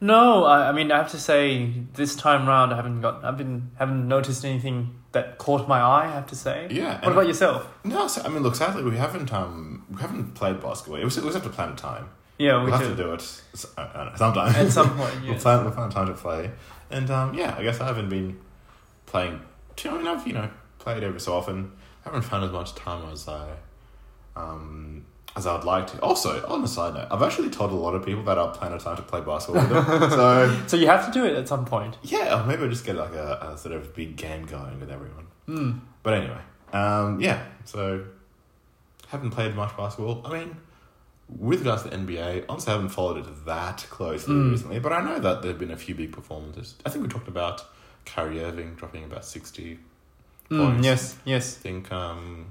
No, 0.00 0.44
I, 0.44 0.68
I 0.68 0.72
mean 0.72 0.90
I 0.92 0.96
have 0.98 1.10
to 1.12 1.18
say 1.18 1.72
this 1.94 2.16
time 2.16 2.46
round 2.46 2.72
I 2.72 2.76
haven't 2.76 3.00
got 3.00 3.24
I've 3.24 3.38
been 3.38 3.70
haven't 3.78 4.08
noticed 4.08 4.44
anything 4.44 4.94
that 5.12 5.38
caught 5.38 5.66
my 5.68 5.80
eye. 5.80 6.06
I 6.06 6.12
have 6.12 6.26
to 6.28 6.36
say. 6.36 6.68
Yeah. 6.70 7.00
What 7.02 7.12
about 7.12 7.26
yourself? 7.26 7.66
No, 7.84 8.06
so, 8.06 8.20
I 8.22 8.28
mean, 8.28 8.42
look. 8.42 8.54
Sadly, 8.56 8.82
we 8.82 8.96
haven't 8.96 9.32
um 9.32 9.86
we 9.90 10.00
haven't 10.00 10.34
played 10.34 10.60
basketball. 10.60 10.98
We 10.98 11.04
just, 11.04 11.16
we 11.18 11.22
just 11.30 11.34
have 11.34 11.44
to 11.44 11.50
plan 11.50 11.76
time. 11.76 12.08
Yeah, 12.38 12.58
we 12.58 12.70
we'll 12.70 12.78
have 12.78 12.88
to 12.88 12.94
do 13.02 13.12
it 13.14 13.20
s- 13.54 13.66
I 13.78 14.12
sometime. 14.16 14.54
at 14.54 14.70
some 14.70 14.90
point. 14.98 15.14
we'll 15.24 15.38
plan 15.38 15.64
we'll 15.64 15.72
find 15.72 15.90
time 15.90 16.08
to 16.08 16.14
play. 16.14 16.50
And 16.90 17.10
um, 17.10 17.32
yeah, 17.32 17.54
I 17.58 17.62
guess 17.62 17.80
I 17.80 17.86
haven't 17.86 18.10
been 18.10 18.38
playing. 19.06 19.40
too- 19.76 19.90
I 19.90 19.96
mean, 19.98 20.06
I've 20.06 20.26
you 20.26 20.34
know 20.34 20.50
played 20.78 21.02
every 21.02 21.20
so 21.20 21.32
often. 21.34 21.72
I 22.04 22.10
haven't 22.10 22.22
found 22.30 22.44
as 22.44 22.52
much 22.52 22.74
time 22.74 23.10
as 23.10 23.26
I 23.26 23.48
um 24.36 25.04
as 25.36 25.46
I'd 25.46 25.64
like 25.64 25.86
to. 25.88 26.00
Also, 26.00 26.46
on 26.46 26.64
a 26.64 26.68
side 26.68 26.94
note, 26.94 27.08
I've 27.10 27.22
actually 27.22 27.50
told 27.50 27.70
a 27.70 27.74
lot 27.74 27.94
of 27.94 28.02
people 28.06 28.22
that 28.22 28.38
I'll 28.38 28.52
plan 28.52 28.72
a 28.72 28.78
time 28.78 28.96
to 28.96 29.02
play 29.02 29.20
basketball 29.20 29.62
with 29.68 29.86
them. 29.86 30.10
so 30.10 30.60
So 30.66 30.76
you 30.78 30.86
have 30.86 31.04
to 31.04 31.12
do 31.12 31.26
it 31.26 31.36
at 31.36 31.46
some 31.46 31.66
point. 31.66 31.98
yeah, 32.02 32.40
or 32.40 32.46
maybe 32.46 32.62
I'll 32.62 32.70
just 32.70 32.86
get 32.86 32.96
like 32.96 33.12
a, 33.12 33.50
a 33.52 33.58
sort 33.58 33.74
of 33.74 33.94
big 33.94 34.16
game 34.16 34.46
going 34.46 34.80
with 34.80 34.90
everyone. 34.90 35.26
Mm. 35.46 35.80
But 36.02 36.14
anyway, 36.14 36.40
um, 36.72 37.20
yeah. 37.20 37.42
So 37.66 38.04
haven't 39.08 39.32
played 39.32 39.54
much 39.54 39.76
basketball. 39.76 40.22
I 40.24 40.32
mean, 40.38 40.56
with 41.28 41.58
regards 41.58 41.82
to 41.82 41.90
the 41.90 41.96
NBA, 41.98 42.46
honestly, 42.48 42.70
I 42.72 42.76
haven't 42.76 42.88
followed 42.90 43.18
it 43.18 43.44
that 43.44 43.84
closely 43.90 44.34
Mm. 44.34 44.52
recently. 44.52 44.78
But 44.78 44.94
I 44.94 45.02
know 45.04 45.18
that 45.18 45.42
there've 45.42 45.58
been 45.58 45.70
a 45.70 45.76
few 45.76 45.94
big 45.94 46.12
performances. 46.12 46.76
I 46.86 46.88
think 46.88 47.02
we 47.02 47.08
talked 47.10 47.28
about 47.28 47.62
Kyrie 48.06 48.42
Irving 48.42 48.74
dropping 48.74 49.04
about 49.04 49.26
sixty. 49.26 49.80
Mm, 50.50 50.64
Points. 50.64 50.86
yes, 50.86 51.16
yes. 51.26 51.58
I 51.58 51.60
think. 51.60 51.92
Um, 51.92 52.46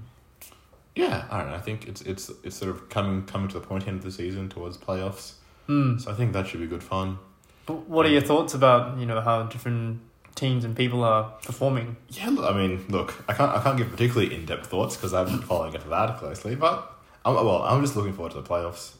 yeah, 0.95 1.25
I 1.29 1.39
don't 1.39 1.49
know. 1.49 1.55
I 1.55 1.61
think 1.61 1.87
it's 1.87 2.01
it's 2.01 2.31
it's 2.43 2.55
sort 2.55 2.71
of 2.71 2.89
coming 2.89 3.25
coming 3.25 3.47
to 3.49 3.59
the 3.59 3.65
point 3.65 3.87
end 3.87 3.97
of 3.97 4.03
the 4.03 4.11
season 4.11 4.49
towards 4.49 4.77
playoffs. 4.77 5.33
Mm. 5.67 6.01
So 6.01 6.11
I 6.11 6.13
think 6.13 6.33
that 6.33 6.47
should 6.47 6.61
be 6.61 6.67
good 6.67 6.83
fun. 6.83 7.17
But 7.65 7.89
What 7.89 8.05
are 8.05 8.09
your 8.09 8.21
thoughts 8.21 8.53
about 8.53 8.97
you 8.97 9.05
know 9.05 9.19
how 9.21 9.43
different 9.43 10.01
teams 10.35 10.63
and 10.63 10.75
people 10.75 11.03
are 11.03 11.31
performing? 11.43 11.97
Yeah, 12.09 12.35
I 12.39 12.53
mean, 12.53 12.85
look, 12.89 13.23
I 13.27 13.33
can't 13.33 13.51
I 13.51 13.61
can't 13.61 13.77
give 13.77 13.89
particularly 13.91 14.33
in 14.33 14.45
depth 14.45 14.67
thoughts 14.67 14.95
because 14.95 15.13
I've 15.13 15.27
been 15.27 15.41
following 15.41 15.73
it 15.73 15.89
that 15.89 16.17
closely. 16.17 16.55
But 16.55 16.91
I'm, 17.25 17.33
well, 17.35 17.63
I'm 17.63 17.81
just 17.81 17.95
looking 17.95 18.13
forward 18.13 18.31
to 18.33 18.41
the 18.41 18.47
playoffs. 18.47 18.93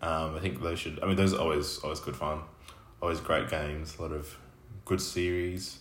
Um, 0.00 0.36
I 0.36 0.38
think 0.38 0.62
those 0.62 0.78
should. 0.78 1.02
I 1.02 1.06
mean, 1.06 1.16
those 1.16 1.34
are 1.34 1.40
always 1.40 1.78
always 1.78 2.00
good 2.00 2.16
fun, 2.16 2.40
always 3.02 3.20
great 3.20 3.50
games, 3.50 3.96
a 3.98 4.02
lot 4.02 4.12
of 4.12 4.38
good 4.84 5.00
series. 5.00 5.78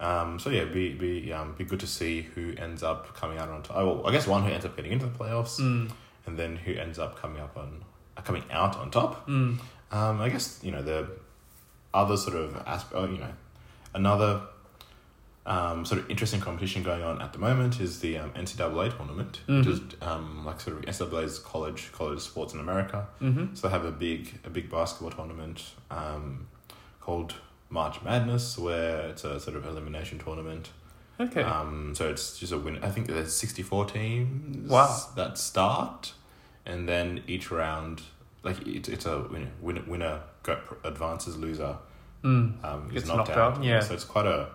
Um, 0.00 0.38
so 0.38 0.50
yeah, 0.50 0.64
be 0.64 0.92
be 0.94 1.32
um, 1.32 1.54
be 1.58 1.64
good 1.64 1.80
to 1.80 1.86
see 1.86 2.22
who 2.22 2.54
ends 2.56 2.82
up 2.82 3.14
coming 3.16 3.38
out 3.38 3.48
on 3.48 3.62
top. 3.62 3.76
Well, 3.76 4.06
I 4.06 4.12
guess 4.12 4.26
one 4.26 4.44
who 4.44 4.50
ends 4.50 4.64
up 4.64 4.76
getting 4.76 4.92
into 4.92 5.06
the 5.06 5.18
playoffs, 5.18 5.58
Mm. 5.60 5.90
and 6.26 6.38
then 6.38 6.56
who 6.56 6.72
ends 6.74 6.98
up 6.98 7.18
coming 7.20 7.40
up 7.42 7.56
on 7.56 7.82
uh, 8.16 8.20
coming 8.22 8.44
out 8.50 8.76
on 8.76 8.90
top. 8.90 9.26
Mm. 9.28 9.58
Um, 9.90 10.20
I 10.20 10.28
guess 10.28 10.60
you 10.62 10.70
know 10.70 10.82
the 10.82 11.08
other 11.92 12.16
sort 12.16 12.36
of 12.36 12.56
aspect. 12.66 12.94
Oh, 12.94 13.06
you 13.06 13.18
know, 13.18 13.32
another 13.94 14.42
um, 15.46 15.84
sort 15.86 16.00
of 16.02 16.10
interesting 16.10 16.40
competition 16.40 16.82
going 16.82 17.02
on 17.02 17.22
at 17.22 17.32
the 17.32 17.38
moment 17.38 17.80
is 17.80 18.00
the 18.00 18.18
um, 18.18 18.30
NCAA 18.32 18.94
tournament, 18.96 19.40
Mhm. 19.48 19.58
which 19.58 19.66
is 19.66 19.80
um, 20.02 20.44
like 20.44 20.60
sort 20.60 20.76
of 20.76 20.82
NCAA's 20.84 21.38
college 21.38 21.90
college 21.92 22.20
sports 22.20 22.52
in 22.54 22.60
America. 22.60 23.08
Mm-hmm. 23.22 23.54
So 23.54 23.66
they 23.66 23.72
have 23.72 23.84
a 23.86 23.90
big 23.90 24.38
a 24.44 24.50
big 24.50 24.70
basketball 24.70 25.10
tournament 25.10 25.64
um, 25.90 26.46
called 27.00 27.34
March 27.70 28.02
Madness, 28.02 28.58
where 28.58 29.08
it's 29.08 29.24
a 29.24 29.38
sort 29.40 29.56
of 29.56 29.66
elimination 29.66 30.18
tournament. 30.18 30.70
Okay. 31.20 31.42
Um, 31.42 31.94
so 31.94 32.08
it's 32.08 32.38
just 32.38 32.52
a 32.52 32.58
win. 32.58 32.78
I 32.82 32.90
think 32.90 33.08
there's 33.08 33.34
sixty 33.34 33.62
four 33.62 33.84
teams. 33.84 34.70
Wow. 34.70 34.96
That 35.16 35.36
start, 35.36 36.12
and 36.64 36.88
then 36.88 37.22
each 37.26 37.50
round, 37.50 38.02
like 38.42 38.66
it's 38.66 38.88
it's 38.88 39.06
a 39.06 39.20
winner 39.30 39.50
winner, 39.60 39.82
winner 39.86 40.20
advances, 40.84 41.36
loser 41.36 41.76
mm. 42.24 42.64
um, 42.64 42.88
is 42.88 42.94
Gets 43.02 43.06
knocked, 43.08 43.28
knocked 43.28 43.30
out. 43.30 43.58
out, 43.58 43.64
yeah. 43.64 43.80
So 43.80 43.94
it's 43.94 44.04
quite 44.04 44.26
a 44.26 44.50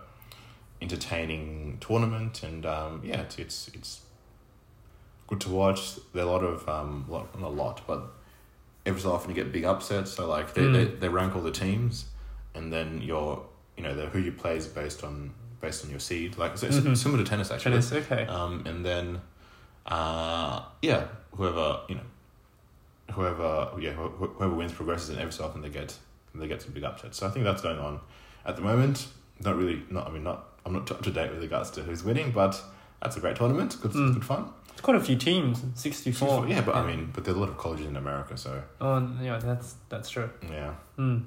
entertaining 0.80 1.78
tournament, 1.80 2.42
and 2.42 2.64
um, 2.66 3.00
yeah, 3.04 3.20
it's 3.20 3.38
it's 3.38 3.68
it's 3.74 4.00
good 5.26 5.40
to 5.42 5.50
watch. 5.50 5.96
There 6.12 6.24
are 6.24 6.26
a 6.26 6.30
lot 6.30 6.42
of 6.42 6.68
um, 6.68 7.04
lot 7.08 7.38
not 7.38 7.46
a 7.48 7.52
lot, 7.52 7.82
but 7.86 8.06
every 8.86 9.00
so 9.00 9.12
often 9.12 9.30
you 9.30 9.36
get 9.36 9.52
big 9.52 9.64
upsets. 9.64 10.12
So 10.12 10.28
like 10.28 10.54
they, 10.54 10.62
Mm. 10.62 10.72
they, 10.72 10.84
they 10.84 11.08
rank 11.08 11.34
all 11.36 11.42
the 11.42 11.50
teams, 11.50 12.06
and 12.54 12.72
then 12.72 13.00
your 13.02 13.44
you 13.76 13.82
know 13.82 13.94
the 13.94 14.06
who 14.06 14.18
you 14.18 14.32
play 14.32 14.56
is 14.56 14.66
based 14.66 15.02
on 15.04 15.32
based 15.60 15.84
on 15.84 15.90
your 15.90 16.00
seed. 16.00 16.36
Like 16.38 16.56
so 16.58 16.66
it's 16.66 16.76
Mhm. 16.76 16.96
similar 16.96 17.22
to 17.24 17.28
tennis 17.28 17.50
actually. 17.50 17.72
Tennis. 17.80 17.92
Okay. 17.92 18.26
Um, 18.26 18.62
and 18.66 18.84
then, 18.84 19.20
uh, 19.86 20.62
yeah, 20.82 21.06
whoever 21.32 21.80
you 21.88 21.96
know, 21.96 22.02
whoever 23.12 23.70
yeah 23.80 23.92
wh- 23.92 24.18
whoever 24.36 24.54
wins 24.54 24.72
progresses, 24.72 25.10
and 25.10 25.18
every 25.18 25.32
so 25.32 25.44
often 25.44 25.62
they 25.62 25.68
get 25.70 25.96
they 26.34 26.48
get 26.48 26.62
some 26.62 26.72
big 26.72 26.84
upsets. 26.84 27.18
So 27.18 27.26
I 27.26 27.30
think 27.30 27.44
that's 27.44 27.62
going 27.62 27.78
on 27.78 28.00
at 28.44 28.56
the 28.56 28.62
moment. 28.62 29.06
Not 29.40 29.56
really, 29.56 29.82
not 29.90 30.06
I 30.08 30.10
mean, 30.10 30.24
not 30.24 30.46
I'm 30.64 30.72
not 30.72 30.90
up 30.90 31.02
to 31.02 31.10
date 31.10 31.30
with 31.30 31.42
regards 31.42 31.70
to 31.72 31.82
who's 31.82 32.02
winning, 32.04 32.30
but 32.32 32.60
that's 33.02 33.16
a 33.16 33.20
great 33.20 33.36
tournament. 33.36 33.76
Good, 33.82 33.92
Mm. 33.92 34.14
good 34.14 34.24
fun. 34.24 34.48
It's 34.72 34.80
quite 34.80 34.96
a 34.96 35.00
few 35.00 35.16
teams. 35.16 35.62
Sixty-four. 35.74 36.48
Yeah, 36.48 36.62
but 36.62 36.74
I 36.74 36.84
mean, 36.86 37.10
but 37.14 37.24
there 37.24 37.34
are 37.34 37.36
a 37.36 37.40
lot 37.40 37.48
of 37.48 37.58
colleges 37.58 37.86
in 37.86 37.96
America, 37.96 38.36
so 38.36 38.62
Oh, 38.80 39.08
yeah. 39.20 39.38
That's 39.38 39.74
that's 39.88 40.10
true. 40.10 40.30
yeah. 40.50 40.72
Hmm. 40.96 41.18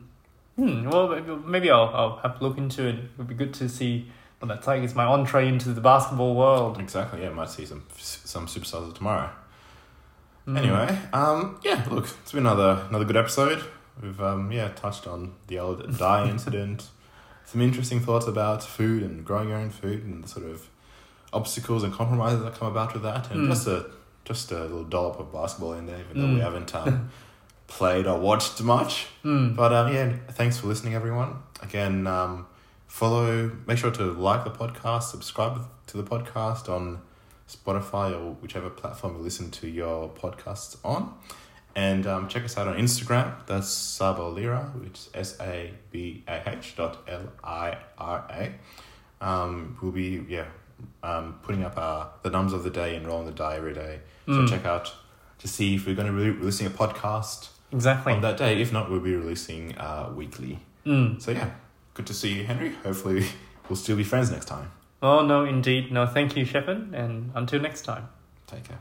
Hmm. 0.58 0.90
Well, 0.90 1.08
maybe- 1.10 1.36
maybe 1.46 1.70
I'll 1.72 1.90
I'll 1.94 2.18
have 2.24 2.38
to 2.40 2.44
look 2.44 2.58
into 2.58 2.86
it. 2.88 2.96
It 2.96 3.10
would 3.18 3.28
be 3.28 3.36
good 3.36 3.54
to 3.56 3.70
see 3.70 4.10
what 4.40 4.48
that's 4.50 4.66
like. 4.68 4.82
It's 4.84 4.96
my 4.96 5.06
entree 5.06 5.48
into 5.48 5.70
the 5.70 5.82
basketball 5.82 6.36
world. 6.36 6.80
Exactly. 6.80 7.22
Yeah, 7.22 7.30
might 7.30 7.50
see 7.50 7.66
some 7.66 7.84
some 7.98 8.48
superstars 8.48 8.94
tomorrow. 8.96 9.30
Hmm. 10.46 10.58
Anyway, 10.58 10.98
um, 11.14 11.60
yeah, 11.64 11.86
look, 11.92 12.06
it's 12.24 12.32
been 12.32 12.46
another 12.46 12.86
another 12.90 13.06
good 13.06 13.18
episode. 13.18 13.64
We've 14.02 14.20
um, 14.22 14.52
yeah 14.52 14.70
touched 14.70 15.06
on 15.08 15.34
the 15.48 15.60
old 15.60 15.98
die 16.00 16.28
incident, 16.30 16.88
some 17.46 17.62
interesting 17.62 18.00
thoughts 18.00 18.26
about 18.28 18.64
food 18.64 19.04
and 19.04 19.24
growing 19.26 19.50
your 19.50 19.58
own 19.60 19.70
food 19.70 20.04
and 20.04 20.24
the 20.24 20.28
sort 20.28 20.46
of 20.46 20.68
obstacles 21.34 21.84
and 21.84 21.94
compromises 21.94 22.42
that 22.44 22.56
come 22.56 22.68
about 22.70 22.94
with 22.94 23.04
that, 23.04 23.30
and 23.32 23.42
Mm. 23.42 23.50
just 23.50 23.68
a 23.68 23.86
just 24.26 24.52
a 24.52 24.60
little 24.62 24.84
dollop 24.84 25.20
of 25.20 25.32
basketball 25.32 25.74
in 25.74 25.86
there, 25.86 26.00
even 26.00 26.22
though 26.22 26.28
Mm. 26.28 26.36
we 26.36 26.40
haven't 26.42 26.74
um, 26.76 27.10
played 27.68 28.08
or 28.08 28.20
watched 28.20 28.62
much. 28.62 29.06
Hmm. 29.24 29.54
But 29.56 29.74
um, 29.74 29.94
yeah, 29.94 30.14
thanks 30.32 30.58
for 30.58 30.68
listening, 30.68 30.94
everyone. 30.96 31.36
Again, 31.62 32.08
um, 32.08 32.48
follow. 32.88 33.52
Make 33.66 33.78
sure 33.78 33.92
to 33.92 34.04
like 34.12 34.44
the 34.44 34.52
podcast, 34.52 35.04
subscribe 35.04 35.62
to 35.88 35.98
the 35.98 36.04
podcast 36.04 36.70
on 36.70 37.02
Spotify 37.48 38.12
or 38.14 38.34
whichever 38.42 38.70
platform 38.70 39.16
you 39.18 39.22
listen 39.22 39.52
to 39.52 39.68
your 39.68 40.10
podcasts 40.10 40.78
on. 40.84 41.14
And 41.76 42.08
um, 42.08 42.28
check 42.28 42.44
us 42.44 42.58
out 42.58 42.68
on 42.68 42.76
Instagram. 42.78 43.34
That's 43.46 43.68
Sabalira, 43.68 44.74
which 44.82 44.94
is 44.94 45.10
S 45.14 45.38
A 45.40 45.72
B 45.92 46.24
A 46.28 46.42
H 46.50 46.76
dot 46.76 46.98
L 47.08 47.32
I 47.44 47.78
R 47.98 48.26
A. 48.32 48.52
Um, 49.26 49.78
we'll 49.82 49.92
be 49.92 50.24
yeah 50.28 50.46
um, 51.04 51.40
putting 51.44 51.64
up 51.64 51.78
our 51.78 52.10
the 52.24 52.30
numbers 52.30 52.54
of 52.54 52.64
the 52.64 52.70
day 52.70 52.96
and 52.96 53.06
rolling 53.06 53.26
the 53.28 53.32
die 53.32 53.56
every 53.58 53.74
day. 53.74 54.00
So 54.26 54.34
Mm. 54.34 54.50
check 54.50 54.66
out 54.66 54.92
to 55.40 55.48
see 55.48 55.76
if 55.76 55.86
we're 55.86 55.96
going 55.96 56.08
to 56.08 56.14
be 56.14 56.30
releasing 56.32 56.66
a 56.68 56.72
podcast 56.72 57.50
Exactly. 57.72 58.14
on 58.14 58.22
that 58.22 58.38
day. 58.38 58.62
If 58.62 58.72
not, 58.72 58.90
we'll 58.90 59.00
be 59.00 59.16
releasing 59.16 59.78
uh, 59.78 60.12
weekly. 60.16 60.60
Mm. 60.86 61.22
So 61.22 61.32
yeah, 61.32 61.52
good 61.94 62.08
to 62.08 62.14
see 62.14 62.34
you, 62.34 62.44
Henri. 62.46 62.74
Hopefully, 62.84 63.26
we'll 63.70 63.76
still 63.76 63.98
be 63.98 64.04
friends 64.04 64.32
next 64.32 64.46
time. 64.46 64.72
Oh 65.02 65.26
no, 65.26 65.46
indeed. 65.46 65.92
No, 65.92 66.06
thank 66.08 66.36
you, 66.36 66.46
Sheppard, 66.46 66.94
and 66.94 67.32
until 67.36 67.60
next 67.62 67.82
time. 67.84 68.08
Take 68.48 68.64
care. 68.64 68.80